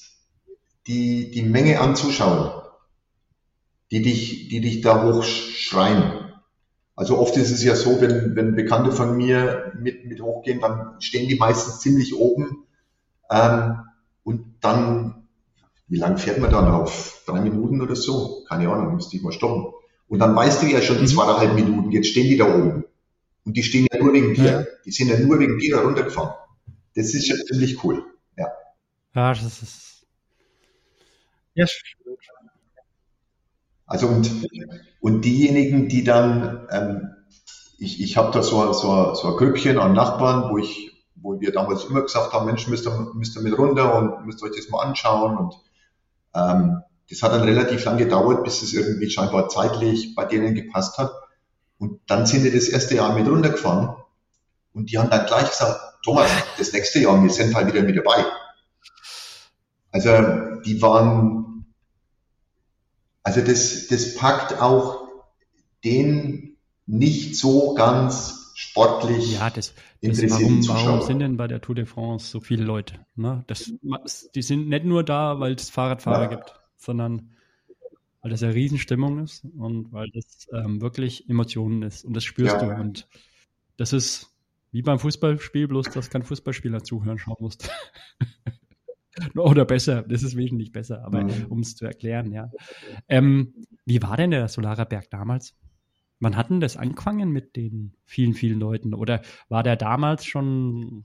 die, 0.87 1.31
die 1.31 1.43
Menge 1.43 1.79
an 1.81 1.95
Zuschauern, 1.95 2.63
die 3.91 4.03
dich, 4.03 4.49
die 4.49 4.61
dich 4.63 4.81
da 4.81 5.05
hochschreien. 5.05 6.33
Also 6.97 7.19
oft 7.19 7.37
ist 7.37 7.51
es 7.51 7.63
ja 7.63 7.77
so, 7.77 8.01
wenn, 8.01 8.35
wenn 8.35 8.57
Bekannte 8.57 8.93
von 8.93 9.17
mir 9.17 9.73
mit, 9.79 10.07
mit 10.07 10.23
hochgehen, 10.23 10.61
dann 10.61 10.97
stehen 11.01 11.29
die 11.29 11.37
meistens 11.37 11.81
ziemlich 11.81 12.17
oben 12.17 12.65
ähm, 13.31 13.81
und 14.25 14.55
dann 14.63 15.27
wie 15.89 15.99
lang 15.99 16.19
fährt 16.19 16.39
man 16.39 16.51
dann 16.51 16.69
auf? 16.69 17.23
Drei 17.27 17.41
Minuten 17.41 17.81
oder 17.81 17.95
so? 17.95 18.45
Keine 18.49 18.69
Ahnung, 18.71 18.95
müsste 18.95 19.17
ich 19.17 19.23
mal 19.23 19.33
stoppen. 19.33 19.73
Und 20.09 20.19
dann 20.19 20.35
weißt 20.35 20.63
du 20.63 20.67
ja 20.67 20.81
schon 20.81 20.97
die 20.97 21.03
mhm. 21.03 21.09
zweieinhalb 21.09 21.55
Minuten, 21.55 21.93
jetzt 21.93 22.09
stehen 22.09 22.29
die 22.29 22.37
da 22.37 22.47
oben. 22.47 22.85
Und 23.47 23.57
die 23.57 23.63
stehen 23.63 23.87
ja 23.91 23.99
nur 24.03 24.13
wegen 24.13 24.35
dir. 24.35 24.45
Ja. 24.45 24.65
Die 24.85 24.91
sind 24.91 25.09
ja 25.09 25.19
nur 25.19 25.39
wegen 25.39 25.59
dir 25.59 25.77
da 25.77 25.83
runtergefahren. 25.83 26.35
Das 26.95 27.15
ist 27.15 27.29
ja 27.29 27.37
ziemlich 27.37 27.83
cool. 27.85 28.05
Ja. 28.37 28.49
Ja, 29.15 29.33
das 29.33 29.63
ist. 29.63 30.07
Ja, 31.55 31.65
also 33.87 34.09
und, 34.09 34.31
und 35.01 35.25
diejenigen, 35.25 35.89
die 35.89 36.03
dann, 36.03 36.67
ähm, 36.71 37.11
ich, 37.79 38.03
ich 38.03 38.17
habe 38.17 38.33
da 38.33 38.43
so, 38.43 38.73
so, 38.73 39.15
so 39.15 39.29
ein 39.29 39.37
Grüppchen 39.37 39.79
an 39.79 39.93
Nachbarn, 39.93 40.51
wo 40.51 40.59
ich, 40.59 41.07
wo 41.15 41.41
wir 41.41 41.53
damals 41.53 41.85
immer 41.85 42.03
gesagt 42.03 42.33
haben, 42.33 42.47
Mensch, 42.47 42.67
müsst 42.67 42.87
ihr, 42.87 43.13
müsst 43.15 43.37
ihr 43.37 43.43
mit 43.43 43.57
runter 43.57 43.97
und 43.97 44.27
müsst 44.27 44.43
euch 44.43 44.57
das 44.57 44.69
mal 44.69 44.83
anschauen 44.83 45.37
und 45.39 45.55
ähm, 46.35 46.83
das 47.09 47.23
hat 47.23 47.33
dann 47.33 47.43
relativ 47.43 47.85
lang 47.85 47.97
gedauert, 47.97 48.43
bis 48.43 48.63
es 48.63 48.75
irgendwie 48.75 49.09
scheinbar 49.09 49.49
zeitlich 49.49 50.17
bei 50.17 50.25
denen 50.25 50.55
gepasst 50.55 50.99
hat. 50.99 51.13
Und 51.79 52.01
dann 52.07 52.27
sind 52.27 52.45
die 52.45 52.51
das 52.51 52.69
erste 52.69 52.97
Jahr 52.97 53.15
mit 53.15 53.29
runtergefahren 53.29 53.97
und 54.73 54.91
die 54.91 54.99
haben 54.99 55.11
dann 55.11 55.27
gleich 55.27 55.49
gesagt, 55.51 55.81
Thomas, 56.05 56.31
das 56.59 56.73
nächste 56.73 57.01
Jahr, 57.01 57.23
wir 57.23 57.31
sind 57.31 57.55
halt 57.55 57.73
wieder 57.73 57.83
mit 57.83 57.97
dabei. 57.97 58.25
Also 59.91 60.61
die 60.65 60.81
waren, 60.83 61.67
also 63.23 63.41
das, 63.41 63.89
das 63.89 64.15
packt 64.15 64.61
auch 64.61 65.09
den 65.85 66.57
nicht 66.87 67.37
so 67.37 67.75
ganz 67.75 68.53
sportlich 68.55 69.33
ja, 69.33 69.51
das, 69.51 69.75
das 70.01 70.31
warum, 70.31 70.67
warum 70.69 71.03
sind 71.03 71.19
denn 71.19 71.37
bei 71.37 71.47
der 71.47 71.61
Tour 71.61 71.75
de 71.75 71.87
France 71.87 72.31
so 72.31 72.41
viele 72.41 72.65
Leute? 72.65 73.07
Ne? 73.15 73.45
Das, 73.47 73.73
die 74.35 74.43
sind 74.43 74.69
nicht 74.69 74.85
nur 74.85 75.05
da, 75.05 75.41
weil 75.41 75.55
es 75.55 75.71
Fahrradfahrer 75.71 76.23
ja. 76.23 76.29
gibt, 76.29 76.55
sondern 76.77 77.36
weil 78.27 78.33
das 78.33 78.43
eine 78.43 78.57
Riesenstimmung 78.57 79.21
ist 79.21 79.45
und 79.57 79.93
weil 79.93 80.11
das 80.11 80.49
ähm, 80.53 80.81
wirklich 80.81 81.31
Emotionen 81.31 81.83
ist 81.83 82.05
und 82.05 82.13
das 82.13 82.25
spürst 82.25 82.61
ja. 82.61 82.75
du 82.75 82.81
und 82.81 83.07
das 83.77 83.93
ist 83.93 84.35
wie 84.73 84.83
beim 84.83 84.99
Fußballspiel, 84.99 85.69
bloß 85.69 85.91
dass 85.91 86.11
kein 86.11 86.25
Fußballspieler 86.25 86.83
zuhören 86.83 87.19
schauen 87.19 87.37
muss. 87.39 87.57
Oder 89.37 89.65
besser, 89.65 90.03
das 90.03 90.25
ist 90.25 90.37
wesentlich 90.37 90.73
besser, 90.73 91.05
aber 91.05 91.23
mhm. 91.23 91.47
um 91.51 91.61
es 91.61 91.77
zu 91.77 91.87
erklären, 91.87 92.33
ja. 92.33 92.51
Ähm, 93.09 93.55
wie 93.85 94.03
war 94.03 94.17
denn 94.17 94.33
der 94.33 94.49
Solarer 94.49 94.87
Berg 94.87 95.09
damals? 95.09 95.55
Wann 96.19 96.37
hatten 96.37 96.59
das 96.59 96.77
angefangen 96.77 97.31
mit 97.31 97.55
den 97.55 97.95
vielen, 98.07 98.35
vielen 98.35 98.59
Leuten? 98.59 98.93
Oder 98.93 99.23
war 99.49 99.63
der 99.63 99.77
damals 99.77 100.25
schon, 100.25 101.05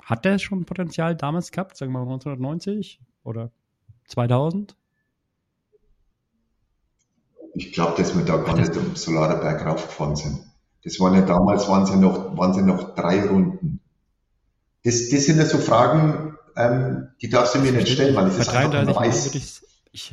hat 0.00 0.24
der 0.24 0.38
schon 0.38 0.66
Potenzial 0.66 1.16
damals 1.16 1.50
gehabt, 1.50 1.76
sagen 1.76 1.90
wir 1.90 1.98
mal 1.98 2.12
1990 2.12 3.00
oder 3.24 3.50
2000? 4.04 4.76
Ich 7.54 7.72
glaube, 7.72 7.94
dass 7.96 8.16
wir 8.16 8.24
da 8.24 8.36
gar 8.36 8.56
nicht 8.56 8.76
um 8.76 8.94
Solarer 8.96 9.40
Berg 9.40 9.66
raufgefahren 9.66 10.16
sind. 10.16 10.40
Das 10.84 10.98
waren 11.00 11.14
ja 11.14 11.22
damals, 11.22 11.68
waren 11.68 11.82
es 11.82 11.90
ja 11.90 11.96
noch, 11.96 12.36
waren 12.36 12.52
es 12.52 12.56
noch 12.58 12.94
drei 12.94 13.26
Runden. 13.26 13.80
Das, 14.84 15.08
das 15.10 15.24
sind 15.24 15.38
ja 15.38 15.44
so 15.44 15.58
Fragen, 15.58 16.38
ähm, 16.56 17.08
die 17.20 17.28
darfst 17.28 17.54
du 17.54 17.58
mir 17.58 17.72
nicht 17.72 17.88
stellen, 17.88 18.14
weil 18.14 18.28
ich 18.28 18.36
das 18.36 18.48
einfach 18.48 18.96
weiß. 18.96 19.34
Ich, 19.34 19.60
ich 19.92 20.12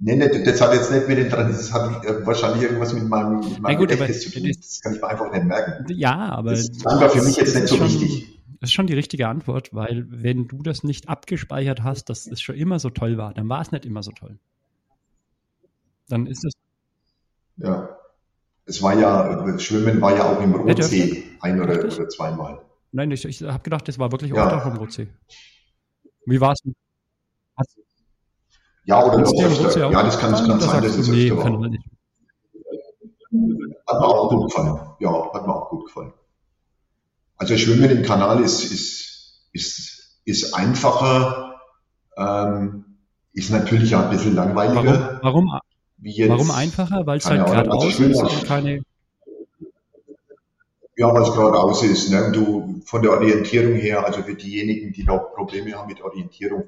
Nee, 0.00 0.14
nee, 0.14 0.44
das 0.44 0.60
hat 0.60 0.74
jetzt 0.74 0.92
nicht 0.92 1.08
mit 1.08 1.18
den 1.18 1.28
das 1.28 1.72
hat 1.72 2.04
wahrscheinlich 2.24 2.62
irgendwas 2.62 2.92
mit 2.92 3.08
meinem, 3.08 3.40
mit 3.40 3.60
meinem 3.60 3.78
gut, 3.78 3.88
Gedächtnis 3.88 4.20
zu 4.22 4.30
tun. 4.30 4.48
Das 4.48 4.80
kann 4.80 4.94
ich 4.94 5.00
mir 5.00 5.08
einfach 5.08 5.32
nicht 5.32 5.44
merken. 5.44 5.86
Ja, 5.92 6.28
aber 6.28 6.52
das 6.52 6.68
war 6.84 7.10
für 7.10 7.22
mich 7.22 7.36
jetzt 7.36 7.54
nicht 7.56 7.66
so 7.66 7.76
schon, 7.76 7.86
wichtig. 7.88 8.40
Das 8.60 8.70
ist 8.70 8.74
schon 8.74 8.86
die 8.86 8.94
richtige 8.94 9.26
Antwort, 9.26 9.74
weil 9.74 10.06
wenn 10.08 10.46
du 10.46 10.62
das 10.62 10.84
nicht 10.84 11.08
abgespeichert 11.08 11.82
hast, 11.82 12.10
dass 12.10 12.28
es 12.28 12.40
schon 12.40 12.54
immer 12.54 12.78
so 12.78 12.90
toll 12.90 13.18
war, 13.18 13.34
dann 13.34 13.48
war 13.48 13.60
es 13.60 13.72
nicht 13.72 13.86
immer 13.86 14.04
so 14.04 14.12
toll. 14.12 14.38
Dann 16.08 16.26
ist 16.26 16.44
es. 16.44 16.52
Ja. 17.56 17.88
Es 18.64 18.82
war 18.82 18.94
ja, 18.94 19.58
Schwimmen 19.58 20.00
war 20.00 20.14
ja 20.14 20.24
auch 20.24 20.42
im 20.42 20.54
Rotsee 20.54 21.24
ein 21.40 21.60
oder, 21.60 21.78
oder 21.84 22.08
zweimal. 22.08 22.60
Nein, 22.92 23.10
ich, 23.10 23.24
ich 23.24 23.42
habe 23.42 23.62
gedacht, 23.62 23.88
das 23.88 23.98
war 23.98 24.12
wirklich 24.12 24.32
ja. 24.32 24.60
auch 24.60 24.66
im 24.66 24.76
Rotsee. 24.76 25.08
Wie 26.26 26.40
war 26.40 26.52
es 26.52 26.60
denn? 26.60 26.74
Ja, 28.84 29.04
oder 29.04 29.18
noch 29.18 29.32
öfter. 29.32 29.90
Ja, 29.90 30.02
das 30.02 30.18
kann, 30.18 30.32
das 30.32 30.46
kann 30.46 30.60
sein, 30.60 30.82
dass 30.82 30.96
es 30.96 31.10
öfter 31.10 31.36
war. 31.36 31.70
Hat 33.86 34.00
mir 34.00 34.06
auch 34.06 34.28
gut 34.30 34.48
gefallen. 34.48 34.80
Ja, 35.00 35.32
hat 35.32 35.46
mir 35.46 35.54
auch 35.54 35.70
gut 35.70 35.86
gefallen. 35.86 36.12
Also 37.36 37.56
Schwimmen 37.56 37.90
im 37.90 38.02
Kanal 38.02 38.42
ist, 38.42 38.64
ist, 38.64 39.48
ist, 39.52 40.20
ist 40.24 40.54
einfacher, 40.54 41.60
ähm, 42.16 42.84
ist 43.32 43.50
natürlich 43.50 43.94
auch 43.94 44.04
ein 44.04 44.10
bisschen 44.10 44.34
langweiliger. 44.34 45.20
Warum, 45.22 45.46
warum, 45.46 45.60
jetzt, 46.02 46.28
warum 46.28 46.50
einfacher? 46.50 47.06
Weil 47.06 47.18
es 47.18 47.26
halt 47.26 47.46
geradeaus 47.46 47.98
ist 47.98 48.22
und 48.22 48.44
keine... 48.44 48.82
Ja, 50.96 51.14
weil 51.14 51.22
es 51.22 51.32
geradeaus 51.32 51.82
ist. 51.84 52.10
Ne? 52.10 52.32
Du 52.32 52.80
von 52.84 53.02
der 53.02 53.12
Orientierung 53.12 53.74
her, 53.74 54.04
also 54.04 54.22
für 54.22 54.34
diejenigen, 54.34 54.92
die 54.92 55.04
da 55.04 55.16
Probleme 55.16 55.72
haben 55.74 55.88
mit 55.88 56.02
Orientierung, 56.02 56.64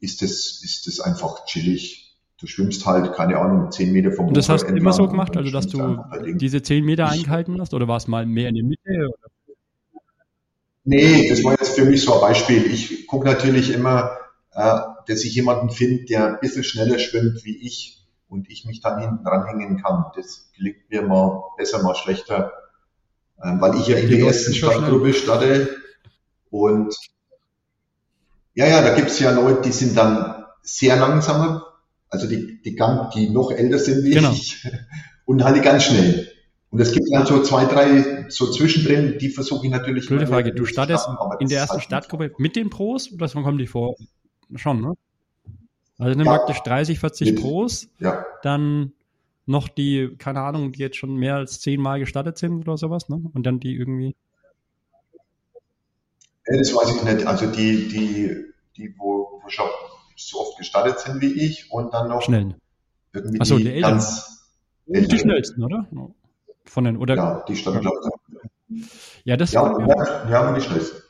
ist 0.00 0.22
das, 0.22 0.60
ist 0.62 0.86
das 0.86 1.00
einfach 1.00 1.44
chillig. 1.46 2.16
Du 2.38 2.46
schwimmst 2.46 2.84
halt, 2.86 3.12
keine 3.14 3.38
Ahnung, 3.38 3.70
zehn 3.70 3.92
Meter 3.92 4.12
vom 4.12 4.28
Und 4.28 4.36
das 4.36 4.48
hast 4.48 4.68
du 4.68 4.74
immer 4.74 4.92
so 4.92 5.08
gemacht, 5.08 5.36
also 5.36 5.50
dass 5.50 5.68
du 5.68 5.98
halt 5.98 6.40
diese 6.40 6.60
zehn 6.60 6.84
Meter 6.84 7.08
eingehalten 7.08 7.60
hast 7.60 7.72
oder 7.72 7.86
war 7.86 7.96
es 7.96 8.08
mal 8.08 8.26
mehr 8.26 8.48
in 8.48 8.56
der 8.56 8.64
Mitte? 8.64 8.90
Oder? 8.90 9.30
Nee, 10.84 11.28
das 11.28 11.44
war 11.44 11.52
jetzt 11.52 11.76
für 11.78 11.84
mich 11.84 12.02
so 12.02 12.14
ein 12.14 12.20
Beispiel. 12.20 12.66
Ich 12.66 13.06
gucke 13.06 13.26
natürlich 13.26 13.72
immer, 13.72 14.16
äh, 14.52 14.80
dass 15.06 15.24
ich 15.24 15.34
jemanden 15.34 15.70
finde, 15.70 16.04
der 16.04 16.26
ein 16.26 16.40
bisschen 16.40 16.64
schneller 16.64 16.98
schwimmt 16.98 17.44
wie 17.44 17.56
ich 17.64 18.01
und 18.32 18.50
ich 18.50 18.64
mich 18.64 18.80
dann 18.80 18.98
hinten 18.98 19.24
dranhängen 19.24 19.82
kann. 19.82 20.06
Das 20.16 20.50
gelingt 20.56 20.90
mir 20.90 21.02
mal 21.02 21.42
besser, 21.56 21.82
mal 21.82 21.94
schlechter, 21.94 22.52
äh, 23.38 23.52
weil 23.60 23.76
ich 23.76 23.86
ja 23.86 23.98
in 23.98 24.08
der 24.08 24.20
ersten 24.20 24.54
Startgruppe 24.54 25.12
starte 25.12 25.76
und 26.50 26.94
ja, 28.54 28.66
ja, 28.66 28.82
da 28.82 28.94
gibt's 28.94 29.18
ja 29.18 29.30
Leute, 29.30 29.62
die 29.62 29.72
sind 29.72 29.96
dann 29.96 30.44
sehr 30.62 30.96
langsamer, 30.96 31.66
also 32.08 32.26
die, 32.26 32.60
die, 32.62 32.76
die 33.14 33.30
noch 33.30 33.50
älter 33.50 33.78
sind 33.78 34.04
wie 34.04 34.12
genau. 34.12 34.32
ich 34.32 34.66
und 35.24 35.44
halt 35.44 35.62
ganz 35.62 35.84
schnell. 35.84 36.28
Und 36.70 36.80
es 36.80 36.92
gibt 36.92 37.06
dann 37.12 37.26
so 37.26 37.42
zwei, 37.42 37.66
drei 37.66 38.26
so 38.30 38.50
zwischendrin, 38.50 39.18
die 39.18 39.28
versuche 39.28 39.66
ich 39.66 39.72
natürlich. 39.72 40.06
Blöde 40.06 40.26
Frage, 40.26 40.54
du 40.54 40.64
startest 40.64 41.06
in 41.38 41.48
der 41.48 41.60
ersten 41.60 41.74
halt 41.74 41.84
Startgruppe 41.84 42.32
mit 42.38 42.56
den 42.56 42.70
Pros 42.70 43.12
oder 43.12 43.28
wann 43.34 43.44
kommen 43.44 43.58
die 43.58 43.66
vor? 43.66 43.94
Schon, 44.54 44.80
ne? 44.80 44.94
Also 46.02 46.18
dann 46.18 46.26
ja. 46.26 46.36
praktisch 46.36 46.60
30, 46.64 46.98
40 46.98 47.32
Mit, 47.32 47.40
Pros, 47.40 47.88
ja. 48.00 48.26
dann 48.42 48.92
noch 49.46 49.68
die, 49.68 50.16
keine 50.18 50.40
Ahnung, 50.40 50.72
die 50.72 50.80
jetzt 50.80 50.96
schon 50.96 51.14
mehr 51.14 51.36
als 51.36 51.60
zehnmal 51.60 52.00
gestartet 52.00 52.38
sind 52.38 52.66
oder 52.66 52.76
sowas, 52.76 53.08
ne? 53.08 53.22
Und 53.32 53.46
dann 53.46 53.60
die 53.60 53.76
irgendwie. 53.76 54.16
Das 56.44 56.74
weiß 56.74 56.96
ich 56.96 57.04
nicht. 57.04 57.24
Also 57.24 57.46
die, 57.46 57.86
die, 57.86 58.46
die, 58.76 58.94
wo, 58.98 59.40
wo 59.42 59.48
schon 59.48 59.68
so 60.16 60.40
oft 60.40 60.58
gestartet 60.58 60.98
sind 60.98 61.20
wie 61.20 61.40
ich 61.40 61.70
und 61.70 61.94
dann 61.94 62.08
noch 62.08 62.22
Schnellen. 62.22 62.54
irgendwie 63.12 63.40
Achso, 63.40 63.58
die, 63.58 63.64
die 63.64 63.80
ganz 63.80 64.48
älteren. 64.88 65.08
Die 65.08 65.18
schnellsten, 65.20 65.62
oder? 65.62 65.86
Von 66.64 66.82
den, 66.84 66.96
oder? 66.96 67.14
Ja, 67.14 67.44
die 67.46 67.54
standen, 67.54 67.80
glaube 67.80 67.98
ich. 68.70 68.84
Ja, 69.22 69.36
das 69.36 69.52
ja, 69.52 69.78
ja, 69.78 70.28
ja, 70.28 70.52
die 70.52 70.60
schnellsten. 70.62 71.01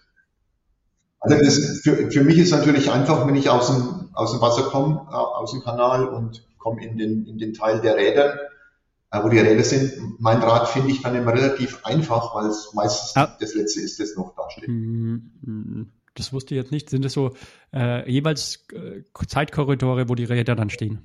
Also 1.23 1.39
das, 1.39 1.81
für, 1.83 2.11
für 2.11 2.25
mich 2.25 2.39
ist 2.39 2.51
natürlich 2.51 2.91
einfach, 2.91 3.27
wenn 3.27 3.37
ich 3.37 3.49
aus 3.49 3.69
dem, 3.69 4.11
aus 4.13 4.33
dem 4.33 4.41
Wasser 4.41 4.63
komme, 4.65 5.07
äh, 5.09 5.15
aus 5.15 5.53
dem 5.53 5.63
Kanal 5.63 6.05
und 6.05 6.45
komme 6.59 6.85
in 6.85 6.99
den, 6.99 7.27
in 7.27 7.39
den 7.39 7.55
Teil 7.55 7.81
der 7.81 7.97
Räder, 7.97 8.41
äh, 9.13 9.23
wo 9.23 9.29
die 9.29 9.39
Räder 9.39 9.63
sind. 9.63 9.93
Mein 10.19 10.43
Rad 10.43 10.69
finde 10.69 10.91
ich 10.91 11.01
dann 11.01 11.15
immer 11.15 11.33
relativ 11.33 11.85
einfach, 11.85 12.35
weil 12.35 12.47
es 12.47 12.73
meistens 12.75 13.17
ah. 13.17 13.37
das 13.39 13.55
letzte 13.55 13.81
ist, 13.81 14.01
das 14.01 14.17
noch 14.17 14.35
da 14.35 14.51
steht. 14.51 14.69
Mhm. 14.69 15.93
Das 16.15 16.33
wusste 16.33 16.55
ich 16.55 16.61
jetzt 16.61 16.73
nicht. 16.73 16.91
Sind 16.91 17.05
es 17.05 17.13
so 17.13 17.35
äh, 17.73 18.11
jeweils 18.11 18.67
äh, 18.73 19.03
Zeitkorridore, 19.27 20.09
wo 20.09 20.17
die 20.17 20.25
Räder 20.25 20.57
dann 20.57 20.71
stehen? 20.71 20.99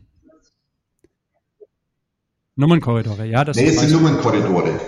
Nummernkorridore, 2.55 3.25
ja. 3.25 3.45
Das 3.45 3.55
nee, 3.55 3.67
es 3.67 3.79
sind 3.79 3.91
Nummernkorridore. 3.91 4.79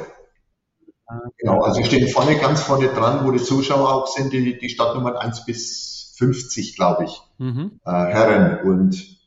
Genau, 1.37 1.61
also 1.61 1.83
stehen 1.83 2.07
vorne, 2.07 2.37
ganz 2.37 2.61
vorne 2.61 2.87
dran, 2.87 3.25
wo 3.25 3.31
die 3.31 3.41
Zuschauer 3.41 3.93
auch 3.93 4.07
sind, 4.07 4.31
die, 4.31 4.57
die 4.57 4.69
Stadtnummern 4.69 5.15
1 5.15 5.45
bis 5.45 6.13
50, 6.17 6.75
glaube 6.75 7.05
ich, 7.05 7.21
mhm. 7.37 7.79
äh, 7.85 7.91
Herren 7.91 8.69
und 8.69 9.17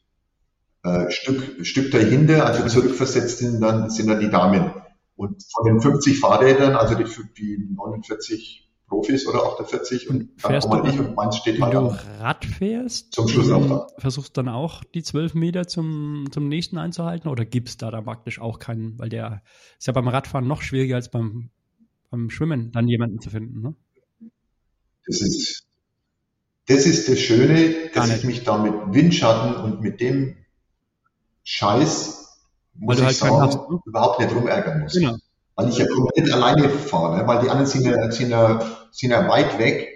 äh, 0.85 1.11
Stück, 1.11 1.67
Stück 1.67 1.91
dahinter, 1.91 2.47
also 2.47 2.67
zurückversetzt 2.69 3.39
sind 3.39 3.61
dann, 3.61 3.91
sind 3.91 4.09
dann 4.09 4.21
die 4.21 4.31
Damen. 4.31 4.73
Und 5.17 5.45
von 5.53 5.65
den 5.65 5.81
50 5.81 6.21
Fahrrädern, 6.21 6.75
also 6.75 6.95
die, 6.95 7.05
die 7.37 7.69
49 7.75 8.71
Profis 8.93 9.27
oder 9.27 9.43
48 9.47 10.11
und 10.11 10.29
dann 10.43 10.61
komme 10.61 10.91
ich 10.91 10.99
und 10.99 11.17
meins 11.17 11.37
steht 11.37 11.61
halt 11.61 11.75
Wenn 11.75 11.85
du 11.85 11.97
Rad 12.21 12.45
fährst, 12.45 13.15
zum 13.15 13.27
Schluss 13.27 13.51
auch 13.51 13.67
da. 13.67 13.87
versuchst 13.97 14.37
dann 14.37 14.51
auch 14.51 14.85
die 14.85 15.03
12 15.03 15.33
Meter 15.33 15.67
zum, 15.67 16.27
zum 16.31 16.49
nächsten 16.49 16.77
einzuhalten 16.77 17.29
oder 17.29 17.47
gibt 17.47 17.71
es 17.71 17.79
da 17.79 17.91
dann 17.91 18.05
praktisch 18.05 18.39
auch 18.39 18.59
keinen, 18.59 18.99
weil 18.99 19.09
der 19.09 19.43
ist 19.79 19.87
ja 19.87 19.95
beim 19.95 20.09
Radfahren 20.09 20.47
noch 20.47 20.61
schwieriger 20.61 20.97
als 20.97 21.11
beim 21.11 21.51
beim 22.13 22.31
Schwimmen 22.31 22.71
dann 22.71 22.87
jemanden 22.87 23.21
zu 23.21 23.31
finden. 23.31 23.61
Ne? 23.63 23.75
Das 25.07 25.21
ist 25.21 25.67
das 26.69 26.87
ist 26.87 27.09
das 27.09 27.19
Schöne, 27.19 27.91
dass 27.93 28.15
ich 28.15 28.25
mich 28.25 28.45
da 28.45 28.57
mit 28.57 28.73
Windschatten 28.95 29.57
und 29.57 29.81
mit 29.81 30.01
dem 30.01 30.37
Scheiß, 31.43 32.39
muss 32.75 32.99
ich 32.99 33.05
halt 33.05 33.17
sagen, 33.17 33.41
hast, 33.41 33.69
ne? 33.69 33.81
überhaupt 33.85 34.21
nicht 34.21 34.33
rumärgern 34.33 34.81
muss. 34.81 34.93
Genau. 34.93 35.17
Weil 35.57 35.69
ich 35.69 35.79
ja 35.79 35.87
komplett 35.87 36.33
alleine 36.33 36.69
fahre, 36.71 37.19
ne? 37.19 37.27
weil 37.27 37.43
die 37.43 37.51
anderen 37.51 37.67
sind 37.67 37.85
ja, 37.85 38.11
sind 38.13 38.31
ja, 38.31 38.61
sind 38.93 39.11
ja 39.11 39.29
weit 39.29 39.59
weg. 39.59 39.89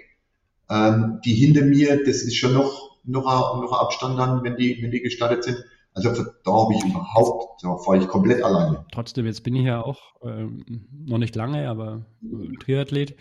Ähm, 0.69 1.21
die 1.23 1.33
hinter 1.33 1.61
mir, 1.61 2.03
das 2.03 2.17
ist 2.17 2.35
schon 2.35 2.53
noch, 2.53 2.97
noch, 3.05 3.25
ein, 3.25 3.61
noch 3.61 3.71
ein 3.71 3.79
Abstand 3.79 4.19
dann, 4.19 4.43
wenn 4.43 4.57
die, 4.57 4.77
wenn 4.81 4.91
die 4.91 5.01
gestartet 5.01 5.45
sind. 5.45 5.63
Also 6.05 6.25
da 6.43 6.51
habe 6.51 6.73
ich 6.75 6.85
überhaupt, 6.85 7.63
da 7.63 7.75
fahre 7.77 7.97
ich 7.97 8.07
komplett 8.07 8.43
alleine. 8.43 8.85
Trotzdem, 8.91 9.25
jetzt 9.25 9.43
bin 9.43 9.55
ich 9.55 9.65
ja 9.65 9.81
auch 9.81 9.99
ähm, 10.23 10.63
noch 10.91 11.17
nicht 11.17 11.35
lange, 11.35 11.67
aber 11.67 12.05
äh, 12.23 12.55
Triathlet. 12.59 13.15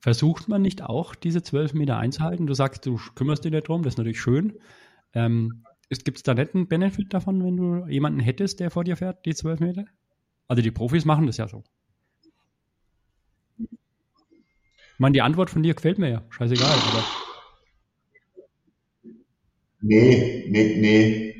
Versucht 0.00 0.48
man 0.48 0.62
nicht 0.62 0.82
auch, 0.82 1.14
diese 1.14 1.42
zwölf 1.42 1.74
Meter 1.74 1.98
einzuhalten? 1.98 2.46
Du 2.46 2.54
sagst, 2.54 2.86
du 2.86 2.98
kümmerst 3.14 3.44
dich 3.44 3.52
nicht 3.52 3.68
drum, 3.68 3.82
das 3.82 3.94
ist 3.94 3.98
natürlich 3.98 4.20
schön. 4.20 4.58
Ähm, 5.12 5.64
Gibt 5.90 6.16
es 6.16 6.22
da 6.22 6.32
nicht 6.32 6.54
einen 6.54 6.68
Benefit 6.68 7.12
davon, 7.12 7.44
wenn 7.44 7.56
du 7.56 7.86
jemanden 7.86 8.18
hättest, 8.18 8.60
der 8.60 8.70
vor 8.70 8.82
dir 8.82 8.96
fährt, 8.96 9.26
die 9.26 9.34
zwölf 9.34 9.60
Meter? 9.60 9.84
Also 10.48 10.62
die 10.62 10.70
Profis 10.70 11.04
machen 11.04 11.26
das 11.26 11.36
ja 11.36 11.48
so. 11.48 11.62
Ich 13.58 14.98
meine, 14.98 15.12
die 15.12 15.22
Antwort 15.22 15.50
von 15.50 15.62
dir 15.62 15.74
gefällt 15.74 15.98
mir 15.98 16.08
ja. 16.08 16.22
Scheißegal, 16.30 16.70
oder? 16.70 17.04
Nee, 19.82 20.46
nee, 20.48 20.76
nee 20.80 21.31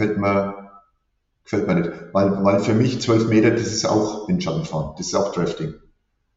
gefällt 0.00 0.18
mir, 0.18 0.70
gefällt 1.44 1.66
mir 1.66 1.74
nicht. 1.74 1.90
Weil, 2.12 2.44
weil 2.44 2.60
für 2.60 2.74
mich 2.74 3.00
12 3.00 3.28
Meter, 3.28 3.50
das 3.50 3.72
ist 3.72 3.84
auch 3.84 4.28
Windschattenfahren, 4.28 4.94
das 4.96 5.08
ist 5.08 5.14
auch 5.14 5.32
Drafting. 5.32 5.74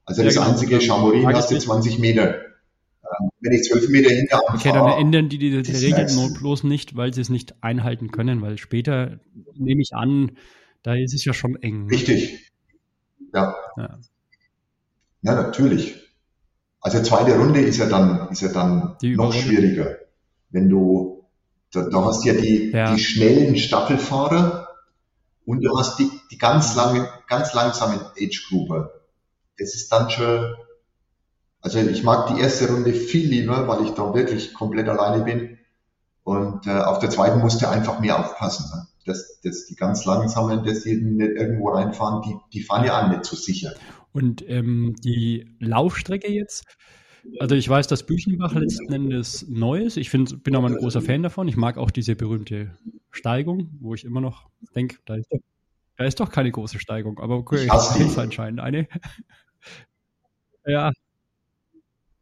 Also 0.05 0.22
ja, 0.22 0.26
das 0.26 0.36
genau. 0.36 0.47
einzige 0.47 0.82
Chamorin 0.82 1.28
hast 1.28 1.51
du 1.51 1.57
20 1.57 1.99
Meter. 1.99 2.36
Ähm, 2.36 3.30
wenn 3.39 3.53
ich 3.53 3.64
12 3.64 3.89
Meter 3.89 4.09
hinter 4.09 4.41
Okay, 4.49 4.72
dann 4.74 4.99
ändern 4.99 5.30
die 5.30 5.38
die, 5.38 5.61
die 5.61 5.72
Regel 5.72 6.14
nur 6.14 6.34
bloß 6.34 6.64
nicht, 6.64 6.95
weil 6.95 7.14
sie 7.14 7.22
es 7.22 7.30
nicht 7.30 7.55
einhalten 7.61 8.11
können, 8.11 8.41
weil 8.41 8.57
später 8.57 9.20
nehme 9.55 9.82
ich 9.82 9.93
an, 9.93 10.34
da 10.82 10.95
ist 10.95 11.14
es 11.14 11.24
ja 11.24 11.34
schon 11.34 11.55
eng. 11.61 11.88
Richtig. 11.89 12.51
Ja. 13.34 13.55
Ja, 13.78 13.99
ja 15.22 15.36
natürlich. 15.36 15.95
Also 16.82 17.01
zweite 17.01 17.38
Runde 17.38 17.61
ist 17.61 17.78
ja 17.78 17.86
dann, 17.86 18.28
ist 18.30 18.41
ja 18.41 18.49
dann 18.49 18.97
noch 19.01 19.32
schwieriger. 19.32 19.99
Wenn 20.49 20.70
du, 20.70 21.12
da, 21.74 21.89
da 21.89 22.05
hast 22.05 22.24
du 22.24 22.30
ja 22.30 22.39
die, 22.39 22.71
ja. 22.71 22.93
die 22.93 22.99
schnellen 22.99 23.57
Staffelfahrer 23.57 24.67
und 25.45 25.61
du 25.61 25.78
hast 25.78 25.99
die, 25.99 26.09
die 26.32 26.38
ganz 26.38 26.76
langen, 26.76 27.07
ganz 27.28 27.53
langsamen 27.53 27.99
Age-Grouper. 27.99 28.91
Das 29.57 29.76
ist 29.76 29.91
dann 29.91 30.09
schon, 30.09 30.55
also 31.61 31.80
ich 31.80 32.03
mag 32.03 32.28
die 32.28 32.39
erste 32.39 32.71
Runde 32.71 32.93
viel 32.93 33.28
lieber, 33.28 33.67
weil 33.67 33.86
ich 33.86 33.91
da 33.91 34.13
wirklich 34.13 34.53
komplett 34.53 34.88
alleine 34.88 35.24
bin. 35.24 35.57
Und 36.24 36.67
äh, 36.67 36.71
auf 36.71 36.99
der 36.99 37.09
zweiten 37.09 37.39
musst 37.39 37.61
du 37.61 37.67
einfach 37.67 37.99
mehr 37.99 38.19
aufpassen. 38.19 38.71
Ne? 38.74 38.88
Dass, 39.05 39.41
dass 39.41 39.65
die 39.65 39.76
ganz 39.76 40.05
langsamen, 40.05 40.63
dass 40.63 40.84
die 40.84 40.95
nicht 40.95 41.32
irgendwo 41.32 41.69
reinfahren, 41.69 42.21
die, 42.21 42.36
die 42.53 42.63
fahren 42.63 42.86
ja 42.86 43.03
auch 43.03 43.09
nicht 43.09 43.26
so 43.26 43.36
sicher. 43.36 43.74
Und 44.13 44.47
ähm, 44.47 44.95
die 45.03 45.55
Laufstrecke 45.59 46.32
jetzt, 46.32 46.63
also 47.39 47.55
ich 47.55 47.67
weiß, 47.67 47.88
dass 47.88 48.03
Büchenbach 48.03 48.53
letzten 48.53 48.91
Endes 48.91 49.45
neu 49.47 49.82
ist. 49.82 49.97
Ich 49.97 50.09
find, 50.09 50.43
bin 50.43 50.55
aber 50.55 50.67
ein 50.67 50.76
großer 50.76 51.01
Fan 51.01 51.24
davon. 51.24 51.47
Ich 51.47 51.55
mag 51.55 51.78
auch 51.78 51.91
diese 51.91 52.15
berühmte 52.15 52.71
Steigung, 53.11 53.69
wo 53.80 53.93
ich 53.93 54.05
immer 54.05 54.21
noch 54.21 54.49
denke, 54.76 54.97
da 55.05 55.15
ist 55.15 55.32
doch, 55.32 55.39
da 55.97 56.05
ist 56.05 56.19
doch 56.19 56.30
keine 56.30 56.51
große 56.51 56.80
Steigung. 56.80 57.19
Aber 57.19 57.38
okay, 57.38 57.67
das 57.67 57.99
ist 57.99 58.17
anscheinend 58.17 58.59
eine. 58.59 58.88
ja. 60.65 60.91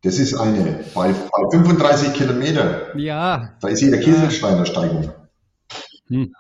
Das 0.04 0.18
ist 0.18 0.34
eine. 0.34 0.84
Bei, 0.96 1.14
bei 1.14 1.50
35 1.52 2.14
Kilometer. 2.14 2.98
Ja. 2.98 3.56
Da 3.62 3.68
ist 3.68 3.82
jeder 3.82 4.00
Kieselsteiner 4.00 4.66
Steigung. 4.66 5.12
Hm. 6.08 6.34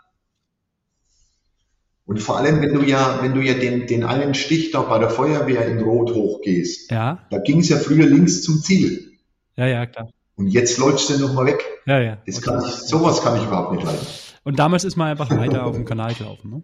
Und 2.05 2.19
vor 2.19 2.37
allem, 2.37 2.61
wenn 2.61 2.73
du 2.73 2.81
ja, 2.83 3.19
wenn 3.21 3.33
du 3.33 3.41
ja 3.41 3.53
den, 3.53 3.87
den 3.87 4.03
einen 4.03 4.33
Stich 4.33 4.71
da 4.71 4.81
bei 4.81 4.99
der 4.99 5.09
Feuerwehr 5.09 5.65
in 5.67 5.79
Rot 5.81 6.13
hochgehst, 6.13 6.91
ja. 6.91 7.25
da 7.29 7.37
ging 7.37 7.59
es 7.59 7.69
ja 7.69 7.77
früher 7.77 8.05
links 8.05 8.41
zum 8.41 8.61
Ziel. 8.61 9.13
Ja, 9.55 9.67
ja, 9.67 9.85
klar. 9.85 10.09
Und 10.35 10.47
jetzt 10.47 10.77
läufst 10.77 11.09
du 11.09 11.19
nochmal 11.19 11.45
weg. 11.45 11.63
Ja, 11.85 11.99
ja. 11.99 12.17
Das 12.25 12.37
okay. 12.37 12.45
kann 12.45 12.65
ich, 12.65 12.71
sowas 12.71 13.21
kann 13.21 13.37
ich 13.37 13.43
überhaupt 13.43 13.73
nicht 13.73 13.83
leiden. 13.83 14.05
Und 14.43 14.57
damals 14.57 14.83
ist 14.83 14.95
man 14.97 15.09
einfach 15.09 15.29
weiter 15.29 15.65
auf 15.65 15.75
dem 15.75 15.85
Kanal 15.85 16.13
gelaufen, 16.15 16.49
ne? 16.49 16.63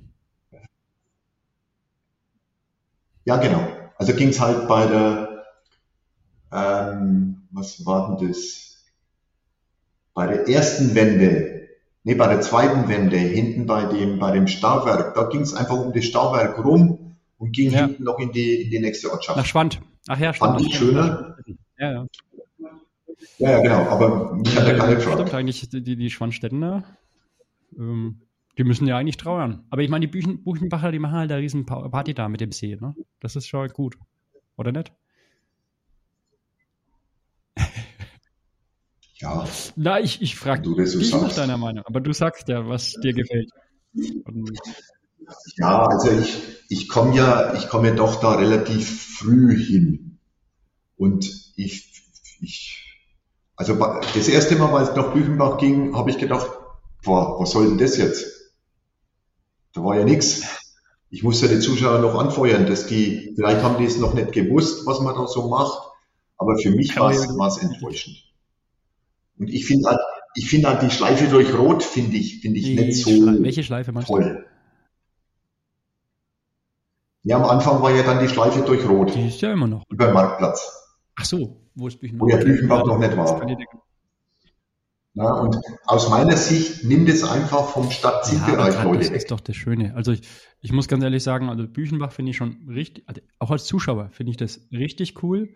Ja, 3.25 3.35
genau. 3.38 3.67
Also 3.97 4.13
ging 4.13 4.29
es 4.29 4.39
halt 4.39 4.67
bei 4.67 4.88
der, 4.88 5.45
ähm, 6.51 7.47
was 7.51 7.85
war 7.85 8.15
denn 8.17 8.29
das? 8.29 8.85
Bei 10.13 10.27
der 10.27 10.47
ersten 10.47 10.95
Wende 10.95 11.56
Nee, 12.07 12.15
bei 12.15 12.27
der 12.27 12.39
zweiten 12.39 12.87
Wende, 12.87 13.17
hinten 13.17 13.65
bei 13.65 13.83
dem, 13.83 14.17
bei 14.17 14.31
dem 14.31 14.47
Stauwerk, 14.47 15.13
da 15.13 15.23
ging 15.23 15.41
es 15.41 15.53
einfach 15.53 15.75
um 15.77 15.91
das 15.91 16.05
Stauwerk 16.05 16.63
rum 16.63 17.17
und 17.37 17.51
ging 17.51 17.69
ja. 17.69 17.85
hinten 17.85 18.05
noch 18.05 18.17
in 18.19 18.31
die, 18.31 18.61
in 18.61 18.69
die 18.69 18.79
nächste 18.79 19.11
Ortschaft. 19.11 19.37
Nach 19.37 19.45
Schwand. 19.45 19.81
Ach 20.07 20.17
ja, 20.17 20.33
Schwand. 20.33 20.61
Fand 20.61 20.65
ich 20.65 20.77
schöner. 20.77 21.35
Ja, 21.77 21.91
ja. 21.91 22.07
Ja, 23.39 23.51
ja, 23.51 23.61
genau, 23.61 23.89
aber 23.89 24.35
mich 24.35 24.55
hat 24.55 24.69
er 24.69 24.77
keine 24.77 24.95
gefragt. 24.95 25.17
Stimmt 25.17 25.33
eigentlich, 25.33 25.67
die, 25.69 25.97
die 25.97 26.09
Schwandstädtener, 26.09 26.85
ähm, 27.77 28.21
die 28.57 28.63
müssen 28.63 28.87
ja 28.87 28.97
eigentlich 28.97 29.17
trauern. 29.17 29.65
Aber 29.69 29.81
ich 29.81 29.89
meine, 29.89 30.07
die 30.07 30.17
Buchen, 30.17 30.45
Buchenbacher, 30.45 30.93
die 30.93 30.99
machen 30.99 31.17
halt 31.17 31.29
eine 31.29 31.41
riesen 31.41 31.65
Party 31.65 32.13
da 32.13 32.29
mit 32.29 32.39
dem 32.39 32.53
See, 32.53 32.77
ne? 32.79 32.95
Das 33.19 33.35
ist 33.35 33.47
schon 33.47 33.67
gut. 33.67 33.97
Oder 34.55 34.71
nicht? 34.71 34.93
Ja. 39.20 39.45
Na, 39.76 39.99
ich, 39.99 40.22
ich 40.22 40.36
frage 40.36 40.74
dich 40.76 40.91
so 40.91 41.22
nach 41.22 41.34
deiner 41.34 41.57
Meinung, 41.57 41.84
aber 41.86 42.01
du 42.01 42.13
sagst 42.13 42.47
ja, 42.47 42.68
was 42.68 42.93
dir 42.93 43.13
gefällt. 43.13 43.49
Und 44.26 44.51
ja, 45.57 45.86
also 45.86 46.11
ich, 46.11 46.38
ich 46.70 46.88
komme 46.88 47.15
ja, 47.15 47.53
ich 47.55 47.68
komme 47.68 47.89
ja 47.89 47.95
doch 47.95 48.20
da 48.20 48.36
relativ 48.36 49.18
früh 49.18 49.57
hin. 49.57 50.20
Und 50.97 51.26
ich, 51.55 51.91
ich, 52.41 52.99
also 53.55 53.76
das 53.76 54.28
erste 54.28 54.55
Mal, 54.55 54.72
weil 54.72 54.84
es 54.84 54.95
nach 54.95 55.13
Büchenbach 55.13 55.57
ging, 55.57 55.95
habe 55.95 56.11
ich 56.11 56.18
gedacht, 56.20 56.47
boah, 57.03 57.39
was 57.39 57.51
soll 57.51 57.68
denn 57.68 57.78
das 57.78 57.97
jetzt? 57.97 58.53
Da 59.74 59.84
war 59.84 59.97
ja 59.97 60.03
nichts. 60.03 60.43
Ich 61.09 61.24
musste 61.24 61.47
die 61.47 61.59
Zuschauer 61.59 61.99
noch 61.99 62.15
anfeuern, 62.15 62.68
dass 62.68 62.86
die, 62.86 63.34
vielleicht 63.36 63.63
haben 63.63 63.78
die 63.78 63.86
es 63.86 63.97
noch 63.97 64.13
nicht 64.13 64.32
gewusst, 64.32 64.86
was 64.86 64.99
man 64.99 65.15
da 65.15 65.26
so 65.28 65.47
macht, 65.47 65.82
aber 66.38 66.57
für 66.57 66.72
mich 66.72 66.95
war 66.97 67.11
es 67.11 67.57
enttäuschend. 67.57 68.26
Und 69.39 69.49
ich 69.49 69.65
finde 69.65 69.89
halt, 69.89 69.99
ich 70.35 70.49
finde 70.49 70.69
halt 70.69 70.81
die 70.81 70.89
Schleife 70.89 71.27
durch 71.27 71.53
Rot 71.57 71.83
finde 71.83 72.17
ich, 72.17 72.41
finde 72.41 72.59
ich 72.59 72.65
die 72.65 72.75
nicht 72.75 73.03
so 73.03 73.09
Schle 73.09 73.41
welche 73.41 73.63
Schleife 73.63 73.93
toll. 73.93 74.45
Ja, 77.23 77.38
am 77.38 77.45
Anfang 77.45 77.81
war 77.81 77.93
ja 77.93 78.03
dann 78.03 78.19
die 78.19 78.29
Schleife 78.29 78.61
durch 78.61 78.88
Rot. 78.88 79.13
Die 79.13 79.27
ist 79.27 79.41
ja 79.41 79.51
immer 79.51 79.67
noch. 79.67 79.83
Über 79.89 80.05
den 80.05 80.13
Marktplatz. 80.13 80.71
Ach 81.15 81.25
so, 81.25 81.61
wo 81.75 81.88
ist 81.88 81.99
Büchenbach? 81.99 82.25
Wo 82.25 82.29
ja 82.29 82.38
Büchenbach 82.38 82.85
noch 82.85 82.99
nicht 82.99 83.17
war. 83.17 83.45
Ja, 85.15 85.33
und 85.33 85.57
aus 85.85 86.11
meiner 86.11 86.38
Sicht 86.38 86.83
nimmt 86.83 87.09
es 87.09 87.23
einfach 87.23 87.69
vom 87.69 87.89
Stadtzielbereich 87.89 88.75
ja, 88.75 88.83
Leute 88.83 88.99
Das 88.99 89.09
ist 89.09 89.31
doch 89.31 89.39
das 89.39 89.55
Schöne. 89.55 89.95
Also 89.95 90.11
ich, 90.11 90.21
ich 90.61 90.71
muss 90.71 90.88
ganz 90.88 91.03
ehrlich 91.03 91.23
sagen, 91.23 91.49
also 91.49 91.67
Büchenbach 91.67 92.11
finde 92.11 92.31
ich 92.31 92.38
schon 92.38 92.69
richtig, 92.69 93.03
also 93.07 93.19
auch 93.39 93.49
als 93.49 93.65
Zuschauer 93.65 94.09
finde 94.11 94.29
ich 94.29 94.38
das 94.38 94.61
richtig 94.71 95.23
cool. 95.23 95.49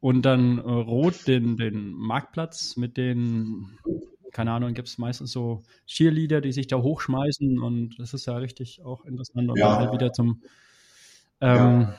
Und 0.00 0.22
dann 0.22 0.58
äh, 0.58 0.62
Rot 0.62 1.26
den, 1.26 1.56
den 1.56 1.92
Marktplatz 1.92 2.76
mit 2.76 2.96
den, 2.96 3.78
keine 4.32 4.52
Ahnung, 4.52 4.74
gibt 4.74 4.88
es 4.88 4.98
meistens 4.98 5.32
so 5.32 5.62
Cheerleader, 5.86 6.40
die 6.40 6.52
sich 6.52 6.66
da 6.66 6.76
hochschmeißen 6.76 7.58
und 7.58 7.98
das 7.98 8.14
ist 8.14 8.26
ja 8.26 8.36
richtig 8.36 8.84
auch 8.84 9.04
interessant. 9.04 9.50
Und 9.50 9.58
ja. 9.58 9.70
dann 9.70 9.78
halt 9.78 9.92
wieder 9.92 10.12
zum, 10.12 10.42
ähm, 11.40 11.56
ja. 11.56 11.98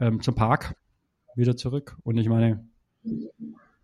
ähm, 0.00 0.20
zum 0.20 0.34
Park 0.34 0.76
wieder 1.34 1.56
zurück. 1.56 1.96
Und 2.02 2.18
ich 2.18 2.28
meine, 2.28 2.66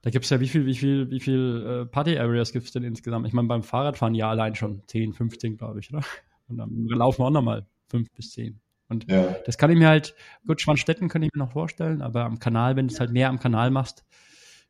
da 0.03 0.11
gibt 0.11 0.25
es 0.25 0.31
ja 0.31 0.41
wie 0.41 0.49
viel, 0.49 0.67
wie 0.67 0.75
viel, 0.75 1.11
wie 1.11 1.21
viel 1.21 1.65
äh, 1.67 1.87
Party-Areas 1.87 2.53
gibt 2.53 2.67
es 2.67 2.73
denn 2.73 2.85
insgesamt? 2.85 3.27
Ich 3.27 3.33
meine, 3.33 3.49
beim 3.49 3.63
Fahrradfahren 3.63 4.15
ja 4.15 4.29
allein 4.29 4.55
schon 4.55 4.83
10, 4.87 5.15
15, 5.15 5.57
glaube 5.57 5.81
ich, 5.81 5.91
oder? 5.93 6.05
Und 6.49 6.59
dann 6.59 6.87
laufen 6.89 7.21
wir 7.21 7.27
auch 7.27 7.31
nochmal 7.31 7.67
5 7.89 8.13
bis 8.13 8.33
10. 8.33 8.61
Und 8.95 9.11
ja. 9.11 9.35
das 9.45 9.59
kann 9.59 9.71
ich 9.71 9.79
mir 9.79 9.89
halt, 9.89 10.15
gut, 10.47 10.61
Schwanstetten 10.61 11.09
könnte 11.09 11.27
ich 11.27 11.35
mir 11.35 11.45
noch 11.45 11.53
vorstellen, 11.53 12.01
aber 12.01 12.25
am 12.25 12.39
Kanal, 12.39 12.77
wenn 12.77 12.87
du 12.87 12.95
es 12.95 13.01
halt 13.01 13.11
mehr 13.11 13.29
am 13.29 13.41
Kanal 13.41 13.71
machst, 13.71 14.05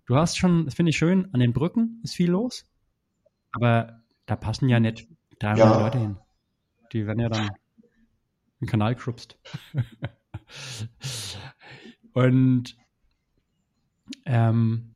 du 0.06 0.16
hast 0.16 0.38
schon, 0.38 0.64
das 0.64 0.74
finde 0.74 0.90
ich 0.90 0.96
schön, 0.96 1.28
an 1.32 1.40
den 1.40 1.52
Brücken 1.52 2.00
ist 2.02 2.14
viel 2.14 2.30
los, 2.30 2.64
aber 3.52 4.00
da 4.26 4.36
passen 4.36 4.68
ja 4.68 4.80
nicht 4.80 5.06
300 5.40 5.58
ja. 5.58 5.80
Leute 5.80 5.98
hin. 5.98 6.16
Die 6.92 7.06
werden 7.06 7.20
ja 7.20 7.28
dann 7.28 7.50
im 8.60 8.66
Kanal 8.66 8.94
geschubst. 8.94 9.38
Und 12.12 12.76
ähm, 14.24 14.94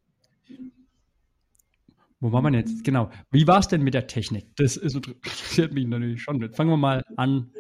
wo 2.21 2.33
war 2.33 2.43
man 2.43 2.55
jetzt? 2.55 2.85
Genau. 2.85 3.11
Wie 3.31 3.47
war 3.47 3.59
es 3.59 3.69
denn 3.69 3.83
mit 3.83 3.95
der 3.95 4.07
Technik? 4.07 4.57
Das 4.57 4.77
ist, 4.77 4.95
interessiert 5.07 5.73
mich 5.73 5.87
natürlich 5.87 6.23
schon. 6.23 6.41
Fangen 6.53 6.71
wir 6.71 6.77
mal 6.77 7.05
an. 7.17 7.51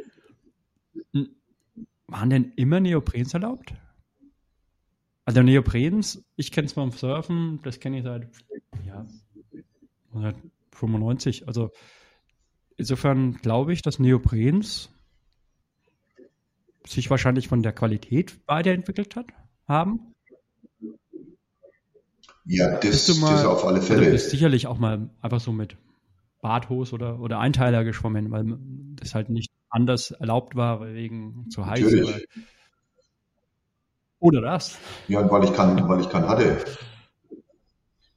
Waren 2.09 2.31
denn 2.31 2.53
immer 2.57 2.81
Neoprens 2.81 3.35
erlaubt? 3.35 3.75
Also 5.27 5.43
Neoprens, 5.43 6.25
ich 6.37 6.51
kenne 6.51 6.67
es 6.67 6.75
beim 6.75 6.91
Surfen, 6.91 7.61
das 7.63 7.81
kenne 7.81 7.99
ich 7.99 8.05
seit, 8.05 8.29
ja, 8.87 9.07
seit 10.15 10.37
95. 10.73 11.47
Also 11.47 11.71
insofern 12.77 13.35
glaube 13.35 13.75
ich, 13.75 13.83
dass 13.83 13.99
Neoprens 13.99 14.91
sich 16.87 17.11
wahrscheinlich 17.11 17.49
von 17.49 17.63
der 17.63 17.73
Qualität 17.75 18.39
weiterentwickelt 18.47 19.15
hat, 19.15 19.27
haben. 19.67 20.15
Ja, 22.47 22.79
das, 22.79 23.15
mal, 23.19 23.33
das 23.33 23.45
auf 23.45 23.67
alle 23.67 23.83
Fälle. 23.83 24.07
Du 24.07 24.11
bist 24.13 24.31
sicherlich 24.31 24.67
auch 24.67 24.79
mal 24.79 25.11
einfach 25.21 25.41
so 25.41 25.53
mit 25.53 25.77
Badhose 26.41 26.95
oder, 26.95 27.21
oder 27.21 27.39
Einteiler 27.39 27.85
geschwommen, 27.85 28.31
weil 28.31 28.59
das 28.97 29.15
halt 29.15 29.29
nicht 29.29 29.53
anders 29.71 30.11
erlaubt 30.13 30.57
war, 30.57 30.81
wegen 30.95 31.47
zu 31.51 31.67
heiß. 31.67 31.85
Oder, 31.85 32.21
oder 34.21 34.41
das. 34.41 34.79
Ja, 35.09 35.31
weil 35.31 35.45
ich 35.45 35.53
kann, 35.53 35.89
weil 35.89 36.01
ich 36.01 36.09
kann 36.09 36.29
hatte. 36.29 36.65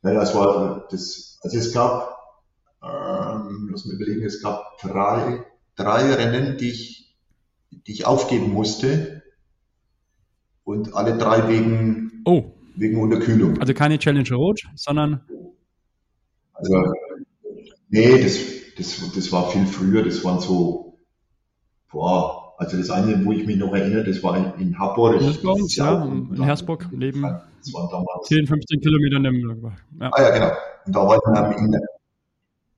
Naja, 0.02 0.24
es 0.24 0.34
war 0.34 0.88
das, 0.90 1.40
also 1.44 1.58
es 1.58 1.74
gab, 1.74 2.18
ähm, 2.84 3.70
lass 3.72 3.86
mich 3.86 3.96
überlegen, 3.96 4.26
es 4.26 4.42
gab 4.42 4.80
drei, 4.80 5.46
drei 5.76 6.14
Rennen, 6.14 6.58
die 6.58 6.72
ich, 6.72 7.16
die 7.70 7.92
ich 7.92 8.06
aufgeben 8.06 8.52
musste. 8.52 9.22
Und 10.64 10.96
alle 10.96 11.18
drei 11.18 11.48
wegen, 11.50 12.22
oh. 12.26 12.52
wegen 12.76 13.00
Unterkühlung. 13.02 13.60
Also 13.60 13.74
keine 13.74 14.00
Challenge 14.00 14.30
Rot, 14.34 14.62
sondern. 14.76 15.22
Also, 16.54 16.94
nee, 17.90 18.24
das, 18.24 18.38
das, 18.78 19.12
das 19.14 19.32
war 19.32 19.50
viel 19.50 19.66
früher, 19.66 20.04
das 20.04 20.24
waren 20.24 20.40
so 20.40 20.91
boah, 21.92 22.54
also 22.58 22.78
das 22.78 22.90
eine, 22.90 23.24
wo 23.26 23.32
ich 23.32 23.46
mich 23.46 23.58
noch 23.58 23.74
erinnere, 23.74 24.04
das 24.04 24.22
war 24.24 24.38
in, 24.38 24.54
in 24.60 24.80
Habor. 24.80 25.14
Das 25.14 25.24
ist 25.24 25.44
bei 25.44 25.52
uns, 25.52 25.76
ja, 25.76 26.04
in 26.04 26.44
Hersburg, 26.44 26.88
neben 26.92 27.22
das 27.22 27.74
waren 27.74 27.90
damals 27.90 28.28
10, 28.28 28.48
15 28.48 28.82
Kilometer 28.82 29.20
neben 29.20 29.40
ja. 30.00 30.10
Ah 30.12 30.22
ja, 30.22 30.30
genau. 30.32 30.52
Und 30.86 30.96
da 30.96 31.08
war 31.08 31.18
ich 31.18 31.28
in 31.28 31.36
einem, 31.36 31.82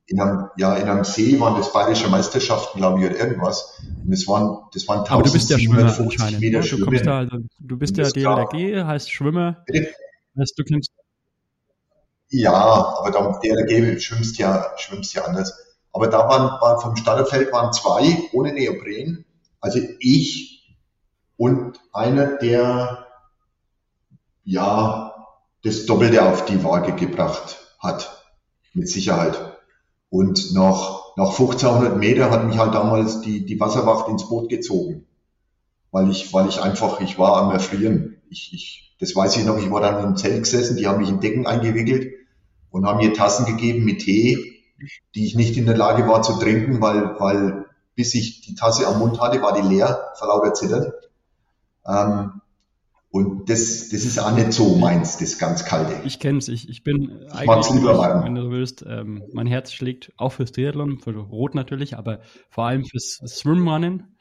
in 0.07 0.19
einem, 0.19 0.49
ja, 0.57 0.75
in 0.75 0.89
einem 0.89 1.03
See 1.05 1.39
waren 1.39 1.55
das 1.55 1.71
bayerische 1.71 2.09
Meisterschaften, 2.09 2.79
glaube 2.79 2.99
ich, 2.99 3.09
oder 3.09 3.19
irgendwas. 3.19 3.81
Und 4.03 4.11
das 4.11 4.27
waren, 4.27 4.59
das 4.73 4.87
waren 4.87 4.99
1750 4.99 6.19
ja 6.19 6.39
Meter 6.39 6.59
ne? 6.59 6.67
du, 6.67 7.03
da, 7.03 7.17
also, 7.19 7.37
du 7.59 7.77
bist 7.77 7.97
ja 7.97 8.09
DLRG, 8.09 8.85
heißt 8.85 9.09
Schwimmer. 9.09 9.63
Heißt, 10.37 10.57
du 10.57 10.63
kennst 10.63 10.91
ja, 12.29 12.51
aber 12.51 13.11
da, 13.11 13.39
DLRG 13.39 14.01
schwimmst 14.01 14.39
ja, 14.39 14.71
schwimmst 14.77 15.13
ja 15.13 15.23
anders. 15.25 15.72
Aber 15.93 16.07
da 16.07 16.27
waren, 16.27 16.59
waren 16.59 16.81
vom 16.81 16.95
Starterfeld 16.95 17.53
waren 17.53 17.71
zwei 17.71 18.29
ohne 18.33 18.51
Neopren. 18.51 19.25
Also 19.61 19.79
ich 19.99 20.75
und 21.37 21.79
einer, 21.93 22.37
der 22.37 23.05
ja 24.43 25.13
das 25.63 25.85
Doppelte 25.85 26.25
auf 26.25 26.45
die 26.45 26.63
Waage 26.63 26.93
gebracht 26.93 27.59
hat. 27.79 28.23
Mit 28.73 28.89
Sicherheit. 28.89 29.39
Und 30.09 30.53
nach, 30.53 31.15
nach 31.15 31.29
1500 31.29 31.97
Meter 31.97 32.31
hat 32.31 32.45
mich 32.45 32.57
halt 32.57 32.73
damals 32.73 33.21
die, 33.21 33.45
die 33.45 33.59
Wasserwacht 33.59 34.09
ins 34.09 34.27
Boot 34.27 34.49
gezogen. 34.49 35.05
Weil 35.91 36.09
ich, 36.09 36.33
weil 36.33 36.49
ich 36.49 36.59
einfach, 36.59 37.01
ich 37.01 37.19
war 37.19 37.37
am 37.37 37.51
Erfrieren. 37.51 38.21
Ich, 38.29 38.51
ich, 38.51 38.95
das 38.99 39.15
weiß 39.15 39.37
ich 39.37 39.45
noch, 39.45 39.57
ich 39.57 39.69
war 39.69 39.81
dann 39.81 40.03
im 40.03 40.15
Zelt 40.15 40.43
gesessen, 40.43 40.77
die 40.77 40.87
haben 40.87 40.99
mich 40.99 41.09
in 41.09 41.19
Decken 41.19 41.45
eingewickelt 41.45 42.13
und 42.71 42.87
haben 42.87 42.97
mir 42.97 43.13
Tassen 43.13 43.45
gegeben 43.45 43.85
mit 43.85 43.99
Tee 43.99 44.52
die 45.15 45.25
ich 45.25 45.35
nicht 45.35 45.57
in 45.57 45.65
der 45.65 45.77
Lage 45.77 46.07
war 46.07 46.21
zu 46.21 46.39
trinken, 46.39 46.81
weil, 46.81 47.19
weil 47.19 47.65
bis 47.95 48.15
ich 48.15 48.41
die 48.41 48.55
Tasse 48.55 48.87
am 48.87 48.99
Mund 48.99 49.19
hatte, 49.21 49.41
war 49.41 49.53
die 49.53 49.67
leer, 49.67 50.11
vor 50.15 50.27
lauter 50.27 50.53
Zittern. 50.53 50.91
Ähm, 51.85 52.41
und 53.11 53.47
das, 53.47 53.89
das 53.89 54.05
ist 54.05 54.17
auch 54.17 54.35
nicht 54.35 54.53
so 54.53 54.75
meins, 54.77 55.19
das 55.19 55.37
ganz 55.37 55.65
kalte. 55.65 56.01
Ich 56.03 56.19
kenne 56.19 56.39
es, 56.39 56.47
ich, 56.47 56.67
ich 56.67 56.83
bin 56.83 57.21
ich 57.27 57.31
eigentlich, 57.31 57.69
lieber 57.75 58.23
wenn 58.23 58.33
du 58.33 58.49
willst, 58.49 58.83
ähm, 58.87 59.23
mein 59.33 59.45
Herz 59.45 59.71
schlägt 59.71 60.11
auch 60.17 60.31
fürs 60.31 60.51
Triathlon, 60.51 60.97
für 60.97 61.15
Rot 61.15 61.53
natürlich, 61.53 61.95
aber 61.95 62.21
vor 62.49 62.65
allem 62.65 62.85
fürs 62.85 63.21
Swimrunnen. 63.23 64.17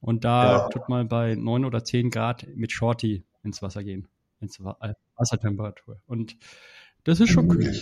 Und 0.00 0.24
da 0.24 0.58
ja. 0.58 0.68
tut 0.68 0.88
man 0.88 1.06
bei 1.06 1.36
9 1.36 1.64
oder 1.64 1.84
10 1.84 2.10
Grad 2.10 2.46
mit 2.56 2.72
Shorty 2.72 3.24
ins 3.44 3.62
Wasser 3.62 3.84
gehen, 3.84 4.08
ins 4.40 4.58
äh, 4.58 4.94
Wassertemperatur. 5.16 6.00
Und 6.06 6.36
das 7.04 7.20
ist 7.20 7.30
schon 7.30 7.48
kühl. 7.48 7.72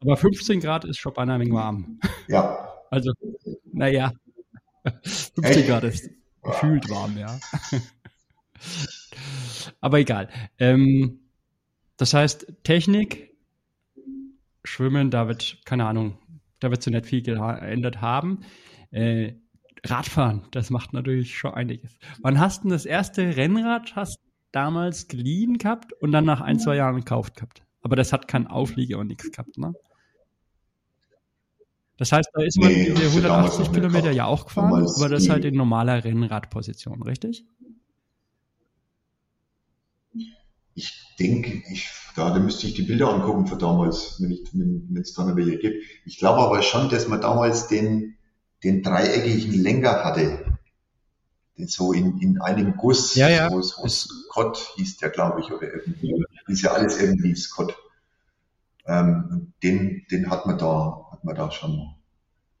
Aber 0.00 0.16
15 0.16 0.60
Grad 0.60 0.84
ist 0.84 0.98
schon 0.98 1.12
beinahe 1.14 1.36
ein 1.36 1.40
wenig 1.42 1.54
warm. 1.54 2.00
Ja. 2.28 2.70
Also, 2.90 3.12
naja, 3.72 4.12
15 5.02 5.42
Echt? 5.42 5.66
Grad 5.66 5.82
ist 5.82 6.10
gefühlt 6.44 6.88
warm, 6.88 7.18
ja. 7.18 7.40
Aber 9.80 9.98
egal. 9.98 10.28
Ähm, 10.58 11.18
das 11.96 12.14
heißt, 12.14 12.52
Technik, 12.62 13.36
Schwimmen, 14.62 15.10
da 15.10 15.26
wird, 15.26 15.58
keine 15.64 15.86
Ahnung, 15.86 16.18
da 16.60 16.70
wird 16.70 16.82
so 16.82 16.90
nicht 16.90 17.06
viel 17.06 17.22
geändert 17.22 18.00
haben. 18.00 18.40
Äh, 18.90 19.34
Radfahren, 19.84 20.46
das 20.52 20.70
macht 20.70 20.92
natürlich 20.92 21.36
schon 21.36 21.52
einiges. 21.52 21.98
Wann 22.22 22.38
hast 22.38 22.64
du 22.64 22.68
das 22.68 22.86
erste 22.86 23.36
Rennrad 23.36 23.96
hast 23.96 24.18
damals 24.52 25.08
geliehen 25.08 25.58
gehabt 25.58 25.92
und 25.92 26.12
dann 26.12 26.24
nach 26.24 26.40
ein, 26.40 26.58
zwei 26.58 26.76
Jahren 26.76 26.96
gekauft 26.96 27.34
gehabt? 27.34 27.62
Aber 27.84 27.96
das 27.96 28.12
hat 28.12 28.26
keinen 28.26 28.46
Auflieger 28.46 28.98
und 28.98 29.08
nichts 29.08 29.30
gehabt, 29.30 29.58
ne? 29.58 29.74
Das 31.98 32.10
heißt, 32.10 32.30
da 32.32 32.42
ist 32.42 32.58
man 32.58 32.72
nee, 32.72 32.86
diese 32.90 33.08
180 33.08 33.72
Kilometer 33.72 34.10
ja 34.10 34.24
auch 34.24 34.46
gefahren, 34.46 34.72
aber 34.96 35.08
das 35.08 35.24
ist 35.24 35.28
halt 35.28 35.44
in 35.44 35.54
normaler 35.54 36.02
Rennradposition, 36.02 37.02
richtig? 37.02 37.44
Ich 40.74 41.14
denke, 41.20 41.62
ich, 41.70 41.88
da, 42.16 42.36
müsste 42.38 42.66
ich 42.66 42.74
die 42.74 42.82
Bilder 42.82 43.10
angucken 43.10 43.46
von 43.46 43.58
damals, 43.58 44.20
wenn 44.20 44.88
wenn 44.88 45.00
es 45.00 45.12
da 45.12 45.24
noch 45.24 45.36
welche 45.36 45.58
gibt. 45.58 45.84
Ich 46.04 46.18
glaube 46.18 46.40
aber 46.40 46.62
schon, 46.62 46.88
dass 46.88 47.06
man 47.06 47.20
damals 47.20 47.68
den, 47.68 48.16
den 48.64 48.82
dreieckigen 48.82 49.62
Lenker 49.62 50.04
hatte. 50.04 50.58
Den 51.56 51.68
so 51.68 51.92
in, 51.92 52.18
in 52.18 52.40
einem 52.40 52.76
Guss. 52.76 53.14
Ja, 53.14 53.28
ja. 53.28 53.48
So, 53.50 53.60
so 53.60 53.86
Scott 53.86 54.72
hieß 54.74 54.96
der, 54.96 55.10
glaube 55.10 55.42
ich, 55.42 55.52
oder 55.52 55.72
irgendwie. 55.72 56.24
Ist 56.46 56.62
ja 56.62 56.72
alles 56.72 57.00
irgendwie 57.00 57.34
Scott. 57.34 57.76
Ähm, 58.86 59.52
den, 59.62 60.02
den 60.10 60.30
hat 60.30 60.46
man 60.46 60.58
da, 60.58 61.06
hat 61.10 61.24
man 61.24 61.34
da 61.34 61.50
schon. 61.50 61.94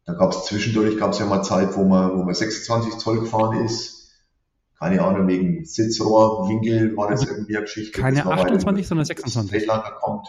Da 0.06 0.14
gab 0.14 0.32
es 0.32 0.44
zwischendurch, 0.46 0.98
gab 0.98 1.12
es 1.12 1.18
ja 1.18 1.26
mal 1.26 1.42
Zeit, 1.42 1.76
wo 1.76 1.84
man, 1.84 2.16
wo 2.16 2.22
man 2.22 2.34
26 2.34 2.98
Zoll 2.98 3.20
gefahren 3.20 3.64
ist. 3.64 4.12
Keine 4.78 5.02
Ahnung, 5.02 5.28
wegen 5.28 5.64
Sitzrohrwinkel 5.64 6.96
war 6.96 7.10
das 7.10 7.20
also 7.20 7.32
irgendwie 7.34 7.56
eine 7.56 7.64
Geschichte. 7.64 8.00
Keine 8.00 8.26
28, 8.26 8.86
sondern 8.86 9.06
26. 9.06 9.50
Feldlager 9.50 9.92
kommt. 9.92 10.28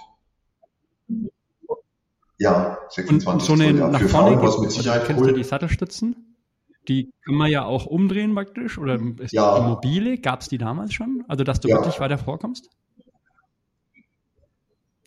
Ja, 2.37 2.77
26 2.89 3.27
und 3.27 3.41
so 3.41 3.53
eine 3.53 3.71
Zoll, 3.71 3.79
ja. 3.79 3.87
nach 3.89 3.99
Für 3.99 4.09
vorne 4.09 4.37
Frauen, 4.37 4.47
was 4.47 4.59
mit 4.59 4.71
Sicherheit 4.71 5.05
kennst 5.05 5.21
cool. 5.21 5.29
du 5.29 5.33
die 5.33 5.43
Sattelstützen? 5.43 6.37
Die 6.87 7.11
kann 7.25 7.35
man 7.35 7.49
ja 7.49 7.65
auch 7.65 7.85
umdrehen 7.85 8.35
praktisch 8.35 8.77
oder 8.77 8.99
ist 9.19 9.33
ja. 9.33 9.59
die 9.59 9.65
mobile? 9.65 10.17
Gab 10.19 10.41
es 10.41 10.49
die 10.49 10.57
damals 10.57 10.93
schon? 10.93 11.23
Also 11.27 11.43
dass 11.43 11.59
du 11.59 11.67
ja. 11.67 11.77
wirklich 11.77 11.99
weiter 11.99 12.17
vorkommst? 12.17 12.69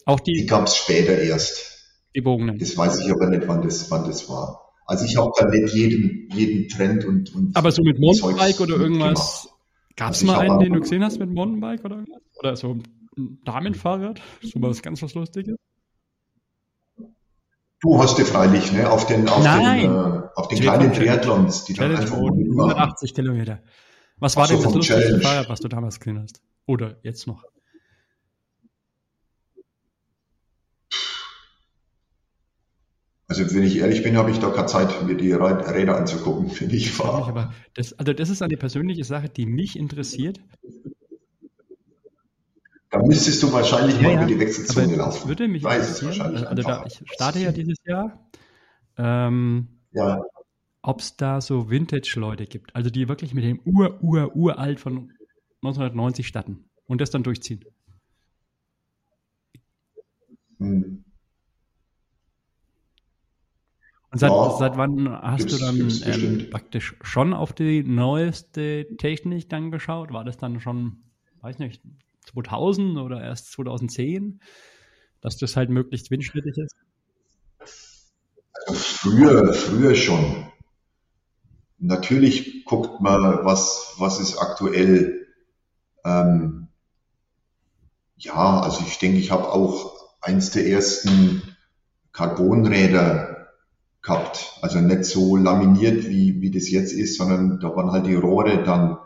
Auch 0.04 0.20
die, 0.20 0.32
die 0.32 0.46
gab 0.46 0.66
es 0.66 0.76
später 0.76 1.18
erst. 1.18 1.78
Die 2.14 2.20
bogenen. 2.20 2.58
Das 2.58 2.76
weiß 2.76 3.00
ich 3.00 3.12
aber 3.12 3.28
nicht, 3.28 3.46
wann 3.46 3.62
das, 3.62 3.90
wann 3.90 4.04
das 4.04 4.28
war. 4.28 4.72
Also 4.86 5.04
ich 5.04 5.16
habe 5.18 5.30
da 5.38 5.46
nicht 5.46 5.74
jeden, 5.74 6.30
jeden 6.32 6.68
Trend 6.68 7.04
und, 7.04 7.34
und 7.34 7.54
Aber 7.54 7.70
so 7.70 7.82
mit 7.82 8.00
Mountainbike 8.00 8.60
oder 8.60 8.76
irgendwas. 8.76 9.48
Gab 9.96 10.12
es 10.12 10.22
also 10.22 10.26
mal 10.26 10.40
einen, 10.40 10.58
den 10.60 10.72
du 10.72 10.80
gesehen 10.80 11.04
hast 11.04 11.18
mit 11.18 11.28
Mountainbike 11.30 11.84
oder 11.84 11.96
irgendwas? 11.96 12.22
Oder 12.38 12.56
so 12.56 12.78
ein 13.16 13.38
Damenfahrrad? 13.44 14.20
So 14.42 14.62
was 14.62 14.80
ganz 14.80 15.02
was 15.02 15.14
Lustiges? 15.14 15.56
Du 17.80 17.98
hast 17.98 18.18
ja 18.18 18.24
freilich, 18.24 18.72
ne, 18.72 18.90
auf 18.90 19.06
den, 19.06 19.28
auf 19.28 19.44
Nein. 19.44 19.82
den, 19.82 19.90
äh, 19.92 20.22
auf 20.34 20.48
den 20.48 20.58
kleinen 20.58 20.92
Triathlons, 20.92 21.64
die 21.64 21.74
Challenge 21.74 21.94
dann 21.94 22.04
einfach 22.04 22.16
180 22.16 23.14
Kilometer. 23.14 23.60
Was 24.18 24.36
war 24.36 24.46
so, 24.46 24.54
denn 24.54 24.64
das 24.64 24.74
lustigste 24.74 25.20
Fahrrad, 25.20 25.48
was 25.48 25.60
du 25.60 25.68
damals 25.68 26.00
gesehen 26.00 26.20
hast? 26.20 26.40
Oder 26.66 26.96
jetzt 27.02 27.26
noch? 27.26 27.44
Also 33.28 33.54
wenn 33.54 33.62
ich 33.62 33.76
ehrlich 33.76 34.02
bin, 34.02 34.16
habe 34.16 34.30
ich 34.30 34.38
da 34.38 34.48
keine 34.48 34.66
Zeit, 34.66 35.06
mir 35.06 35.14
die 35.14 35.32
Räder 35.32 35.96
anzugucken, 35.98 36.48
finde 36.50 36.76
ich 36.76 36.98
wahr. 36.98 37.28
Aber 37.28 37.52
das, 37.74 37.92
also 37.98 38.14
das 38.14 38.30
ist 38.30 38.40
eine 38.40 38.56
persönliche 38.56 39.04
Sache, 39.04 39.28
die 39.28 39.44
mich 39.44 39.78
interessiert. 39.78 40.40
Da 42.90 43.02
müsstest 43.02 43.42
du 43.42 43.52
wahrscheinlich 43.52 43.96
ja, 43.96 44.02
mal 44.02 44.14
über 44.14 44.24
die 44.24 44.40
Wechselzone 44.40 44.96
laufen. 44.96 45.18
Das 45.18 45.28
würde 45.28 45.46
mich 45.46 45.62
Weiß 45.62 46.00
interessieren. 46.00 46.36
Also, 46.36 46.46
also 46.46 46.62
da, 46.62 46.84
ich 46.86 47.02
starte 47.12 47.38
ja 47.40 47.52
dieses 47.52 47.76
Jahr. 47.84 48.30
Ähm, 48.96 49.68
ja. 49.92 50.22
Ob 50.80 51.00
es 51.00 51.16
da 51.16 51.42
so 51.42 51.68
Vintage-Leute 51.68 52.46
gibt, 52.46 52.74
also 52.74 52.88
die 52.88 53.08
wirklich 53.08 53.34
mit 53.34 53.44
dem 53.44 53.60
Ur, 53.66 54.02
Ur, 54.02 54.34
Uralt 54.34 54.80
von 54.80 55.12
1990 55.62 56.26
starten 56.26 56.64
und 56.86 57.02
das 57.02 57.10
dann 57.10 57.24
durchziehen. 57.24 57.62
Hm. 60.58 61.04
Und 64.10 64.18
seit, 64.18 64.30
ja, 64.30 64.56
seit 64.58 64.76
wann 64.78 65.20
hast 65.20 65.52
du 65.52 65.58
dann 65.58 65.92
ähm, 66.06 66.50
praktisch 66.50 66.96
schon 67.02 67.34
auf 67.34 67.52
die 67.52 67.82
neueste 67.82 68.86
Technik 68.96 69.50
dann 69.50 69.70
geschaut? 69.70 70.12
War 70.12 70.24
das 70.24 70.38
dann 70.38 70.60
schon, 70.60 71.02
weiß 71.42 71.58
nicht, 71.58 71.82
2000 72.32 72.98
oder 72.98 73.22
erst 73.22 73.52
2010, 73.52 74.40
dass 75.20 75.36
das 75.36 75.56
halt 75.56 75.68
möglichst 75.68 76.10
windschnittig 76.10 76.56
ist? 76.56 76.74
Also 78.66 78.74
früher, 78.74 79.52
früher 79.52 79.94
schon. 79.94 80.46
Natürlich 81.78 82.64
guckt 82.64 83.00
man, 83.00 83.44
was, 83.44 83.94
was 83.98 84.20
ist 84.20 84.38
aktuell. 84.38 85.26
Ähm, 86.04 86.68
ja, 88.16 88.60
also 88.60 88.82
ich 88.86 88.98
denke, 88.98 89.18
ich 89.18 89.30
habe 89.30 89.52
auch 89.52 90.16
eins 90.22 90.50
der 90.50 90.66
ersten 90.66 91.42
Carbonräder 92.12 93.27
gehabt. 94.08 94.58
Also 94.62 94.80
nicht 94.80 95.04
so 95.04 95.36
laminiert, 95.36 96.08
wie, 96.08 96.40
wie 96.40 96.50
das 96.50 96.70
jetzt 96.70 96.92
ist, 96.92 97.16
sondern 97.16 97.60
da 97.60 97.74
waren 97.74 97.92
halt 97.92 98.06
die 98.06 98.14
Rohre 98.14 98.62
dann 98.62 98.96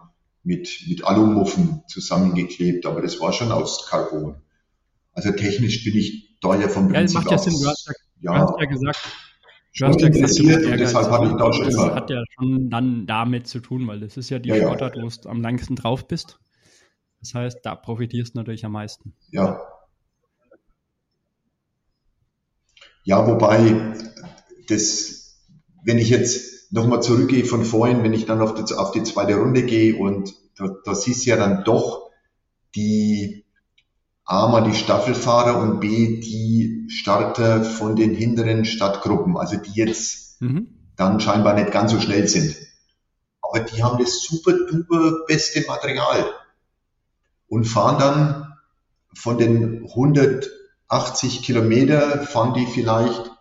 mit, 0.44 0.84
mit 0.88 1.05
Alumuffen 1.05 1.82
zusammengeklebt, 1.86 2.86
aber 2.86 3.03
das 3.03 3.20
war 3.20 3.32
schon 3.32 3.53
aus 3.53 3.86
Carbon. 3.88 4.36
Also 5.12 5.32
technisch 5.32 5.84
bin 5.84 5.96
ich 5.96 6.38
da 6.40 6.57
ja 6.57 6.68
vom 6.68 6.88
Prinzip 6.88 7.16
ja, 7.16 7.20
macht 7.20 7.30
ja 7.30 7.38
Sinn. 7.38 7.55
Du 7.61 7.68
hast 7.68 7.86
ja, 8.20 8.34
ja, 8.34 8.40
hast 8.40 8.55
ja 8.59 8.66
gesagt, 8.66 8.98
du 9.78 9.86
hast 9.86 10.00
ja 10.00 10.09
gesagt, 10.09 10.66
und 10.66 10.78
deshalb 10.78 11.11
hatte 11.11 11.26
ich 11.26 11.32
da 11.32 11.53
schon 11.53 11.64
das 11.66 11.74
immer. 11.74 11.94
hat 11.94 12.11
ja 12.11 12.22
schon 12.34 12.70
dann 12.70 13.07
damit 13.07 13.46
zu 13.46 13.61
tun, 13.61 13.86
weil 13.86 14.00
das 14.00 14.16
ist 14.16 14.30
ja 14.30 14.38
die 14.38 14.48
ja, 14.48 14.57
Sportart, 14.57 14.96
wo 14.96 15.09
du 15.09 15.28
am 15.28 15.42
langsten 15.42 15.76
drauf 15.76 16.09
bist. 16.09 16.38
Das 17.20 17.34
heißt, 17.34 17.61
da 17.62 17.76
profitierst 17.76 18.34
du 18.34 18.38
natürlich 18.38 18.64
am 18.64 18.72
meisten. 18.72 19.14
Ja. 19.30 19.61
Ja, 23.05 23.26
wobei 23.26 23.94
das, 24.68 25.38
wenn 25.84 25.98
ich 25.98 26.08
jetzt 26.10 26.72
nochmal 26.72 27.02
zurückgehe 27.02 27.44
von 27.44 27.64
vorhin, 27.64 28.02
wenn 28.02 28.12
ich 28.12 28.26
dann 28.26 28.40
auf 28.40 28.54
die, 28.54 28.74
auf 28.74 28.92
die 28.92 29.02
zweite 29.02 29.36
Runde 29.36 29.62
gehe 29.62 29.96
und 29.96 30.34
da, 30.56 30.68
da 30.84 30.94
siehst 30.94 31.26
du 31.26 31.30
ja 31.30 31.36
dann 31.36 31.64
doch 31.64 32.10
die 32.74 33.44
A 34.24 34.48
mal 34.48 34.62
die 34.62 34.74
Staffelfahrer 34.74 35.60
und 35.60 35.80
B 35.80 36.20
die 36.20 36.86
Starter 36.88 37.64
von 37.64 37.96
den 37.96 38.14
hinteren 38.14 38.64
Stadtgruppen, 38.64 39.36
also 39.36 39.56
die 39.56 39.72
jetzt 39.72 40.40
mhm. 40.40 40.68
dann 40.96 41.20
scheinbar 41.20 41.54
nicht 41.54 41.72
ganz 41.72 41.92
so 41.92 42.00
schnell 42.00 42.28
sind. 42.28 42.56
Aber 43.42 43.60
die 43.60 43.82
haben 43.82 43.98
das 43.98 44.22
super 44.22 44.52
duper 44.52 45.24
beste 45.26 45.66
Material 45.66 46.24
und 47.48 47.64
fahren 47.64 47.98
dann 47.98 48.52
von 49.14 49.36
den 49.36 49.84
180 49.88 51.42
Kilometer, 51.42 52.22
fahren 52.22 52.54
die 52.54 52.66
vielleicht 52.66 53.32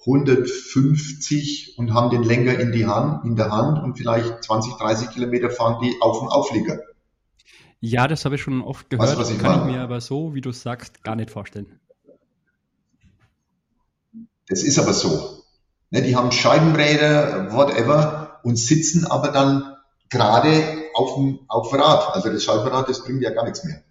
150 0.00 1.74
und 1.76 1.92
haben 1.92 2.10
den 2.10 2.22
länger 2.22 2.58
in, 2.58 2.72
die 2.72 2.86
Hand, 2.86 3.24
in 3.24 3.36
der 3.36 3.50
Hand 3.50 3.82
und 3.82 3.96
vielleicht 3.96 4.44
20, 4.44 4.74
30 4.74 5.10
Kilometer 5.10 5.50
fahren 5.50 5.78
die 5.82 5.94
auf 6.00 6.20
dem 6.20 6.28
Auflieger. 6.28 6.80
Ja, 7.80 8.08
das 8.08 8.24
habe 8.24 8.34
ich 8.34 8.42
schon 8.42 8.62
oft 8.62 8.90
gehört. 8.90 9.18
Weißt, 9.18 9.30
ich 9.30 9.38
kann 9.38 9.58
meine? 9.58 9.70
ich 9.70 9.76
mir 9.76 9.82
aber 9.82 10.00
so, 10.00 10.34
wie 10.34 10.40
du 10.40 10.52
sagst, 10.52 11.02
gar 11.02 11.16
nicht 11.16 11.30
vorstellen. 11.30 11.80
Das 14.48 14.62
ist 14.62 14.78
aber 14.78 14.92
so. 14.92 15.44
Ne, 15.90 16.02
die 16.02 16.16
haben 16.16 16.32
Scheibenräder, 16.32 17.52
whatever, 17.52 18.40
und 18.42 18.56
sitzen 18.56 19.06
aber 19.06 19.28
dann 19.28 19.76
gerade 20.08 20.50
auf 20.94 21.14
dem 21.14 21.40
auf 21.48 21.72
Rad. 21.72 22.14
Also 22.14 22.30
das 22.30 22.44
Scheibenrad, 22.44 22.88
das 22.88 23.04
bringt 23.04 23.22
ja 23.22 23.30
gar 23.30 23.44
nichts 23.44 23.64
mehr. 23.64 23.82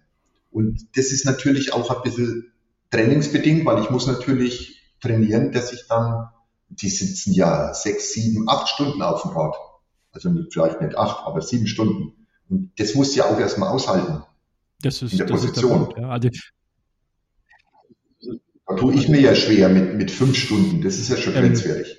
Und 0.50 0.96
das 0.96 1.12
ist 1.12 1.24
natürlich 1.24 1.72
auch 1.72 1.90
ein 1.90 2.02
bisschen 2.02 2.52
trainingsbedingt, 2.90 3.64
weil 3.64 3.82
ich 3.82 3.90
muss 3.90 4.06
natürlich 4.06 4.79
trainieren, 5.00 5.52
dass 5.52 5.72
ich 5.72 5.86
dann, 5.88 6.28
die 6.68 6.90
sitzen 6.90 7.32
ja 7.32 7.74
sechs, 7.74 8.12
sieben, 8.12 8.48
acht 8.48 8.68
Stunden 8.68 9.02
auf 9.02 9.22
dem 9.22 9.32
Rad. 9.32 9.56
Also 10.12 10.30
vielleicht 10.50 10.80
nicht 10.80 10.96
acht, 10.96 11.26
aber 11.26 11.40
sieben 11.40 11.66
Stunden. 11.66 12.26
Und 12.48 12.72
das 12.78 12.94
musst 12.94 13.14
du 13.14 13.20
ja 13.20 13.26
auch 13.26 13.38
erstmal 13.38 13.68
aushalten. 13.68 14.24
Das 14.82 15.02
ist, 15.02 15.12
in 15.12 15.18
der 15.18 15.26
das 15.26 15.40
Position. 15.40 15.88
Ist 15.88 15.96
der 15.96 16.02
ja. 16.02 16.10
also, 16.10 16.28
da 18.66 18.76
tue 18.76 18.94
ich 18.94 19.08
mir 19.08 19.20
ja 19.20 19.34
schwer 19.34 19.68
mit, 19.68 19.94
mit 19.94 20.10
fünf 20.10 20.36
Stunden. 20.36 20.82
Das 20.82 20.96
ist 20.96 21.08
ja 21.10 21.16
schon 21.16 21.34
ähm, 21.34 21.42
grenzwertig. 21.42 21.98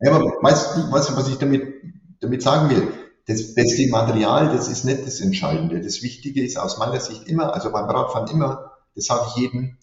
Ja, 0.00 0.12
aber 0.12 0.24
weißt 0.42 0.76
du, 0.76 0.90
weißt, 0.90 1.16
was 1.16 1.28
ich 1.28 1.36
damit, 1.36 1.74
damit 2.20 2.42
sagen 2.42 2.70
will? 2.70 2.88
Das 3.26 3.54
beste 3.54 3.88
Material, 3.90 4.48
das 4.48 4.68
ist 4.68 4.84
nicht 4.84 5.06
das 5.06 5.20
Entscheidende. 5.20 5.80
Das 5.80 6.02
Wichtige 6.02 6.42
ist 6.42 6.58
aus 6.58 6.78
meiner 6.78 7.00
Sicht 7.00 7.28
immer, 7.28 7.52
also 7.54 7.70
beim 7.70 7.84
Radfahren 7.84 8.30
immer, 8.30 8.72
das 8.94 9.04
sage 9.04 9.26
ich 9.28 9.42
jedem, 9.42 9.76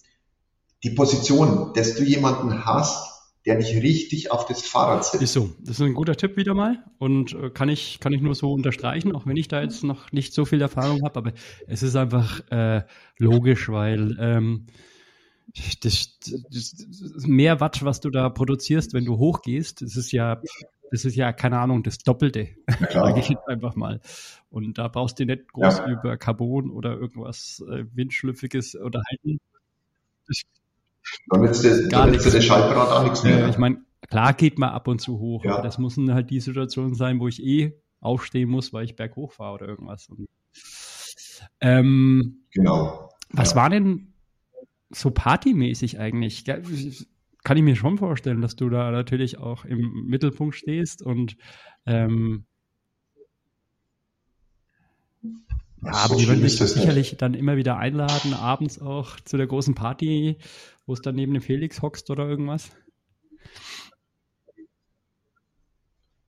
die 0.84 0.92
Position, 0.92 1.72
dass 1.74 1.96
du 1.96 2.04
jemanden 2.04 2.66
hast, 2.66 3.08
der 3.46 3.56
dich 3.56 3.82
richtig 3.82 4.30
auf 4.32 4.46
das 4.46 4.62
Fahrrad 4.62 5.06
setzt. 5.06 5.24
Ist 5.24 5.34
so. 5.34 5.50
Das 5.60 5.80
ist 5.80 5.82
ein 5.82 5.94
guter 5.94 6.16
Tipp 6.16 6.36
wieder 6.36 6.54
mal 6.54 6.84
und 6.98 7.34
äh, 7.34 7.50
kann 7.50 7.70
ich, 7.70 8.00
kann 8.02 8.12
ich 8.12 8.22
nur 8.22 8.36
so 8.36 8.52
unterstreichen, 8.52 9.16
auch 9.16 9.26
wenn 9.26 9.38
ich 9.38 9.48
da 9.48 9.62
jetzt 9.62 9.86
noch 9.86 10.12
nicht 10.12 10.34
so 10.34 10.44
viel 10.44 10.62
Erfahrung 10.62 11.04
habe, 11.04 11.18
aber 11.18 11.34
es 11.66 11.82
ist 11.82 11.96
einfach 11.96 12.42
äh, 12.52 12.84
logisch, 13.18 13.70
weil 13.70 14.18
ähm, 14.20 14.66
das, 15.82 16.20
das, 16.20 16.76
mehr 17.26 17.62
Watt, 17.62 17.86
was 17.86 18.02
du 18.02 18.10
da 18.10 18.30
produzierst, 18.30 18.94
wenn 18.94 19.06
du 19.06 19.18
hochgehst, 19.18 19.82
das 19.82 19.96
ist 19.96 20.12
ja, 20.12 20.42
das 20.92 21.06
ist 21.06 21.16
ja, 21.16 21.32
keine 21.32 21.60
Ahnung, 21.60 21.84
das 21.84 22.00
Doppelte, 22.00 22.50
sage 22.92 23.20
ich 23.22 23.30
jetzt 23.30 23.48
einfach 23.48 23.76
mal. 23.76 24.02
Und 24.50 24.78
da 24.78 24.90
brauchst 24.90 25.20
du 25.20 25.26
nicht 25.26 25.52
groß 25.54 25.78
ja. 25.80 25.90
über 25.90 26.18
Carbon 26.18 26.70
oder 26.70 26.98
irgendwas 26.98 27.64
äh, 27.70 27.86
Windschlüpfiges 27.94 28.76
unterhalten. 28.76 29.40
Das, 30.28 30.42
dann 31.30 31.42
nützt 31.42 31.90
Gar 31.90 32.08
nützt 32.08 32.26
das 32.26 32.44
Schaltrad 32.44 32.90
auch 32.90 33.04
nichts 33.04 33.24
mehr. 33.24 33.40
Ja, 33.40 33.50
ich 33.50 33.58
meine, 33.58 33.82
klar 34.10 34.34
geht 34.34 34.60
man 34.60 34.70
ab 34.70 34.88
und 34.88 35.00
zu 35.00 35.20
hoch, 35.20 35.46
ja. 35.46 35.54
aber 35.54 35.64
das 35.64 35.78
muss 35.78 35.98
halt 35.98 36.30
die 36.30 36.40
Situation 36.40 36.96
sein, 36.96 37.20
wo 37.20 37.28
ich 37.28 37.44
eh 37.44 37.74
aufstehen 38.00 38.50
muss, 38.50 38.74
weil 38.74 38.86
ich 38.86 38.96
berghoch 38.96 39.32
fahre 39.32 39.56
oder 39.56 39.68
irgendwas. 39.68 40.08
Und, 40.10 40.28
ähm, 41.62 42.46
genau. 42.52 43.10
Was 43.32 43.52
ja. 43.52 43.56
war 43.58 43.70
denn 43.70 44.14
so 44.90 45.12
partymäßig 45.12 46.00
eigentlich? 46.00 46.46
Kann 46.46 47.58
ich 47.58 47.64
mir 47.64 47.76
schon 47.76 47.98
vorstellen, 47.98 48.42
dass 48.42 48.56
du 48.56 48.70
da 48.70 48.92
natürlich 48.92 49.38
auch 49.38 49.66
im 49.66 50.06
Mittelpunkt 50.06 50.56
stehst 50.56 51.02
und 51.02 51.38
ähm, 51.86 52.46
ja, 55.84 55.92
aber 55.92 56.16
die 56.16 56.28
würden 56.28 56.42
dich 56.42 56.58
sicherlich 56.58 57.12
nicht. 57.12 57.22
dann 57.22 57.34
immer 57.34 57.56
wieder 57.56 57.78
einladen, 57.78 58.34
abends 58.34 58.82
auch 58.82 59.20
zu 59.22 59.38
der 59.38 59.48
großen 59.48 59.76
Party, 59.76 60.38
wo 60.88 60.94
es 60.94 61.02
dann 61.02 61.16
neben 61.16 61.34
dem 61.34 61.44
Felix 61.44 61.82
hockst 61.82 62.10
oder 62.10 62.28
irgendwas. 62.28 62.72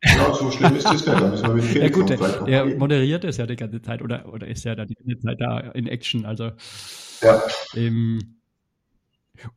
Ja, 0.03 0.33
so 0.33 0.51
schlimm 0.51 0.75
ist 0.75 0.85
das 0.85 0.93
nicht. 0.93 1.07
Dann 1.07 1.31
müssen 1.31 1.47
wir 1.47 1.53
mit 1.55 1.63
Felix 1.65 1.97
ja 1.97 2.01
gut, 2.01 2.09
der, 2.09 2.43
der 2.43 2.77
moderiert 2.77 3.23
es 3.23 3.37
ja 3.37 3.47
die 3.47 3.55
ganze 3.55 3.81
Zeit 3.81 4.01
oder, 4.01 4.31
oder 4.31 4.47
ist 4.47 4.63
ja 4.63 4.75
da 4.75 4.85
die 4.85 4.95
ganze 4.95 5.19
Zeit 5.19 5.41
da 5.41 5.59
in 5.59 5.87
Action. 5.87 6.25
Also 6.25 6.51
ja. 7.21 7.41
Ähm, 7.75 8.39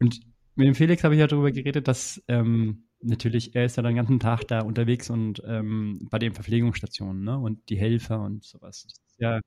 und 0.00 0.20
mit 0.54 0.66
dem 0.66 0.74
Felix 0.74 1.04
habe 1.04 1.14
ich 1.14 1.20
ja 1.20 1.26
darüber 1.26 1.50
geredet, 1.50 1.88
dass 1.88 2.22
ähm, 2.28 2.84
natürlich, 3.00 3.54
er 3.54 3.64
ist 3.64 3.76
ja 3.76 3.82
den 3.82 3.96
ganzen 3.96 4.20
Tag 4.20 4.46
da 4.48 4.60
unterwegs 4.60 5.10
und 5.10 5.42
ähm, 5.46 6.08
bei 6.10 6.18
den 6.18 6.34
Verpflegungsstationen, 6.34 7.24
ne? 7.24 7.38
Und 7.38 7.68
die 7.68 7.76
Helfer 7.76 8.20
und 8.20 8.44
sowas. 8.44 8.86
Ja, 9.18 9.40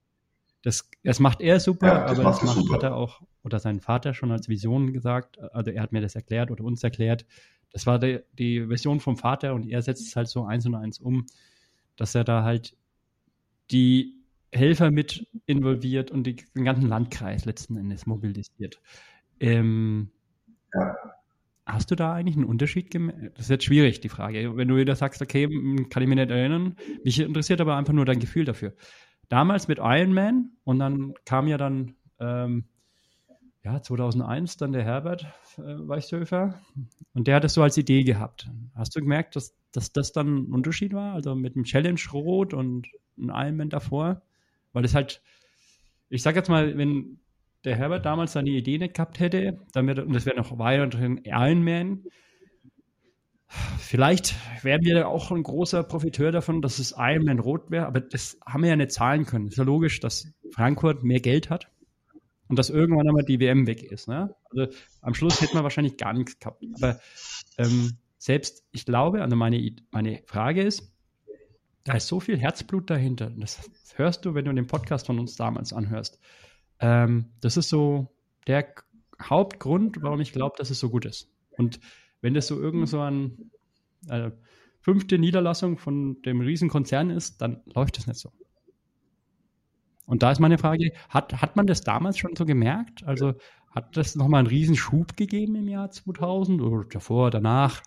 das, 0.66 0.90
das 1.04 1.20
macht 1.20 1.42
er 1.42 1.60
super, 1.60 1.88
ja, 1.88 2.08
das 2.08 2.20
aber 2.20 2.30
das 2.30 2.42
macht, 2.42 2.58
super. 2.58 2.74
hat 2.74 2.84
er 2.84 2.96
auch, 2.96 3.22
oder 3.44 3.60
sein 3.60 3.82
Vater 3.82 4.16
schon 4.16 4.32
als 4.32 4.50
Vision 4.50 4.94
gesagt, 4.94 5.40
also 5.40 5.70
er 5.70 5.84
hat 5.84 5.92
mir 5.92 6.02
das 6.02 6.16
erklärt 6.16 6.50
oder 6.50 6.64
uns 6.64 6.84
erklärt. 6.84 7.28
Das 7.72 7.86
war 7.86 8.00
die, 8.00 8.22
die 8.34 8.68
Vision 8.68 9.00
vom 9.00 9.16
Vater 9.16 9.54
und 9.54 9.68
er 9.68 9.84
setzt 9.84 10.08
es 10.08 10.16
halt 10.16 10.28
so 10.28 10.44
eins 10.44 10.66
und 10.66 10.74
eins 10.74 11.00
um, 11.00 11.28
dass 11.98 12.16
er 12.16 12.24
da 12.24 12.44
halt 12.44 12.76
die 13.70 14.16
Helfer 14.52 14.90
mit 14.90 15.28
involviert 15.46 16.10
und 16.10 16.24
die, 16.24 16.38
den 16.56 16.66
ganzen 16.66 16.88
Landkreis 16.88 17.46
letzten 17.46 17.78
Endes 17.78 18.08
mobilisiert. 18.08 18.82
Ähm, 19.40 20.10
ja. 20.74 20.96
Hast 21.68 21.92
du 21.92 21.96
da 21.96 22.14
eigentlich 22.14 22.38
einen 22.38 22.46
Unterschied 22.46 22.90
gemerkt? 22.90 23.38
Das 23.38 23.46
ist 23.46 23.50
jetzt 23.52 23.66
schwierig, 23.66 24.00
die 24.00 24.10
Frage. 24.10 24.58
Wenn 24.58 24.68
du 24.68 24.78
wieder 24.78 24.96
sagst, 24.96 25.22
okay, 25.22 25.48
kann 25.90 26.02
ich 26.02 26.10
mich 26.10 26.18
nicht 26.18 26.32
erinnern, 26.32 26.76
mich 27.04 27.20
interessiert 27.20 27.62
aber 27.62 27.76
einfach 27.76 27.94
nur 27.94 28.06
dein 28.06 28.20
Gefühl 28.20 28.46
dafür. 28.46 28.74
Damals 29.30 29.68
mit 29.68 29.80
Iron 29.82 30.14
Man 30.14 30.52
und 30.64 30.80
dann 30.80 31.14
kam 31.26 31.48
ja 31.48 31.58
dann 31.58 31.96
ähm, 32.20 32.66
ja, 33.64 33.82
2001 33.82 34.58
dann 34.58 34.74
der 34.74 34.84
Herbert 34.84 35.26
äh, 35.58 35.62
Weichshöfer 35.88 36.62
und 37.14 37.28
der 37.28 37.36
hat 37.36 37.44
es 37.46 37.54
so 37.54 37.64
als 37.64 37.78
Idee 37.78 38.04
gehabt. 38.04 38.48
Hast 38.76 38.96
du 38.96 39.02
gemerkt, 39.02 39.36
dass, 39.36 39.56
dass 39.72 39.92
das 39.92 40.12
dann 40.12 40.36
ein 40.36 40.54
Unterschied 40.54 40.94
war? 40.94 41.14
Also 41.14 41.34
mit 41.34 41.56
dem 41.56 41.64
Challenge 41.64 42.00
Rot 42.14 42.54
und 42.54 42.88
ein 43.18 43.30
Iron 43.30 43.58
Man 43.58 43.70
davor? 43.70 44.22
Weil 44.74 44.86
es 44.86 44.94
halt, 44.94 45.22
ich 46.10 46.22
sag 46.22 46.36
jetzt 46.36 46.50
mal, 46.50 46.78
wenn 46.78 47.20
der 47.64 47.76
Herbert 47.76 48.06
damals 48.06 48.34
seine 48.34 48.52
Idee 48.52 48.78
nicht 48.78 48.94
gehabt 48.94 49.20
hätte, 49.20 49.60
dann 49.74 49.88
wäre, 49.88 50.06
und 50.06 50.14
das 50.14 50.28
wäre 50.28 50.38
noch 50.38 50.60
weiterhin 50.60 51.22
Iron 51.26 51.64
Man, 51.64 52.04
Vielleicht 53.48 54.36
wären 54.64 54.82
wir 54.82 55.08
auch 55.08 55.32
ein 55.32 55.44
großer 55.44 55.84
Profiteur 55.84 56.32
davon, 56.32 56.62
dass 56.62 56.80
es 56.80 56.96
Iron 56.98 57.26
Man 57.26 57.40
rot 57.40 57.70
wäre, 57.70 57.86
aber 57.86 58.02
das 58.02 58.38
haben 58.46 58.64
wir 58.64 58.70
ja 58.72 58.76
nicht 58.76 58.92
zahlen 58.92 59.26
können. 59.26 59.48
Ist 59.48 59.58
ja 59.58 59.64
logisch, 59.64 60.00
dass 60.00 60.28
Frankfurt 60.52 61.04
mehr 61.04 61.20
Geld 61.20 61.50
hat 61.50 61.72
und 62.48 62.58
dass 62.58 62.70
irgendwann 62.70 63.08
einmal 63.08 63.24
die 63.24 63.40
WM 63.40 63.68
weg 63.68 63.84
ist. 63.84 64.08
Ne? 64.08 64.36
Also 64.50 64.74
am 65.02 65.14
Schluss 65.14 65.42
hätten 65.42 65.56
wir 65.56 65.64
wahrscheinlich 65.64 65.98
gar 65.98 66.14
nichts 66.14 66.40
gehabt. 66.40 66.64
Aber 66.76 67.00
ähm, 67.58 67.98
selbst, 68.18 68.66
ich 68.72 68.86
glaube, 68.86 69.22
also 69.22 69.36
meine, 69.36 69.76
meine 69.92 70.22
Frage 70.26 70.64
ist, 70.64 70.92
da 71.84 71.94
ist 71.94 72.08
so 72.08 72.20
viel 72.20 72.40
Herzblut 72.40 72.90
dahinter. 72.90 73.30
Das 73.30 73.70
hörst 73.96 74.26
du, 74.26 74.34
wenn 74.34 74.46
du 74.46 74.54
den 74.54 74.68
Podcast 74.68 75.06
von 75.06 75.20
uns 75.20 75.36
damals 75.36 75.72
anhörst. 75.72 76.20
Ähm, 76.80 77.32
das 77.42 77.58
ist 77.58 77.70
so 77.70 78.12
der 78.48 78.74
Hauptgrund, 79.22 80.02
warum 80.02 80.20
ich 80.20 80.32
glaube, 80.32 80.56
dass 80.58 80.72
es 80.72 80.80
so 80.80 80.90
gut 80.90 81.06
ist. 81.06 81.30
Und 81.52 81.80
wenn 82.22 82.34
das 82.34 82.48
so 82.48 82.60
irgend 82.60 82.88
so 82.90 83.00
ein 83.02 83.52
äh, 84.10 84.32
fünfte 84.82 85.18
Niederlassung 85.18 85.78
von 85.78 86.22
dem 86.22 86.42
Riesenkonzern 86.42 87.10
ist, 87.10 87.42
dann 87.42 87.62
läuft 87.74 87.98
das 87.98 88.08
nicht 88.08 88.20
so. 88.20 88.32
Und 90.06 90.22
da 90.22 90.32
ist 90.32 90.40
meine 90.40 90.58
Frage, 90.58 90.92
hat, 91.10 91.42
hat 91.42 91.56
man 91.56 91.66
das 91.66 91.82
damals 91.82 92.18
schon 92.18 92.36
so 92.36 92.46
gemerkt? 92.46 93.04
Also 93.06 93.34
hat 93.76 93.98
das 93.98 94.16
nochmal 94.16 94.40
einen 94.40 94.48
Riesenschub 94.48 95.18
gegeben 95.18 95.56
im 95.56 95.68
Jahr 95.68 95.92
2000 95.92 96.62
oder 96.62 96.88
davor, 96.88 97.32
danach, 97.32 97.82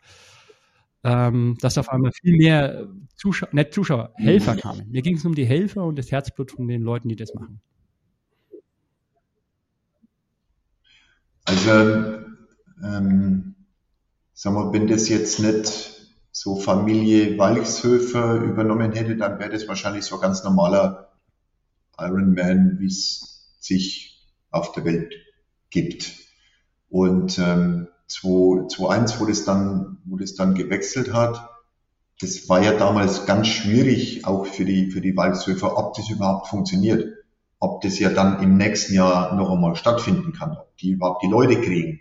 ähm, 1.05 1.57
dass 1.61 1.79
auf 1.79 1.89
einmal 1.89 2.13
viel 2.13 2.37
mehr 2.37 2.89
Zuschauer, 3.15 3.49
nicht 3.53 3.73
Zuschauer, 3.73 4.13
Helfer 4.17 4.57
kamen. 4.57 4.91
Mir 4.91 5.03
ging 5.03 5.17
es 5.17 5.25
um 5.25 5.35
die 5.35 5.47
Helfer 5.47 5.85
und 5.85 5.97
das 5.99 6.11
Herzblut 6.11 6.51
von 6.51 6.67
den 6.69 6.83
Leuten, 6.83 7.09
die 7.09 7.17
das 7.17 7.33
machen. 7.35 7.61
Also, 11.45 11.71
ähm, 12.85 13.55
sagen 14.39 14.55
wir, 14.55 14.73
wenn 14.73 14.87
das 14.87 15.09
jetzt 15.09 15.41
nicht 15.41 16.11
so 16.31 16.55
Familie 16.55 17.37
Walchshöfer 17.39 18.37
übernommen 18.37 18.93
hätte, 18.93 19.17
dann 19.17 19.41
wäre 19.41 19.51
das 19.51 19.67
wahrscheinlich 19.67 20.05
so 20.05 20.15
ein 20.15 20.21
ganz 20.21 20.45
normaler 20.45 21.13
Ironman, 21.99 22.77
wie 22.79 22.87
es 22.87 23.57
sich 23.59 24.25
auf 24.53 24.71
der 24.71 24.85
Welt 24.85 25.13
gibt. 25.71 26.15
Und 26.89 27.41
ähm, 27.41 27.89
2.1, 28.09 29.19
wo 29.19 29.27
das 29.27 29.45
dann, 29.45 29.99
wo 30.05 30.17
das 30.17 30.37
dann 30.37 30.55
gewechselt 30.55 31.13
hat, 31.13 31.51
das 32.21 32.49
war 32.49 32.63
ja 32.63 32.73
damals 32.73 33.27
ganz 33.27 33.49
schwierig, 33.49 34.25
auch 34.25 34.47
für 34.47 34.65
die, 34.65 34.93
für 34.93 35.01
die 35.01 35.17
Walchshöfer, 35.17 35.77
ob 35.77 35.95
das 35.95 36.09
überhaupt 36.11 36.47
funktioniert 36.47 37.19
ob 37.61 37.81
das 37.81 37.99
ja 37.99 38.11
dann 38.11 38.43
im 38.43 38.57
nächsten 38.57 38.95
Jahr 38.95 39.35
noch 39.35 39.51
einmal 39.51 39.75
stattfinden 39.75 40.33
kann, 40.33 40.53
ob 40.53 40.77
die 40.77 40.91
überhaupt 40.93 41.23
die 41.23 41.29
Leute 41.29 41.61
kriegen. 41.61 42.01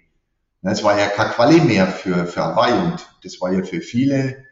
Es 0.72 0.84
war 0.84 0.97
ja 0.97 1.07
keine 1.07 1.32
Quali 1.32 1.61
mehr 1.61 1.88
für, 1.88 2.26
für 2.26 2.43
Hawaii 2.43 2.74
und 2.74 3.07
das 3.24 3.39
war 3.41 3.51
ja 3.51 3.63
für 3.63 3.82
viele 3.82 4.45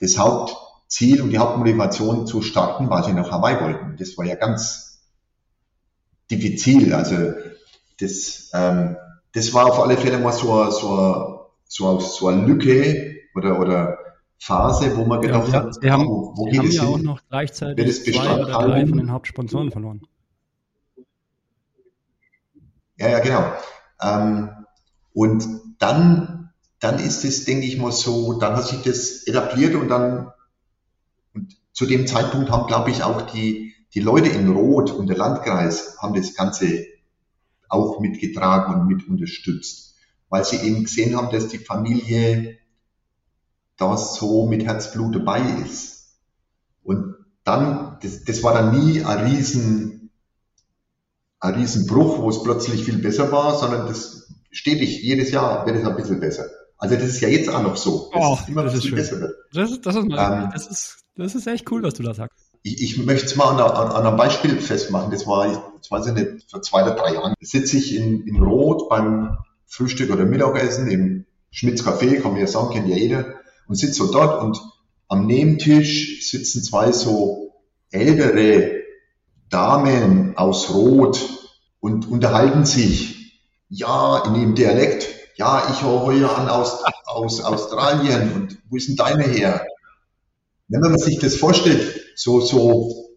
das 0.00 0.18
Hauptziel 0.18 1.20
und 1.22 1.30
die 1.30 1.38
Hauptmotivation 1.38 2.26
zu 2.26 2.42
starten, 2.42 2.88
weil 2.90 3.04
sie 3.04 3.12
nach 3.12 3.30
Hawaii 3.30 3.60
wollten. 3.60 3.96
Das 3.98 4.16
war 4.16 4.24
ja 4.24 4.34
ganz 4.34 5.02
diffizil. 6.30 6.94
Also 6.94 7.34
das, 8.00 8.50
ähm, 8.54 8.96
das 9.32 9.52
war 9.52 9.66
auf 9.66 9.80
alle 9.80 9.96
Fälle 9.96 10.18
mal 10.18 10.32
so, 10.32 10.70
so, 10.70 11.50
so, 11.64 12.00
so 12.00 12.28
eine 12.28 12.46
Lücke 12.46 13.16
oder, 13.34 13.60
oder 13.60 13.98
Phase, 14.38 14.96
wo 14.96 15.04
man 15.04 15.20
gedacht 15.20 15.48
ja, 15.48 15.64
hat, 15.64 15.74
sie 15.74 15.90
haben, 15.90 16.06
wo, 16.06 16.32
wo 16.34 16.50
sie 16.50 16.58
haben 16.58 16.70
ja 16.70 16.82
hin? 16.82 16.94
auch 16.94 16.98
noch 16.98 17.20
gleichzeitig 17.28 18.04
zwei 18.04 18.34
oder 18.34 18.46
drei 18.46 18.86
von 18.86 18.96
den 18.96 19.12
Hauptsponsoren 19.12 19.70
verloren. 19.70 20.00
Ja, 22.96 23.08
ja, 23.08 23.18
genau. 23.20 23.52
Ähm, 24.02 24.59
und 25.12 25.44
dann, 25.78 26.50
dann 26.78 26.98
ist 26.98 27.24
es, 27.24 27.44
denke 27.44 27.66
ich 27.66 27.78
mal, 27.78 27.92
so, 27.92 28.38
dann 28.38 28.56
hat 28.56 28.66
sich 28.66 28.82
das 28.82 29.26
etabliert 29.26 29.74
und 29.74 29.88
dann, 29.88 30.32
und 31.34 31.56
zu 31.72 31.86
dem 31.86 32.06
Zeitpunkt 32.06 32.50
haben, 32.50 32.66
glaube 32.66 32.90
ich, 32.90 33.02
auch 33.02 33.30
die, 33.30 33.74
die 33.94 34.00
Leute 34.00 34.28
in 34.28 34.50
Rot 34.50 34.90
und 34.90 35.08
der 35.08 35.16
Landkreis 35.16 35.98
haben 35.98 36.14
das 36.14 36.34
Ganze 36.34 36.86
auch 37.68 38.00
mitgetragen 38.00 38.74
und 38.74 38.86
mit 38.86 39.08
unterstützt, 39.08 39.96
weil 40.28 40.44
sie 40.44 40.56
eben 40.56 40.84
gesehen 40.84 41.16
haben, 41.16 41.32
dass 41.32 41.48
die 41.48 41.58
Familie 41.58 42.58
da 43.76 43.96
so 43.96 44.46
mit 44.46 44.64
Herzblut 44.64 45.14
dabei 45.14 45.40
ist. 45.64 46.18
Und 46.82 47.16
dann, 47.44 47.98
das, 48.02 48.24
das 48.24 48.42
war 48.42 48.54
dann 48.54 48.78
nie 48.78 49.02
ein 49.02 49.26
riesen 49.26 50.00
ein 51.40 51.54
Riesenbruch, 51.54 52.18
wo 52.18 52.28
es 52.28 52.42
plötzlich 52.42 52.84
viel 52.84 52.98
besser 52.98 53.32
war, 53.32 53.58
sondern 53.58 53.86
das 53.86 54.29
stetig, 54.50 55.02
jedes 55.02 55.30
Jahr 55.30 55.66
wird 55.66 55.76
es 55.76 55.84
ein 55.84 55.96
bisschen 55.96 56.20
besser. 56.20 56.44
Also 56.78 56.94
das 56.94 57.04
ist 57.04 57.20
ja 57.20 57.28
jetzt 57.28 57.48
auch 57.48 57.62
noch 57.62 57.76
so. 57.76 58.10
Das 58.12 58.22
oh, 58.22 58.38
ist 58.40 58.48
immer 58.48 58.64
das 58.64 58.74
ist 58.74 58.86
schön. 58.86 58.94
besser 58.94 59.20
wird. 59.20 59.34
Das 59.52 59.70
ist, 59.70 59.84
das, 59.84 59.96
ist, 59.96 60.02
ähm, 60.04 60.50
das, 60.52 60.66
ist, 60.66 61.04
das 61.14 61.34
ist 61.34 61.46
echt 61.46 61.70
cool, 61.70 61.82
was 61.82 61.94
du 61.94 62.02
da 62.02 62.14
sagst. 62.14 62.38
Ich, 62.62 62.82
ich 62.82 63.04
möchte 63.04 63.26
es 63.26 63.36
mal 63.36 63.50
an, 63.50 63.60
an, 63.60 63.92
an, 63.92 64.06
einem 64.06 64.16
Beispiel 64.16 64.58
festmachen. 64.60 65.10
Das 65.10 65.26
war, 65.26 65.72
das 65.76 65.90
weiß 65.90 66.06
ich 66.06 66.14
nicht, 66.14 66.50
vor 66.50 66.62
zwei 66.62 66.82
oder 66.82 66.94
drei 66.94 67.14
Jahren. 67.14 67.34
Sitze 67.40 67.76
ich 67.76 67.94
in, 67.94 68.26
in 68.26 68.42
Rot 68.42 68.88
beim 68.88 69.36
Frühstück 69.66 70.10
oder 70.10 70.24
Mittagessen 70.24 70.88
im 70.88 71.26
Schmitz 71.50 71.82
Café, 71.82 72.20
kann 72.20 72.32
man 72.32 72.40
ja 72.40 72.46
sagen, 72.46 72.70
kennt 72.70 72.88
ja 72.88 72.96
jeder, 72.96 73.34
und 73.66 73.74
sitze 73.74 73.94
so 73.94 74.10
dort 74.10 74.42
und 74.42 74.60
am 75.08 75.26
Nebentisch 75.26 76.30
sitzen 76.30 76.62
zwei 76.62 76.92
so 76.92 77.52
ältere 77.90 78.80
Damen 79.50 80.36
aus 80.36 80.72
Rot 80.72 81.28
und 81.80 82.08
unterhalten 82.08 82.64
sich. 82.64 83.19
Ja, 83.70 84.24
in 84.26 84.34
dem 84.34 84.54
Dialekt. 84.56 85.06
Ja, 85.36 85.70
ich 85.72 85.82
höre 85.82 86.02
heute 86.02 86.28
an 86.28 86.48
aus, 86.48 86.82
aus 87.06 87.40
Australien 87.40 88.32
und 88.32 88.58
wo 88.68 88.76
ist 88.76 88.88
denn 88.88 88.96
deine 88.96 89.22
her? 89.22 89.64
Wenn 90.66 90.80
man 90.80 90.98
sich 90.98 91.20
das 91.20 91.36
vorstellt, 91.36 92.00
so, 92.16 92.40
so, 92.40 93.16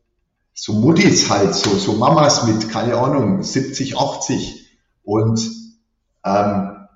so 0.54 0.74
Muttis 0.74 1.30
halt, 1.32 1.56
so, 1.56 1.76
so 1.76 1.94
Mamas 1.94 2.46
mit, 2.46 2.70
keine 2.70 2.98
Ahnung, 2.98 3.42
70, 3.42 3.98
80 3.98 4.68
und 5.04 5.42
ähm, 6.24 6.88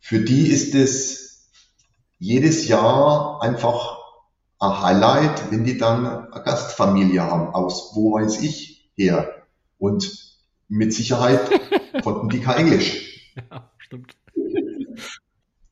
für 0.00 0.20
die 0.20 0.48
ist 0.48 0.74
es 0.74 1.48
jedes 2.18 2.68
Jahr 2.68 3.42
einfach 3.42 3.96
ein 4.58 4.82
Highlight, 4.82 5.50
wenn 5.50 5.64
die 5.64 5.78
dann 5.78 6.30
eine 6.30 6.44
Gastfamilie 6.44 7.22
haben 7.22 7.54
aus, 7.54 7.92
wo 7.94 8.12
weiß 8.12 8.42
ich, 8.42 8.90
her. 8.96 9.46
Und 9.78 10.27
mit 10.68 10.92
Sicherheit 10.92 11.40
konnten 12.02 12.28
die 12.28 12.40
kein 12.40 12.66
Englisch. 12.66 13.04
Ja, 13.52 13.70
stimmt. 13.78 14.16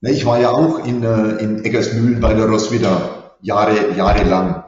Ich 0.01 0.25
war 0.25 0.41
ja 0.41 0.53
auch 0.53 0.87
in, 0.87 1.03
äh, 1.03 1.31
in 1.43 1.65
Eggersmühlen 1.65 2.21
bei 2.21 2.33
der 2.33 2.47
Roswitha 2.47 3.35
Jahre, 3.41 3.93
jahrelang. 3.97 4.63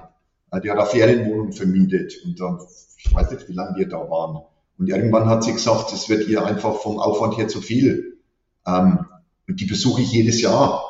Die 0.64 0.70
hat 0.70 0.78
eine 0.78 0.86
Ferienwohnung 0.86 1.52
vermietet 1.52 2.14
und 2.24 2.40
dann, 2.40 2.58
ich 2.96 3.14
weiß 3.14 3.30
nicht, 3.30 3.48
wie 3.48 3.52
lange 3.52 3.76
wir 3.76 3.88
da 3.88 3.98
waren. 3.98 4.42
Und 4.78 4.88
irgendwann 4.88 5.26
hat 5.26 5.44
sie 5.44 5.52
gesagt, 5.52 5.92
es 5.92 6.08
wird 6.08 6.26
ihr 6.28 6.44
einfach 6.44 6.76
vom 6.76 6.98
Aufwand 6.98 7.36
her 7.36 7.46
zu 7.46 7.60
viel. 7.60 8.18
Ähm, 8.66 9.06
und 9.46 9.60
die 9.60 9.66
besuche 9.66 10.02
ich 10.02 10.12
jedes 10.12 10.40
Jahr 10.40 10.84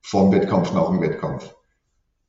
vor 0.00 0.30
dem 0.30 0.40
Wettkampf, 0.40 0.72
nach 0.72 0.88
dem 0.88 1.00
Wettkampf. 1.00 1.54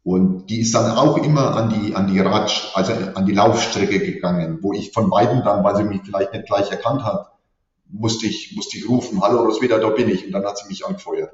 Und 0.03 0.47
die 0.49 0.59
ist 0.59 0.73
dann 0.75 0.91
auch 0.91 1.17
immer 1.17 1.55
an 1.55 1.69
die, 1.69 1.95
an 1.95 2.07
die 2.07 2.19
Rad, 2.19 2.71
also 2.73 2.91
an 2.91 3.25
die 3.25 3.31
Laufstrecke 3.31 3.99
gegangen, 3.99 4.59
wo 4.61 4.73
ich 4.73 4.91
von 4.91 5.09
beiden 5.09 5.43
dann, 5.43 5.63
weil 5.63 5.77
sie 5.77 5.85
mich 5.85 6.01
vielleicht 6.03 6.33
nicht 6.33 6.45
gleich 6.45 6.69
erkannt 6.71 7.03
hat, 7.03 7.31
musste 7.87 8.27
ich, 8.27 8.53
musste 8.55 8.77
ich 8.77 8.89
rufen, 8.89 9.21
hallo 9.21 9.43
Roswitha, 9.43 9.77
da 9.77 9.89
bin 9.89 10.09
ich. 10.09 10.25
Und 10.25 10.33
dann 10.33 10.43
hat 10.43 10.57
sie 10.57 10.67
mich 10.67 10.85
angefeuert. 10.85 11.31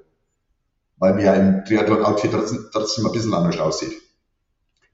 Weil 0.98 1.16
mir 1.16 1.24
ja 1.24 1.34
im 1.34 1.66
Triathlon-Outfit 1.66 2.32
trotzdem, 2.32 2.66
trotzdem 2.72 3.06
ein 3.08 3.12
bisschen 3.12 3.34
anders 3.34 3.60
aussieht. 3.60 3.94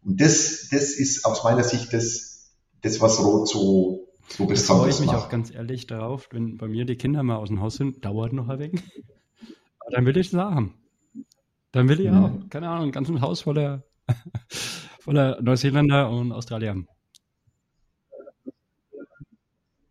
Und 0.05 0.21
das, 0.21 0.69
das 0.71 0.91
ist 0.91 1.25
aus 1.25 1.43
meiner 1.43 1.63
Sicht 1.63 1.91
das, 1.91 2.53
das 2.81 3.01
was 3.01 3.19
Rot 3.19 3.49
so, 3.49 4.07
so 4.29 4.45
besonders 4.45 4.69
macht. 4.69 4.79
freue 4.79 4.89
ich 4.89 4.99
mich 4.99 5.07
macht. 5.07 5.25
auch 5.25 5.29
ganz 5.29 5.53
ehrlich 5.53 5.87
darauf, 5.87 6.29
wenn 6.31 6.57
bei 6.57 6.67
mir 6.67 6.85
die 6.85 6.95
Kinder 6.95 7.23
mal 7.23 7.37
aus 7.37 7.49
dem 7.49 7.59
Haus 7.59 7.75
sind, 7.75 8.05
dauert 8.05 8.31
noch 8.31 8.47
ein 8.47 8.59
wenig. 8.59 8.81
Aber 9.79 9.91
dann 9.91 10.05
will 10.05 10.15
ich 10.15 10.27
es 10.27 10.33
haben. 10.33 10.75
Dann 11.75 11.89
will 11.89 11.99
ich 11.99 12.09
mhm. 12.09 12.23
auch, 12.23 12.31
keine 12.49 12.69
Ahnung, 12.69 12.85
ein 12.85 12.91
ganzes 12.93 13.19
Haus 13.19 13.41
voller, 13.41 13.83
voller 15.01 15.41
Neuseeländer 15.41 16.09
und 16.09 16.31
Australier. 16.31 16.85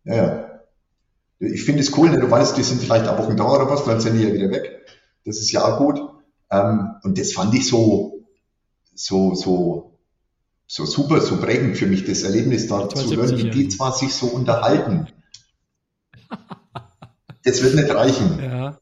Ja, 0.03 0.15
ja. 0.15 0.61
Ich 1.37 1.63
finde 1.63 1.81
es 1.81 1.95
cool, 1.95 2.09
ne? 2.09 2.19
du 2.19 2.31
weißt, 2.31 2.57
die 2.57 2.63
sind 2.63 2.81
vielleicht 2.81 3.07
eine 3.07 3.19
Woche 3.19 3.35
da 3.35 3.43
oder 3.43 3.69
was, 3.69 3.85
dann 3.85 4.01
sind 4.01 4.17
die 4.17 4.23
ja 4.23 4.33
wieder 4.33 4.49
weg. 4.49 4.83
Das 5.25 5.37
ist 5.37 5.51
ja 5.51 5.63
auch 5.63 5.77
gut. 5.77 6.01
Ähm, 6.49 6.95
und 7.03 7.19
das 7.19 7.33
fand 7.33 7.53
ich 7.53 7.67
so, 7.67 8.25
so, 8.95 9.35
so, 9.35 9.99
so 10.65 10.85
super, 10.87 11.21
so 11.21 11.37
prägend 11.37 11.77
für 11.77 11.85
mich, 11.85 12.03
das 12.03 12.23
Erlebnis 12.23 12.65
da 12.65 12.89
zu 12.89 13.15
hören, 13.15 13.37
wie 13.37 13.51
die 13.51 13.67
zwar 13.67 13.91
sich 13.91 14.11
so 14.11 14.25
unterhalten. 14.25 15.07
Das 17.43 17.61
wird 17.61 17.75
nicht 17.75 17.93
reichen. 17.93 18.39
Ja. 18.41 18.79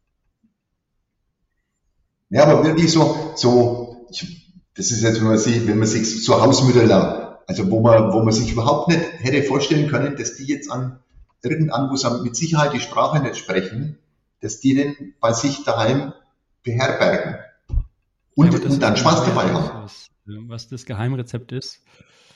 Ja, 2.34 2.48
aber 2.48 2.64
wirklich 2.66 2.92
so, 2.92 3.32
so, 3.36 4.08
ich, 4.10 4.52
das 4.74 4.90
ist 4.90 5.04
jetzt, 5.04 5.22
wenn 5.22 5.28
man 5.28 5.38
sich, 5.38 5.68
wenn 5.68 5.78
man 5.78 5.88
sich 5.88 6.26
so 6.26 6.42
Hausmütter, 6.42 7.44
also 7.46 7.70
wo 7.70 7.80
man, 7.80 8.12
wo 8.12 8.24
man 8.24 8.34
sich 8.34 8.52
überhaupt 8.52 8.88
nicht 8.88 9.02
hätte 9.20 9.44
vorstellen 9.44 9.88
können, 9.88 10.16
dass 10.18 10.36
die 10.36 10.46
jetzt 10.46 10.72
an 10.72 11.00
irgendwann, 11.44 11.92
wo 11.92 11.96
sie 11.96 12.10
mit 12.24 12.36
Sicherheit 12.36 12.74
die 12.74 12.80
Sprache 12.80 13.22
nicht 13.22 13.38
sprechen, 13.38 14.00
dass 14.42 14.60
die 14.60 14.74
den 14.74 15.14
bei 15.20 15.32
sich 15.32 15.64
daheim 15.64 16.14
beherbergen 16.64 17.36
und, 18.34 18.52
ja, 18.52 18.68
und 18.68 18.82
dann 18.82 18.98
Spaß 18.98 19.26
dabei 19.26 19.54
haben. 19.54 19.84
Was, 19.84 20.10
was 20.26 20.68
das 20.70 20.86
Geheimrezept 20.86 21.52
ist. 21.52 21.84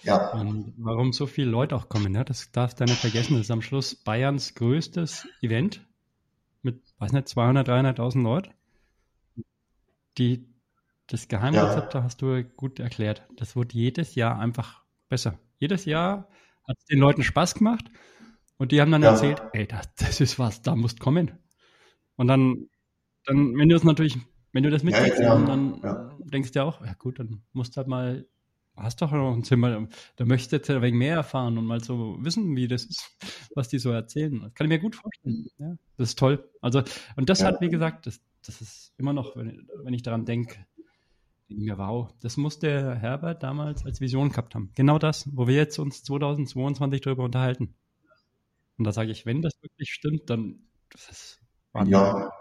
Ja. 0.03 0.31
Und 0.33 0.75
warum 0.77 1.11
so 1.11 1.25
viele 1.25 1.49
Leute 1.49 1.75
auch 1.75 1.89
kommen, 1.89 2.13
ja, 2.13 2.23
das 2.23 2.51
darfst 2.51 2.79
du 2.79 2.83
nicht 2.83 2.99
vergessen. 2.99 3.33
Das 3.33 3.45
ist 3.45 3.51
am 3.51 3.63
Schluss 3.63 3.95
Bayerns 3.95 4.53
größtes 4.53 5.27
Event 5.41 5.83
mit, 6.61 6.83
weiß 6.99 7.13
nicht, 7.13 7.29
200, 7.29 7.67
300.000 7.67 8.21
Leuten. 8.21 8.51
Die, 10.18 10.47
das 11.07 11.28
Geheimrezept 11.28 11.93
ja. 11.93 12.03
hast 12.03 12.22
du 12.22 12.43
gut 12.43 12.80
erklärt. 12.80 13.28
Das 13.36 13.55
wird 13.55 13.74
jedes 13.74 14.15
Jahr 14.15 14.39
einfach 14.39 14.84
besser. 15.09 15.39
Jedes 15.59 15.86
Jahr 15.86 16.28
hat 16.68 16.78
es 16.78 16.86
den 16.86 16.99
Leuten 16.99 17.24
Spaß 17.24 17.55
gemacht 17.55 17.86
und 18.57 18.72
die 18.72 18.82
haben 18.82 18.91
dann 18.91 19.03
ja. 19.03 19.11
erzählt, 19.11 19.41
ey, 19.53 19.68
das, 19.68 19.93
das 19.95 20.22
ist 20.22 20.39
was, 20.39 20.61
da 20.61 20.76
musst 20.76 20.99
kommen. 20.99 21.32
Und 22.15 22.28
dann, 22.28 22.70
dann, 23.26 23.55
wenn 23.55 23.70
du 23.70 23.76
es 23.76 23.84
natürlich, 23.84 24.18
wenn 24.51 24.63
du 24.63 24.70
das 24.70 24.84
mitkriegst, 24.84 25.20
ja, 25.20 25.39
ja, 25.39 25.45
dann 25.45 25.80
ja. 25.84 26.18
denkst 26.26 26.51
du 26.51 26.59
ja 26.59 26.65
auch, 26.65 26.84
ja 26.84 26.93
gut, 26.93 27.20
dann 27.20 27.43
musst 27.53 27.76
du 27.76 27.78
halt 27.78 27.88
mal, 27.88 28.26
hast 28.78 29.01
doch 29.01 29.11
noch 29.11 29.34
ein 29.34 29.43
Zimmer, 29.43 29.88
da 30.15 30.25
möchtest 30.25 30.51
du 30.51 30.55
jetzt 30.57 30.69
ein 30.69 30.82
wenig 30.82 30.97
mehr 30.97 31.15
erfahren 31.15 31.57
und 31.57 31.65
mal 31.65 31.84
so 31.84 32.17
wissen, 32.19 32.55
wie 32.55 32.67
das 32.67 32.86
ist, 32.86 33.17
was 33.55 33.67
die 33.67 33.80
so 33.80 33.91
erzählen. 33.91 34.41
Das 34.41 34.53
kann 34.53 34.65
ich 34.65 34.69
mir 34.69 34.80
gut 34.80 34.95
vorstellen. 34.95 35.47
Ja, 35.57 35.75
das 35.97 36.09
ist 36.09 36.19
toll. 36.19 36.47
Also, 36.61 36.84
und 37.15 37.30
das 37.30 37.43
hat, 37.43 37.59
wie 37.61 37.69
gesagt, 37.69 38.05
das, 38.07 38.21
das 38.45 38.61
ist 38.61 38.93
immer 38.97 39.13
noch, 39.13 39.36
wenn, 39.36 39.67
wenn 39.84 39.93
ich 39.93 40.03
daran 40.03 40.25
denke, 40.25 40.65
denke 41.49 41.63
mir, 41.63 41.78
wow, 41.78 42.13
das 42.21 42.38
muss 42.38 42.59
der 42.59 42.95
Herbert 42.95 43.43
damals 43.43 43.86
als 43.86 44.01
Vision 44.01 44.30
gehabt 44.30 44.55
haben. 44.55 44.71
Genau 44.75 44.99
das, 44.99 45.30
wo 45.36 45.47
wir 45.47 45.55
jetzt 45.55 45.80
uns 45.80 46.03
2022 46.03 47.01
darüber 47.01 47.23
unterhalten. 47.23 47.73
Und 48.78 48.84
da 48.86 48.91
sage 48.91 49.11
ich, 49.11 49.25
wenn 49.25 49.41
das 49.41 49.53
wirklich 49.61 49.91
stimmt, 49.91 50.30
dann 50.30 50.59
das 50.89 51.09
ist 51.09 51.41
Wahnsinn. 51.73 51.93
Ja. 51.93 52.32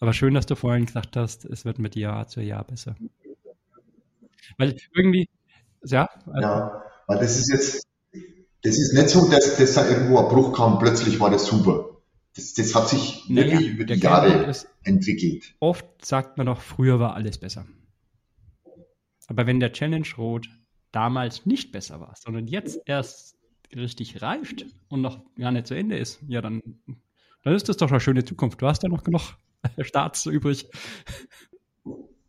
Aber 0.00 0.12
schön, 0.12 0.34
dass 0.34 0.46
du 0.46 0.56
vorhin 0.56 0.86
gesagt 0.86 1.16
hast, 1.16 1.44
es 1.44 1.64
wird 1.64 1.78
mit 1.78 1.96
Jahr 1.96 2.26
zu 2.26 2.42
Jahr 2.42 2.64
besser. 2.64 2.96
Weil 4.58 4.76
irgendwie, 4.94 5.28
ja. 5.84 6.08
Also 6.26 6.40
ja, 6.40 6.82
weil 7.06 7.18
das 7.18 7.38
ist 7.38 7.50
jetzt, 7.50 7.86
das 8.62 8.78
ist 8.78 8.94
nicht 8.94 9.08
so, 9.08 9.30
dass, 9.30 9.56
dass 9.56 9.74
da 9.74 9.88
irgendwo 9.88 10.18
ein 10.18 10.28
Bruch 10.28 10.56
kam, 10.56 10.78
plötzlich 10.78 11.20
war 11.20 11.30
das 11.30 11.46
super. 11.46 11.90
Das, 12.36 12.54
das 12.54 12.74
hat 12.74 12.88
sich 12.88 13.28
naja, 13.28 13.52
wirklich 13.52 13.68
über 13.68 13.84
die 13.84 13.94
Jahre 13.94 14.52
entwickelt. 14.82 15.54
Oft 15.60 15.86
sagt 16.04 16.36
man 16.36 16.46
doch, 16.46 16.60
früher 16.60 16.98
war 16.98 17.14
alles 17.14 17.38
besser. 17.38 17.66
Aber 19.26 19.46
wenn 19.46 19.60
der 19.60 19.72
Challenge 19.72 20.06
Rot 20.18 20.48
damals 20.92 21.46
nicht 21.46 21.72
besser 21.72 22.00
war, 22.00 22.14
sondern 22.16 22.46
jetzt 22.46 22.80
erst 22.86 23.36
richtig 23.74 24.22
reift 24.22 24.66
und 24.88 25.00
noch 25.00 25.20
gar 25.36 25.50
nicht 25.50 25.66
zu 25.66 25.74
Ende 25.74 25.96
ist, 25.96 26.20
ja, 26.28 26.40
dann, 26.40 26.62
dann 27.42 27.54
ist 27.54 27.68
das 27.68 27.76
doch 27.76 27.90
eine 27.90 28.00
schöne 28.00 28.24
Zukunft. 28.24 28.60
Du 28.60 28.66
hast 28.66 28.82
ja 28.82 28.88
noch 28.88 29.04
genug 29.04 29.22
Starts 29.80 30.26
übrig. 30.26 30.68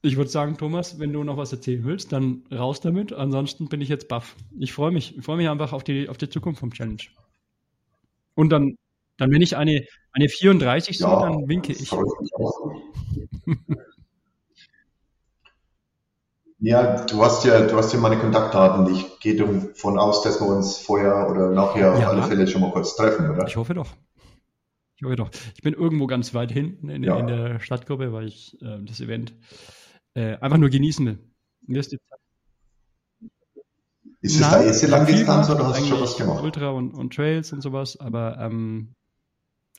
Ich 0.06 0.18
würde 0.18 0.30
sagen, 0.30 0.56
Thomas, 0.58 0.99
wenn 0.99 1.12
du 1.12 1.24
noch 1.24 1.38
was 1.38 1.51
erzählen 1.51 1.84
willst, 1.84 2.12
dann 2.12 2.43
raus 2.51 2.80
damit. 2.80 3.12
Ansonsten 3.12 3.68
bin 3.68 3.82
ich 3.82 3.89
jetzt 3.89 4.08
baff. 4.08 4.36
Ich 4.60 4.72
freue 4.72 4.91
mich. 4.91 5.18
Ich 5.18 5.26
freue 5.26 5.38
mich 5.38 5.49
einfach 5.49 5.74
auf 5.74 5.84
die, 5.84 6.10
auf 6.10 6.18
die 6.18 6.30
Zukunft 6.30 6.60
vom 6.60 6.72
Challenge. 6.72 7.01
Und 8.36 8.49
dann, 8.49 8.78
dann 9.18 9.32
wenn 9.32 9.41
ich 9.41 9.58
eine, 9.58 9.84
eine 10.12 10.30
34 10.30 10.99
ja, 10.99 11.08
sehe, 11.08 11.20
dann 11.20 11.47
winke 11.47 11.74
ich. 11.74 11.91
Ja, 16.60 17.06
du 17.06 17.22
hast 17.22 17.43
ja, 17.45 17.68
du 17.68 17.76
hast 17.76 17.93
ja 17.93 17.99
meine 17.99 18.18
Kontaktdaten. 18.18 18.91
Ich 18.95 19.20
gehe 19.20 19.36
davon 19.36 19.99
aus, 19.99 20.24
dass 20.24 20.39
wir 20.39 20.47
uns 20.47 20.78
vorher 20.78 21.30
oder 21.30 21.51
nachher 21.51 21.82
ja. 21.82 21.93
auf 21.93 22.08
alle 22.08 22.24
Fälle 22.24 22.47
schon 22.47 22.62
mal 22.62 22.72
kurz 22.72 22.95
treffen, 22.95 23.30
oder? 23.30 23.45
Ich 23.45 23.56
hoffe 23.56 23.74
doch. 23.74 23.89
Ich 24.95 25.03
hoffe 25.03 25.18
doch. 25.18 25.30
Ich 25.53 25.62
bin 25.62 25.74
irgendwo 25.74 26.08
ganz 26.08 26.34
weit 26.34 26.51
hinten 26.51 26.89
in, 26.89 27.03
ja. 27.03 27.18
in 27.18 27.28
der 27.28 27.60
Stadtgruppe, 27.60 28.14
weil 28.14 28.26
ich 28.26 28.60
äh, 28.62 28.80
das 28.84 29.01
Event 29.01 29.34
äh, 30.16 30.38
einfach 30.38 30.57
nur 30.57 30.70
genießen 30.70 31.05
will. 31.05 31.20
Ist 31.78 31.91
die 31.91 31.99
es 34.22 34.39
da 34.39 34.61
erste 34.61 34.88
Langdistanz 34.88 35.49
oder 35.49 35.68
hast 35.68 35.82
du 35.82 35.86
schon 35.86 36.01
was 36.01 36.18
gemacht? 36.18 36.43
Ultra 36.43 36.70
und, 36.70 36.93
und 36.93 37.13
Trails 37.13 37.53
und 37.53 37.61
sowas, 37.61 37.99
aber 37.99 38.39
ähm, 38.39 38.95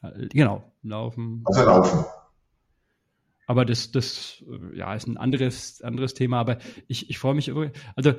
äh, 0.03 0.29
genau, 0.29 0.73
laufen. 0.83 1.43
Also 1.47 1.65
laufen. 1.65 2.05
Aber 3.49 3.65
das, 3.65 3.91
das 3.93 4.45
ja, 4.75 4.95
ist 4.95 5.07
ein 5.07 5.17
anderes, 5.17 5.81
anderes 5.83 6.15
Thema. 6.15 6.41
Aber 6.41 6.59
ich, 6.89 7.11
ich 7.11 7.19
freue 7.19 7.35
mich. 7.35 7.53
Also, 7.95 8.15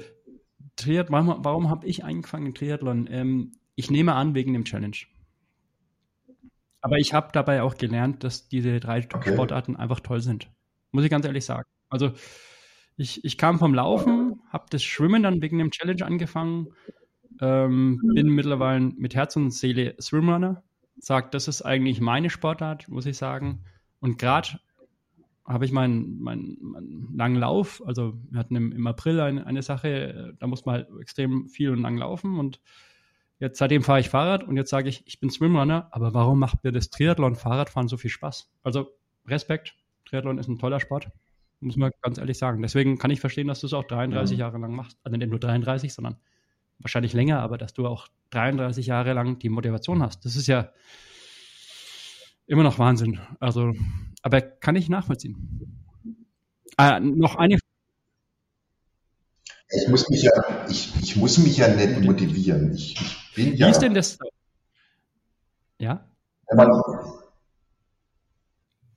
Triathlon, 0.78 1.28
warum, 1.28 1.46
warum 1.46 1.70
habe 1.70 1.86
ich 1.86 2.04
angefangen 2.04 2.48
in 2.48 2.56
Triathlon? 2.56 3.08
Ähm, 3.10 3.52
ich 3.76 3.92
nehme 3.92 4.14
an, 4.14 4.36
wegen 4.36 4.54
dem 4.54 4.66
Challenge. 4.66 4.98
Aber 6.82 6.98
ich 6.98 7.14
habe 7.14 7.30
dabei 7.34 7.62
auch 7.62 7.76
gelernt, 7.76 8.24
dass 8.24 8.48
diese 8.48 8.80
drei 8.80 9.00
okay. 9.14 9.34
Sportarten 9.34 9.76
einfach 9.76 10.00
toll 10.00 10.22
sind. 10.22 10.50
Muss 10.92 11.04
ich 11.04 11.10
ganz 11.10 11.26
ehrlich 11.26 11.44
sagen. 11.46 11.68
Also, 11.90 12.12
ich, 12.98 13.24
ich 13.24 13.38
kam 13.38 13.60
vom 13.60 13.74
Laufen, 13.74 14.42
habe 14.50 14.66
das 14.70 14.84
Schwimmen 14.84 15.24
dann 15.24 15.42
wegen 15.42 15.60
dem 15.60 15.72
Challenge 15.72 16.06
angefangen, 16.06 16.68
ähm, 17.42 18.02
bin 18.16 18.30
mittlerweile 18.30 18.82
mit 18.82 19.16
Herz 19.16 19.36
und 19.36 19.52
Seele 19.52 19.96
Swimrunner, 20.02 20.64
sagt, 20.98 21.34
das 21.34 21.48
ist 21.48 21.62
eigentlich 21.62 22.02
meine 22.02 22.30
Sportart, 22.30 22.88
muss 22.88 23.06
ich 23.06 23.18
sagen. 23.18 23.64
Und 24.00 24.18
gerade 24.18 24.60
habe 25.46 25.66
ich 25.66 25.72
meinen, 25.72 26.20
meinen, 26.20 26.58
meinen 26.60 27.16
langen 27.16 27.38
Lauf, 27.38 27.82
also 27.86 28.16
wir 28.30 28.40
hatten 28.40 28.56
im, 28.56 28.72
im 28.74 28.86
April 28.86 29.20
eine, 29.20 29.46
eine 29.46 29.62
Sache, 29.62 30.36
da 30.40 30.48
muss 30.48 30.66
man 30.66 30.76
halt 30.76 30.88
extrem 31.00 31.48
viel 31.48 31.72
und 31.72 31.82
lang 31.82 31.98
laufen 31.98 32.38
und 32.38 32.60
jetzt 33.40 33.60
seitdem 33.60 33.82
fahre 33.82 34.02
ich 34.02 34.10
Fahrrad 34.10 34.44
und 34.44 34.58
jetzt 34.58 34.70
sage 34.70 34.90
ich, 34.90 35.04
ich 35.06 35.20
bin 35.20 35.30
Swimrunner, 35.30 35.88
aber 35.92 36.14
warum 36.14 36.40
macht 36.40 36.64
mir 36.64 36.74
das 36.74 36.90
Triathlon 36.90 37.36
Fahrradfahren 37.36 37.88
so 37.88 37.96
viel 37.96 38.10
Spaß? 38.10 38.52
Also 38.64 38.90
Respekt, 39.26 39.76
Triathlon 40.06 40.38
ist 40.38 40.50
ein 40.50 40.60
toller 40.60 40.82
Sport, 40.82 41.12
muss 41.60 41.76
man 41.76 41.92
ganz 42.02 42.18
ehrlich 42.18 42.38
sagen. 42.38 42.62
Deswegen 42.62 42.98
kann 42.98 43.12
ich 43.12 43.20
verstehen, 43.20 43.48
dass 43.48 43.62
du 43.62 43.68
es 43.68 43.74
auch 43.74 43.84
33 43.84 44.38
ja. 44.38 44.46
Jahre 44.46 44.60
lang 44.60 44.74
machst. 44.76 44.98
Also 45.04 45.18
nicht 45.18 45.30
nur 45.30 45.40
33, 45.40 45.94
sondern 45.94 46.18
wahrscheinlich 46.80 47.14
länger, 47.14 47.40
aber 47.40 47.58
dass 47.58 47.74
du 47.74 47.88
auch 47.88 48.08
33 48.32 48.86
Jahre 48.86 49.14
lang 49.14 49.40
die 49.40 49.50
Motivation 49.50 50.04
hast. 50.04 50.26
Das 50.26 50.36
ist 50.36 50.48
ja 50.48 50.72
immer 52.46 52.64
noch 52.64 52.80
Wahnsinn. 52.80 53.20
Also 53.40 53.74
aber 54.22 54.42
kann 54.42 54.76
ich 54.76 54.90
nachvollziehen. 54.90 55.84
Äh, 56.78 57.00
noch 57.00 57.36
eine 57.36 57.58
ich 59.70 59.88
muss 59.90 60.10
mich 60.10 60.22
ja, 60.22 60.32
ich, 60.70 60.94
ich 61.02 61.16
muss 61.18 61.38
mich 61.40 61.58
ja 61.58 61.68
nicht 61.68 62.00
motivieren. 62.02 62.74
Ich, 62.74 62.96
ich 63.02 63.34
bin 63.36 63.54
Wie 63.54 63.58
ja, 63.58 63.70
ist 63.70 63.80
denn 63.80 63.94
das? 63.94 64.18
Ja? 65.78 66.08
Man, 66.54 66.70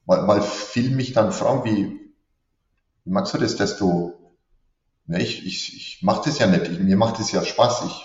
weil, 0.07 0.29
weil 0.29 0.43
viele 0.43 0.95
mich 0.95 1.13
dann 1.13 1.33
fragen, 1.33 1.65
wie, 1.65 1.99
wie 3.05 3.11
machst 3.11 3.34
du 3.34 3.38
das, 3.38 3.57
dass 3.57 3.76
du, 3.78 4.14
ne, 5.07 5.22
ich, 5.22 5.46
ich, 5.46 5.76
ich 5.76 6.03
mache 6.03 6.22
das 6.28 6.38
ja 6.38 6.46
nicht, 6.46 6.68
ich, 6.68 6.78
mir 6.78 6.96
macht 6.96 7.18
das 7.18 7.32
ja 7.32 7.44
Spaß. 7.44 7.84
Ich, 7.86 8.05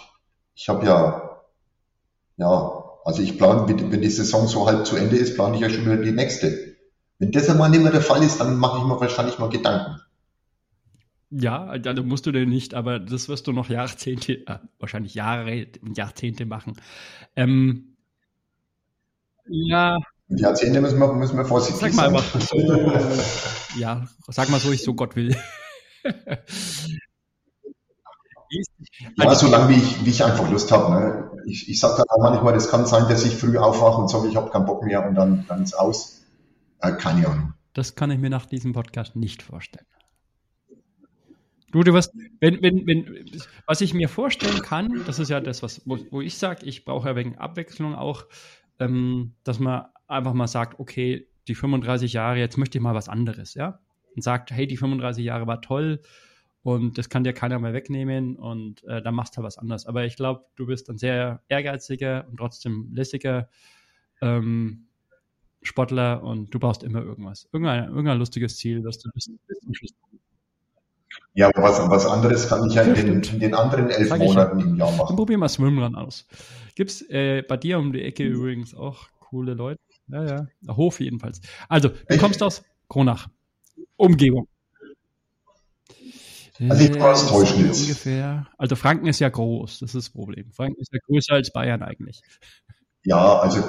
ich 0.56 0.70
habe 0.70 0.86
ja, 0.86 1.42
ja, 2.38 2.84
also 3.04 3.22
ich 3.22 3.38
plane, 3.38 3.68
wenn 3.68 4.02
die 4.02 4.10
Saison 4.10 4.48
so 4.48 4.68
halb 4.68 4.86
zu 4.86 4.96
Ende 4.96 5.18
ist, 5.18 5.36
plane 5.36 5.56
ich 5.56 5.62
ja 5.62 5.70
schon 5.70 5.86
wieder 5.86 5.98
die 5.98 6.12
nächste. 6.12 6.76
Wenn 7.20 7.32
das 7.32 7.50
einmal 7.50 7.70
nicht 7.70 7.84
mehr 7.84 7.92
der 7.92 8.02
Fall 8.02 8.24
ist, 8.24 8.40
dann 8.40 8.58
mache 8.58 8.80
ich 8.80 8.84
mir 8.84 9.00
wahrscheinlich 9.00 9.40
mal 9.40 9.50
Gedanken. 9.50 10.02
Ja, 11.30 11.78
da 11.78 11.94
musst 12.02 12.26
du 12.26 12.32
denn 12.32 12.50
nicht, 12.50 12.74
aber 12.74 13.00
das 13.00 13.28
wirst 13.30 13.48
du 13.48 13.52
noch 13.52 13.70
Jahrzehnte, 13.70 14.48
äh, 14.48 14.60
wahrscheinlich 14.80 15.16
Jahre, 15.16 15.68
Jahrzehnte 15.96 16.46
machen. 16.46 16.74
Ähm, 17.36 17.96
Ja. 19.48 20.00
Die 20.28 20.42
Jahrzehnte 20.42 20.82
müssen 20.82 21.00
wir, 21.00 21.14
müssen 21.14 21.38
wir 21.38 21.46
vorsichtig 21.46 21.94
sag 21.94 22.12
mal 22.12 22.22
sein. 22.22 22.42
so, 22.42 22.58
ja, 23.78 24.08
sag 24.28 24.50
mal 24.50 24.60
so, 24.60 24.72
ich 24.72 24.84
so 24.84 24.94
Gott 24.94 25.16
will. 25.16 25.36
Ja, 29.18 29.36
solange 29.36 29.70
wie 29.70 29.80
ich, 29.80 30.06
wie 30.06 30.10
ich 30.10 30.24
einfach 30.24 30.50
Lust 30.50 30.72
habe. 30.72 30.94
Ne? 30.94 31.42
Ich, 31.46 31.70
ich 31.70 31.80
sage 31.80 31.96
dann 31.98 32.08
auch 32.10 32.22
manchmal, 32.22 32.54
das 32.54 32.70
kann 32.70 32.86
sein, 32.86 33.08
dass 33.10 33.26
ich 33.26 33.36
früh 33.36 33.58
aufwache 33.58 34.02
und 34.02 34.10
sage, 34.10 34.28
ich 34.28 34.36
habe 34.36 34.50
keinen 34.50 34.66
Bock 34.66 34.84
mehr 34.84 35.06
und 35.06 35.16
dann, 35.16 35.46
dann 35.48 35.64
ist 35.64 35.74
aus. 35.74 36.24
Äh, 36.80 36.94
keine 36.94 37.28
Ahnung. 37.28 37.54
Das 37.74 37.96
kann 37.96 38.12
ich 38.12 38.20
mir 38.20 38.30
nach 38.30 38.46
diesem 38.46 38.74
Podcast 38.74 39.16
nicht 39.16 39.44
vorstellen. 39.44 39.86
Du, 41.72 41.84
du 41.84 41.94
was, 41.94 42.12
wenn, 42.40 42.62
wenn, 42.62 42.88
wenn, 42.88 43.26
was 43.68 43.82
ich 43.82 43.94
mir 43.94 44.08
vorstellen 44.08 44.62
kann, 44.62 45.04
das 45.06 45.20
ist 45.20 45.30
ja 45.30 45.42
das, 45.42 45.62
was, 45.62 45.82
wo, 45.86 45.98
wo 46.10 46.22
ich 46.22 46.38
sage, 46.38 46.66
ich 46.66 46.86
brauche 46.86 47.10
ja 47.10 47.16
wegen 47.16 47.38
Abwechslung 47.38 47.96
auch, 47.96 48.26
ähm, 48.80 49.34
dass 49.44 49.60
man 49.60 49.86
einfach 50.08 50.34
mal 50.34 50.48
sagt, 50.48 50.80
okay, 50.80 51.28
die 51.48 51.56
35 51.56 52.14
Jahre, 52.14 52.40
jetzt 52.40 52.58
möchte 52.58 52.78
ich 52.78 52.82
mal 52.82 52.96
was 52.96 53.10
anderes, 53.10 53.54
ja? 53.54 53.80
Und 54.16 54.24
sagt, 54.24 54.52
hey, 54.52 54.68
die 54.68 54.78
35 54.78 55.24
Jahre 55.26 55.48
war 55.48 55.62
toll, 55.62 56.02
und 56.66 56.98
das 56.98 57.10
kann 57.10 57.24
dir 57.24 57.34
keiner 57.34 57.60
mehr 57.60 57.74
wegnehmen 57.74 58.38
und 58.38 58.84
äh, 58.86 59.00
dann 59.00 59.14
machst 59.14 59.34
du 59.34 59.38
halt 59.38 59.46
was 59.46 59.60
anderes. 59.60 59.86
Aber 59.86 60.04
ich 60.04 60.16
glaube, 60.16 60.46
du 60.56 60.66
bist 60.66 60.90
ein 60.90 60.98
sehr 60.98 61.44
ehrgeiziger 61.48 62.26
und 62.28 62.38
trotzdem 62.38 62.90
lässiger 62.92 63.50
ähm, 64.20 64.88
Sportler 65.62 66.24
und 66.24 66.52
du 66.52 66.58
brauchst 66.58 66.82
immer 66.82 67.04
irgendwas. 67.04 67.48
Irgendein, 67.54 67.90
irgendein 67.90 68.18
lustiges 68.18 68.58
Ziel, 68.58 68.84
was 68.84 68.98
du 68.98 69.12
bis, 69.14 69.30
bis 69.46 69.60
zum 69.60 69.76
Schluss 69.76 69.94
ja, 71.36 71.50
aber 71.50 71.62
was, 71.62 71.88
was 71.88 72.06
anderes 72.08 72.50
kann 72.50 72.68
ich 72.68 72.74
ja 72.74 72.82
in 72.82 72.96
den, 72.96 73.22
in 73.22 73.40
den 73.40 73.54
anderen 73.54 73.92
elf 73.92 74.10
Sag 74.10 74.20
Monaten 74.20 74.60
im 74.60 74.76
Jahr 74.76 74.92
machen. 74.92 75.10
Dann 75.10 75.16
probier 75.18 75.38
mal 75.38 75.48
Swimrun 75.48 75.96
aus. 75.96 76.26
Gibt's 76.74 77.04
äh, 77.10 77.44
bei 77.48 77.58
dir 77.58 77.78
um 77.78 77.94
die 77.94 78.02
Ecke 78.02 78.26
übrigens 78.26 78.74
auch 78.74 79.08
coole 79.20 79.54
Leute? 79.54 79.80
Ja, 80.08 80.24
ja. 80.24 80.48
Hof 80.76 81.00
jedenfalls. 81.00 81.42
Also, 81.70 81.90
du 81.90 82.18
kommst 82.18 82.44
aus 82.44 82.64
Kronach. 82.90 83.28
Umgebung. 83.98 84.48
Also 86.70 86.84
ich 86.86 87.00
war 87.00 87.14
es 87.14 87.28
Täuschnitz. 87.28 87.82
Ungefähr. 87.82 88.48
Also 88.58 88.76
Franken 88.76 89.08
ist 89.08 89.20
ja 89.20 89.30
groß, 89.30 89.80
das 89.80 89.94
ist 89.94 90.08
das 90.08 90.10
Problem. 90.10 90.52
Franken 90.54 90.80
ist 90.80 90.94
ja 90.94 91.00
größer 91.06 91.34
als 91.34 91.52
Bayern 91.52 91.84
eigentlich. 91.84 92.22
Ja, 93.04 93.40
also 93.40 93.62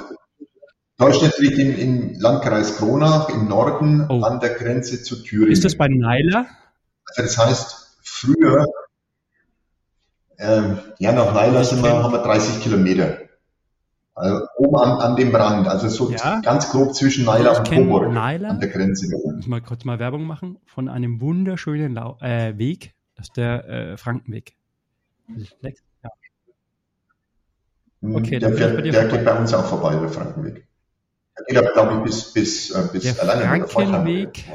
Täuschnitz 0.97 1.37
liegt 1.39 1.59
im, 1.59 1.77
im 1.77 2.19
Landkreis 2.19 2.77
Kronach 2.77 3.29
im 3.29 3.47
Norden 3.47 4.07
oh. 4.09 4.21
an 4.21 4.39
der 4.39 4.51
Grenze 4.51 5.03
zu 5.03 5.21
Thüringen. 5.21 5.51
Ist 5.51 5.65
das 5.65 5.75
bei 5.75 5.87
Neiler? 5.89 6.47
Also 7.05 7.21
das 7.23 7.37
heißt, 7.37 7.97
früher, 8.01 8.65
ähm, 10.37 10.79
ja, 10.99 11.11
nach 11.11 11.33
Neiler 11.33 11.63
sind 11.65 11.83
wir, 11.83 11.91
haben 11.91 12.13
wir 12.13 12.23
30 12.23 12.61
Kilometer. 12.61 13.17
Also 14.17 14.47
oben 14.57 14.75
an, 14.77 14.99
an 14.99 15.15
dem 15.15 15.33
Rand, 15.35 15.67
also 15.67 15.89
so 15.89 16.09
ja. 16.09 16.41
ganz 16.41 16.71
grob 16.71 16.95
zwischen 16.95 17.25
Neiler 17.25 17.59
und 17.59 17.69
Coburg 17.69 18.11
Neiler, 18.11 18.49
an 18.49 18.59
der 18.59 18.69
Grenze. 18.69 19.05
Ich 19.05 19.35
muss 19.35 19.45
mal 19.45 19.61
kurz 19.61 19.85
mal 19.85 19.99
Werbung 19.99 20.23
machen 20.25 20.57
von 20.65 20.89
einem 20.89 21.21
wunderschönen 21.21 21.93
Lau 21.93 22.17
äh, 22.19 22.57
Weg, 22.57 22.95
das 23.15 23.27
ist 23.27 23.37
der 23.37 23.69
äh, 23.69 23.97
Frankenweg. 23.97 24.55
Ja. 25.61 26.09
Hm, 28.01 28.15
okay, 28.15 28.39
der, 28.39 28.49
der, 28.49 28.81
der 28.81 29.07
geht 29.07 29.23
bei 29.23 29.37
uns 29.37 29.53
auch 29.53 29.65
vorbei, 29.65 29.95
der 29.95 30.09
Frankenweg. 30.09 30.67
Der 31.51 31.61
geht, 31.61 31.73
glaube 31.73 31.97
ich, 31.97 32.03
bis, 32.03 32.33
bis, 32.33 32.71
äh, 32.71 32.89
bis 32.91 33.03
der 33.03 33.21
alleine 33.21 33.67
Frankenweg 33.67 34.45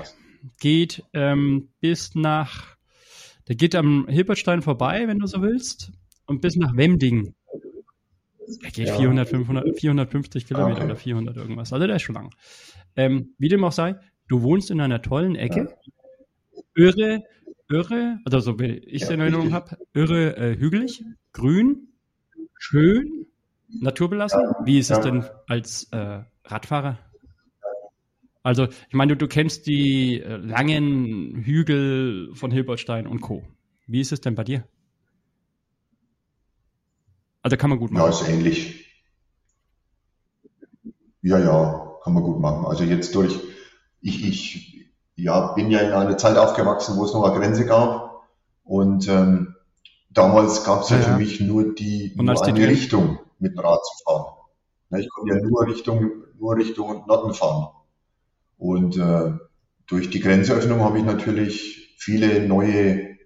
geht 0.59 1.05
ähm, 1.13 1.69
bis 1.79 2.17
nach, 2.17 2.77
der 3.47 3.55
geht 3.55 3.77
am 3.77 4.09
Hilbertstein 4.09 4.61
vorbei, 4.61 5.05
wenn 5.07 5.21
du 5.21 5.29
so 5.29 5.41
willst, 5.41 5.93
und 6.27 6.41
bis 6.41 6.57
nach 6.57 6.77
Wemding. 6.77 7.35
Er 8.63 8.71
geht 8.71 8.89
ja. 8.89 8.97
400, 8.97 9.29
500, 9.29 9.79
450 9.79 10.47
Kilometer 10.47 10.79
okay. 10.79 10.85
oder 10.85 10.97
400 10.97 11.37
irgendwas. 11.37 11.73
Also 11.73 11.87
der 11.87 11.97
ist 11.97 12.03
schon 12.03 12.15
lang. 12.15 12.31
Ähm, 12.97 13.35
wie 13.39 13.49
dem 13.49 13.65
auch 13.65 13.73
sei, 13.73 13.97
du 14.29 14.43
wohnst 14.43 14.71
in 14.71 14.81
einer 14.81 15.03
tollen 15.03 15.37
Ecke. 15.37 15.69
Ja. 15.69 16.63
Irre, 16.75 17.23
irre, 17.69 18.19
also 18.25 18.41
so 18.41 18.59
wie 18.59 18.79
ich 18.79 19.03
es 19.03 19.09
ja, 19.09 19.15
in 19.15 19.21
Erinnerung 19.21 19.53
habe, 19.53 19.77
irre 19.93 20.37
äh, 20.37 20.59
hügelig, 20.59 21.05
grün, 21.33 21.89
schön, 22.59 23.27
naturbelassen. 23.69 24.41
Wie 24.65 24.79
ist 24.79 24.91
es 24.91 25.01
denn 25.01 25.25
als 25.47 25.85
äh, 25.93 26.21
Radfahrer? 26.45 26.99
Also, 28.43 28.65
ich 28.65 28.95
meine, 28.95 29.13
du, 29.13 29.19
du 29.19 29.29
kennst 29.29 29.67
die 29.67 30.21
äh, 30.21 30.37
langen 30.37 31.43
Hügel 31.45 32.35
von 32.35 32.51
Hilbertstein 32.51 33.07
und 33.07 33.21
Co. 33.21 33.45
Wie 33.87 34.01
ist 34.01 34.13
es 34.13 34.21
denn 34.21 34.35
bei 34.35 34.45
dir? 34.45 34.65
Also 37.43 37.57
kann 37.57 37.71
man 37.71 37.79
gut 37.79 37.91
machen. 37.91 38.05
Ja, 38.05 38.11
ist 38.11 38.29
ähnlich. 38.29 38.87
Ja, 41.23 41.39
ja, 41.39 41.99
kann 42.03 42.15
man 42.15 42.23
gut 42.23 42.41
machen. 42.41 42.67
Also 42.67 42.85
jetzt 42.85 43.15
durch, 43.15 43.39
ich, 44.01 44.27
ich 44.27 44.87
ja, 45.17 45.53
bin 45.53 45.71
ja 45.71 45.81
in 45.81 45.93
einer 45.93 46.17
Zeit 46.17 46.37
aufgewachsen, 46.37 46.97
wo 46.97 47.05
es 47.05 47.13
noch 47.13 47.25
eine 47.25 47.39
Grenze 47.39 47.67
gab. 47.67 48.23
Und 48.65 49.09
ähm, 49.09 49.55
damals 50.11 50.65
gab 50.65 50.83
es 50.83 50.91
ja, 50.91 50.99
ja, 50.99 51.03
für 51.03 51.17
mich 51.17 51.41
nur 51.41 51.75
die 51.75 52.13
nur 52.17 52.43
eine 52.43 52.55
die 52.55 52.65
Richtung 52.65 53.19
mit 53.39 53.53
dem 53.53 53.59
Rad 53.59 53.81
zu 53.85 54.05
fahren. 54.05 54.35
ich 54.99 55.09
konnte 55.11 55.35
ja 55.35 55.43
nur 55.43 55.67
Richtung, 55.67 56.11
nur 56.39 56.57
Richtung 56.57 57.05
Norden 57.07 57.35
fahren. 57.35 57.69
Und 58.57 58.97
äh, 58.97 59.33
durch 59.87 60.11
die 60.11 60.21
Grenzöffnung 60.21 60.81
habe 60.81 60.99
ich 60.99 61.05
natürlich 61.05 61.97
viele 61.99 62.47
neue 62.47 63.17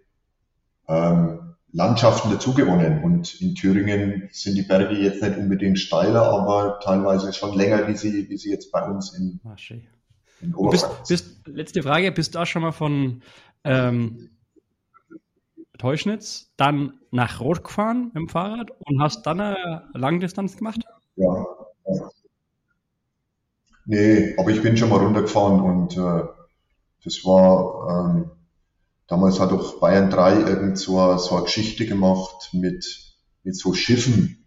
ähm, 0.88 1.45
Landschaften 1.76 2.30
dazugewonnen. 2.30 3.04
Und 3.04 3.40
in 3.40 3.54
Thüringen 3.54 4.28
sind 4.32 4.54
die 4.54 4.62
Berge 4.62 4.96
jetzt 4.96 5.22
nicht 5.22 5.36
unbedingt 5.36 5.78
steiler, 5.78 6.22
aber 6.22 6.80
teilweise 6.82 7.32
schon 7.34 7.54
länger, 7.54 7.86
wie 7.86 7.96
sie, 7.96 8.28
wie 8.30 8.38
sie 8.38 8.50
jetzt 8.50 8.72
bei 8.72 8.82
uns 8.82 9.12
in, 9.16 9.40
ah, 9.44 9.54
in 10.40 10.54
Oberfranken 10.54 10.96
bist, 11.06 11.26
bist, 11.44 11.46
Letzte 11.46 11.82
Frage, 11.82 12.10
bist 12.12 12.34
du 12.34 12.38
auch 12.40 12.46
schon 12.46 12.62
mal 12.62 12.72
von 12.72 13.22
ähm, 13.64 14.30
Teuschnitz 15.76 16.50
dann 16.56 16.94
nach 17.10 17.40
Rot 17.40 17.62
gefahren 17.62 18.06
mit 18.06 18.16
dem 18.16 18.28
Fahrrad 18.30 18.70
und 18.70 19.02
hast 19.02 19.26
dann 19.26 19.40
eine 19.40 19.84
Langdistanz 19.92 20.56
gemacht? 20.56 20.80
Ja. 21.16 21.46
ja. 21.86 22.10
Nee, 23.84 24.34
aber 24.38 24.50
ich 24.50 24.62
bin 24.62 24.78
schon 24.78 24.88
mal 24.88 25.04
runtergefahren 25.04 25.60
und 25.60 25.96
äh, 25.96 26.24
das 27.04 27.24
war 27.24 28.14
ähm, 28.16 28.30
Damals 29.08 29.38
hat 29.38 29.52
auch 29.52 29.78
Bayern 29.78 30.10
3 30.10 30.40
irgend 30.40 30.78
so, 30.78 31.16
so 31.18 31.36
eine 31.36 31.44
Geschichte 31.44 31.86
gemacht 31.86 32.50
mit, 32.52 33.14
mit 33.44 33.56
so 33.56 33.72
Schiffen. 33.72 34.44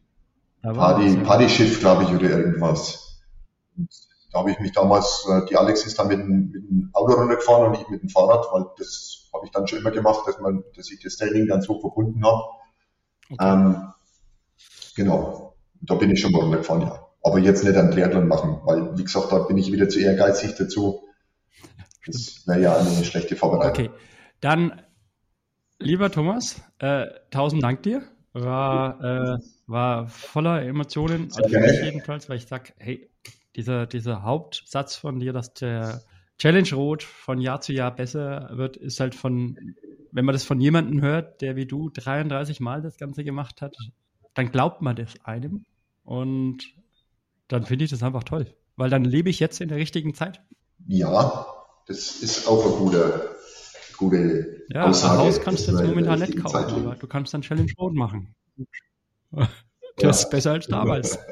Party, 0.62 1.16
Partyschiff, 1.18 1.80
glaube 1.80 2.03
ich, 2.03 2.10
oder 2.10 2.30
irgendwas. 2.30 3.22
Und 3.78 3.89
da 4.34 4.39
habe 4.39 4.51
ich 4.51 4.60
mich 4.60 4.74
damals, 4.74 5.26
äh, 5.30 5.45
die 5.49 5.55
Alex 5.55 5.86
ist 5.86 5.97
dann 5.97 6.10
mit, 6.10 6.20
dem, 6.20 6.51
mit 6.51 6.70
dem 6.70 6.89
Auto 6.91 7.14
runtergefahren 7.14 7.68
und 7.68 7.81
ich 7.81 7.88
mit 7.88 8.02
dem 8.02 8.10
Fahrrad, 8.10 8.45
weil 8.52 8.65
das 8.77 9.30
habe 9.34 9.45
ich 9.45 9.52
dann 9.52 9.68
schon 9.68 9.80
immer 9.80 9.91
gemacht, 9.91 10.27
dass 10.27 10.40
man, 10.40 10.64
dass 10.76 10.91
ich 10.91 11.02
das 11.02 11.15
Training 11.15 11.48
dann 11.48 11.61
so 11.61 11.80
verbunden 11.80 12.26
habe. 12.26 12.44
Okay. 13.31 13.53
Ähm, 13.53 13.94
genau. 14.95 15.56
Da 15.81 15.95
bin 15.95 16.11
ich 16.11 16.19
schon 16.19 16.31
mal 16.31 16.41
runtergefahren, 16.41 16.81
ja. 16.81 17.06
Aber 17.23 17.40
jetzt 17.40 17.64
nicht 17.64 17.77
einen 17.77 17.91
Triathlon 17.91 18.27
machen, 18.27 18.60
weil, 18.65 18.98
wie 18.98 19.03
gesagt, 19.03 19.31
da 19.31 19.40
bin 19.40 19.57
ich 19.57 19.72
wieder 19.72 19.88
zu 19.88 19.99
ehrgeizig 19.99 20.56
dazu. 20.56 21.03
Das 22.06 22.48
wäre 22.48 22.61
ja 22.61 22.77
eine 22.77 23.03
schlechte 23.03 23.36
Vorbereitung. 23.36 23.88
Okay. 23.88 23.90
Dann, 24.41 24.82
lieber 25.80 26.11
Thomas, 26.11 26.61
äh, 26.80 27.07
tausend 27.32 27.64
Dank 27.64 27.84
dir. 27.84 28.03
War, 28.34 29.03
äh, 29.03 29.40
war 29.66 30.07
voller 30.07 30.61
Emotionen, 30.61 31.32
also 31.34 31.49
für 31.49 31.60
mich 31.60 31.82
jedenfalls, 31.82 32.30
weil 32.30 32.38
ich 32.38 32.45
sage, 32.45 32.74
hey, 32.78 33.10
dieser, 33.56 33.88
dieser 33.88 34.24
Hauptsatz 34.24 34.95
von 34.95 35.20
dir, 35.20 35.34
dass 35.34 35.53
der 35.56 36.03
Challenge 36.38 36.70
Rot 36.74 37.03
von 37.03 37.41
Jahr 37.41 37.60
zu 37.60 37.74
Jahr 37.74 37.94
besser 37.94 38.49
wird, 38.53 38.78
ist 38.78 38.99
halt 38.99 39.16
von, 39.16 39.76
wenn 40.11 40.26
man 40.26 40.34
das 40.34 40.45
von 40.45 40.61
jemandem 40.61 41.02
hört, 41.02 41.41
der 41.41 41.56
wie 41.56 41.66
du 41.66 41.90
33 41.90 42.60
Mal 42.60 42.82
das 42.82 42.98
Ganze 42.98 43.24
gemacht 43.24 43.61
hat, 43.61 43.76
dann 44.36 44.52
glaubt 44.52 44.82
man 44.82 44.95
das 44.95 45.14
einem. 45.26 45.66
Und 46.03 46.74
dann 47.49 47.64
finde 47.64 47.86
ich 47.86 47.91
das 47.91 48.03
einfach 48.03 48.24
toll. 48.24 48.48
Weil 48.78 48.90
dann 48.90 49.03
lebe 49.03 49.30
ich 49.30 49.40
jetzt 49.40 49.60
in 49.60 49.68
der 49.68 49.78
richtigen 49.78 50.14
Zeit. 50.14 50.41
Ja, 50.88 51.45
das 51.88 52.22
ist 52.22 52.48
auch 52.48 52.66
ein 52.66 52.80
guter, 52.80 53.36
gute 53.99 54.63
ja, 54.69 54.85
Aussage. 54.85 55.19
Ein 55.19 55.26
Haus 55.27 55.41
kannst 55.41 55.67
du 55.67 55.73
jetzt 55.73 55.84
momentan 55.84 56.19
nicht 56.19 56.38
kaufen, 56.38 56.51
Zeit 56.51 56.71
aber 56.71 56.95
du 56.95 57.05
kannst 57.05 57.34
dann 57.34 57.41
Challenge 57.41 57.71
Road 57.77 57.93
machen. 57.93 58.34
Das 60.01 60.23
ist 60.23 60.30
besser 60.30 60.51
als 60.53 60.67
damals. 60.67 61.19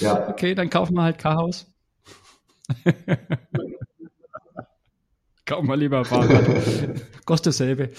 Ja. 0.00 0.30
Okay, 0.30 0.54
dann 0.54 0.70
kaufen 0.70 0.94
wir 0.94 1.02
halt 1.02 1.18
K-Haus. 1.18 1.66
Kauf 5.44 5.62
mal 5.62 5.78
lieber 5.78 6.04
Fahrrad. 6.04 6.44
Kostet 7.26 7.48
dasselbe. 7.48 7.90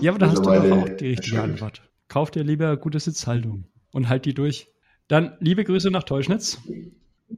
ja, 0.00 0.12
aber 0.12 0.18
da 0.20 0.30
hast 0.30 0.38
du 0.38 0.42
doch 0.44 0.70
auch 0.70 0.88
die 0.88 1.08
richtige 1.08 1.42
Antwort. 1.42 1.82
Kauf 2.08 2.30
dir 2.30 2.44
lieber 2.44 2.76
gute 2.76 3.00
Sitzhaltung 3.00 3.64
und 3.90 4.08
halt 4.08 4.24
die 4.24 4.32
durch. 4.32 4.68
Dann 5.08 5.36
liebe 5.40 5.64
Grüße 5.64 5.90
nach 5.90 6.04
Teuschnitz. 6.04 6.58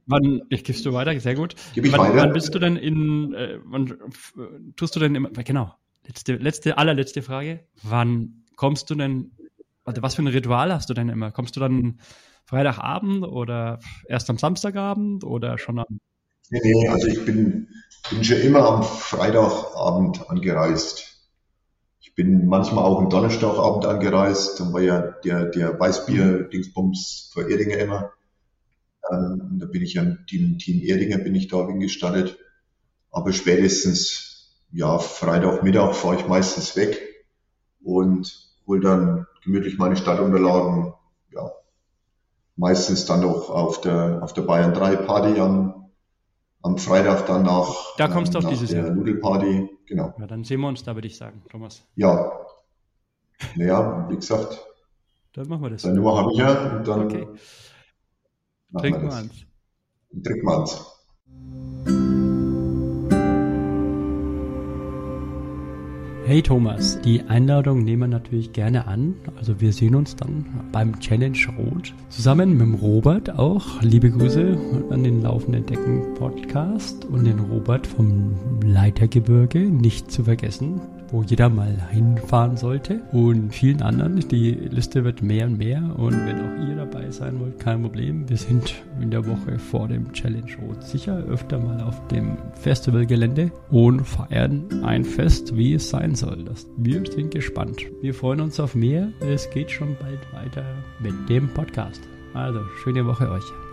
Wann, 0.05 0.41
ich 0.49 0.63
gibst 0.63 0.85
du 0.85 0.93
weiter, 0.93 1.19
sehr 1.19 1.35
gut. 1.35 1.55
Gib 1.73 1.85
ich 1.85 1.91
wann, 1.91 2.01
weiter? 2.01 2.17
wann 2.17 2.33
bist 2.33 2.53
du 2.53 2.59
denn 2.59 2.75
in, 2.75 3.33
äh, 3.33 3.59
wann 3.63 3.97
tust 4.75 4.95
du 4.95 4.99
denn 4.99 5.15
immer, 5.15 5.29
genau, 5.29 5.73
letzte, 6.05 6.35
letzte, 6.35 6.77
allerletzte 6.77 7.21
Frage. 7.21 7.61
Wann 7.83 8.43
kommst 8.55 8.89
du 8.89 8.95
denn, 8.95 9.31
also 9.83 10.01
was 10.01 10.15
für 10.15 10.21
ein 10.21 10.27
Ritual 10.27 10.73
hast 10.73 10.89
du 10.89 10.93
denn 10.93 11.09
immer? 11.09 11.31
Kommst 11.31 11.55
du 11.55 11.59
dann 11.59 11.99
Freitagabend 12.45 13.25
oder 13.25 13.79
erst 14.07 14.29
am 14.29 14.37
Samstagabend 14.37 15.23
oder 15.23 15.57
schon 15.59 15.79
am. 15.79 15.99
Nee, 16.49 16.59
nee, 16.63 16.87
also 16.87 17.07
ich 17.07 17.23
bin, 17.23 17.67
bin 18.09 18.23
schon 18.23 18.37
immer 18.37 18.67
am 18.67 18.83
Freitagabend 18.83 20.29
angereist. 20.29 21.29
Ich 21.99 22.15
bin 22.15 22.47
manchmal 22.47 22.83
auch 22.85 22.99
am 22.99 23.09
Donnerstagabend 23.09 23.85
angereist. 23.85 24.59
Dann 24.59 24.73
war 24.73 24.81
ja 24.81 24.99
der, 25.23 25.45
der 25.45 25.79
Weißbier-Dingsbums 25.79 27.29
für 27.33 27.49
Erdinger 27.49 27.77
immer. 27.77 28.13
Ähm, 29.11 29.57
da 29.59 29.65
bin 29.65 29.81
ich 29.81 29.93
ja 29.93 30.03
im 30.03 30.25
Team, 30.27 30.57
Team 30.57 30.81
Erdinger 30.83 31.17
bin 31.17 31.35
ich 31.35 31.47
da 31.47 31.63
gestartet. 31.65 32.37
Aber 33.11 33.33
spätestens, 33.33 34.59
ja, 34.71 34.99
Freitagmittag 34.99 35.93
fahre 35.93 36.15
ich 36.15 36.27
meistens 36.27 36.75
weg 36.75 36.99
und 37.83 38.49
hole 38.67 38.81
dann 38.81 39.25
gemütlich 39.43 39.77
meine 39.77 39.97
Stadtunterlagen, 39.97 40.93
ja, 41.31 41.51
meistens 42.55 43.05
dann 43.05 43.21
noch 43.21 43.49
auf 43.49 43.81
der, 43.81 44.21
auf 44.21 44.33
der 44.33 44.43
Bayern 44.43 44.73
3 44.73 44.95
Party 44.97 45.39
am, 45.39 45.89
am 46.61 46.77
Freitag 46.77 47.25
dann 47.25 47.43
nach, 47.43 47.95
da 47.97 48.07
kommst 48.07 48.35
du 48.35 48.39
auf 48.39 48.47
dieses 48.47 48.69
der 48.69 48.83
Jahr. 48.83 48.91
Nudelparty, 48.91 49.69
genau. 49.87 50.13
Ja, 50.19 50.27
dann 50.27 50.43
sehen 50.43 50.61
wir 50.61 50.67
uns 50.67 50.83
da, 50.83 50.93
würde 50.93 51.07
ich 51.07 51.17
sagen, 51.17 51.41
Thomas. 51.49 51.83
Ja. 51.95 52.31
Naja, 53.55 54.05
wie 54.09 54.17
gesagt. 54.17 54.63
Dann 55.33 55.47
machen 55.47 55.61
wir 55.63 55.69
das. 55.69 55.83
Deine 55.83 55.95
Nummer 55.95 56.17
habe 56.17 56.31
ich 56.33 56.37
ja 56.37 56.77
und 56.77 56.87
dann. 56.87 57.05
Okay. 57.05 57.27
Trinken 58.77 59.03
wir 59.03 59.13
eins. 59.13 59.45
Trinken 60.23 60.47
wir 60.47 60.59
eins. 60.59 60.85
Hey 66.25 66.43
Thomas, 66.43 67.01
die 67.01 67.23
Einladung 67.23 67.83
nehmen 67.83 68.01
wir 68.01 68.07
natürlich 68.07 68.53
gerne 68.53 68.85
an. 68.85 69.15
Also 69.37 69.59
wir 69.59 69.73
sehen 69.73 69.95
uns 69.95 70.15
dann 70.15 70.69
beim 70.71 70.99
Challenge 70.99 71.39
Rot. 71.57 71.95
Zusammen 72.09 72.51
mit 72.51 72.61
dem 72.61 72.75
Robert 72.75 73.31
auch. 73.39 73.81
Liebe 73.81 74.11
Grüße 74.11 74.55
an 74.91 75.03
den 75.03 75.23
Laufenden 75.23 75.65
Decken 75.65 76.13
Podcast 76.13 77.05
und 77.05 77.25
den 77.25 77.39
Robert 77.39 77.87
vom 77.87 78.35
Leitergebirge 78.61 79.61
nicht 79.61 80.11
zu 80.11 80.25
vergessen 80.25 80.79
wo 81.11 81.23
jeder 81.23 81.49
mal 81.49 81.75
hinfahren 81.91 82.57
sollte 82.57 83.01
und 83.11 83.53
vielen 83.53 83.81
anderen. 83.81 84.19
Die 84.29 84.51
Liste 84.51 85.03
wird 85.03 85.21
mehr 85.21 85.47
und 85.47 85.57
mehr 85.57 85.81
und 85.97 86.13
wenn 86.25 86.37
auch 86.37 86.69
ihr 86.69 86.75
dabei 86.75 87.11
sein 87.11 87.39
wollt, 87.39 87.59
kein 87.59 87.81
Problem. 87.81 88.27
Wir 88.29 88.37
sind 88.37 88.75
in 89.01 89.11
der 89.11 89.25
Woche 89.25 89.59
vor 89.59 89.87
dem 89.87 90.11
Challenge 90.13 90.51
Rot 90.61 90.83
sicher 90.83 91.17
öfter 91.29 91.59
mal 91.59 91.81
auf 91.81 92.07
dem 92.07 92.37
Festivalgelände 92.53 93.51
und 93.69 94.05
feiern 94.05 94.83
ein 94.83 95.03
Fest, 95.03 95.55
wie 95.55 95.73
es 95.73 95.89
sein 95.89 96.15
soll. 96.15 96.43
Das, 96.45 96.67
wir 96.77 97.03
sind 97.05 97.31
gespannt. 97.31 97.81
Wir 98.01 98.13
freuen 98.13 98.41
uns 98.41 98.59
auf 98.59 98.75
mehr. 98.75 99.09
Es 99.19 99.49
geht 99.49 99.71
schon 99.71 99.95
bald 99.99 100.19
weiter 100.33 100.65
mit 100.99 101.13
dem 101.29 101.49
Podcast. 101.49 102.01
Also, 102.33 102.59
schöne 102.83 103.05
Woche 103.05 103.29
euch. 103.29 103.68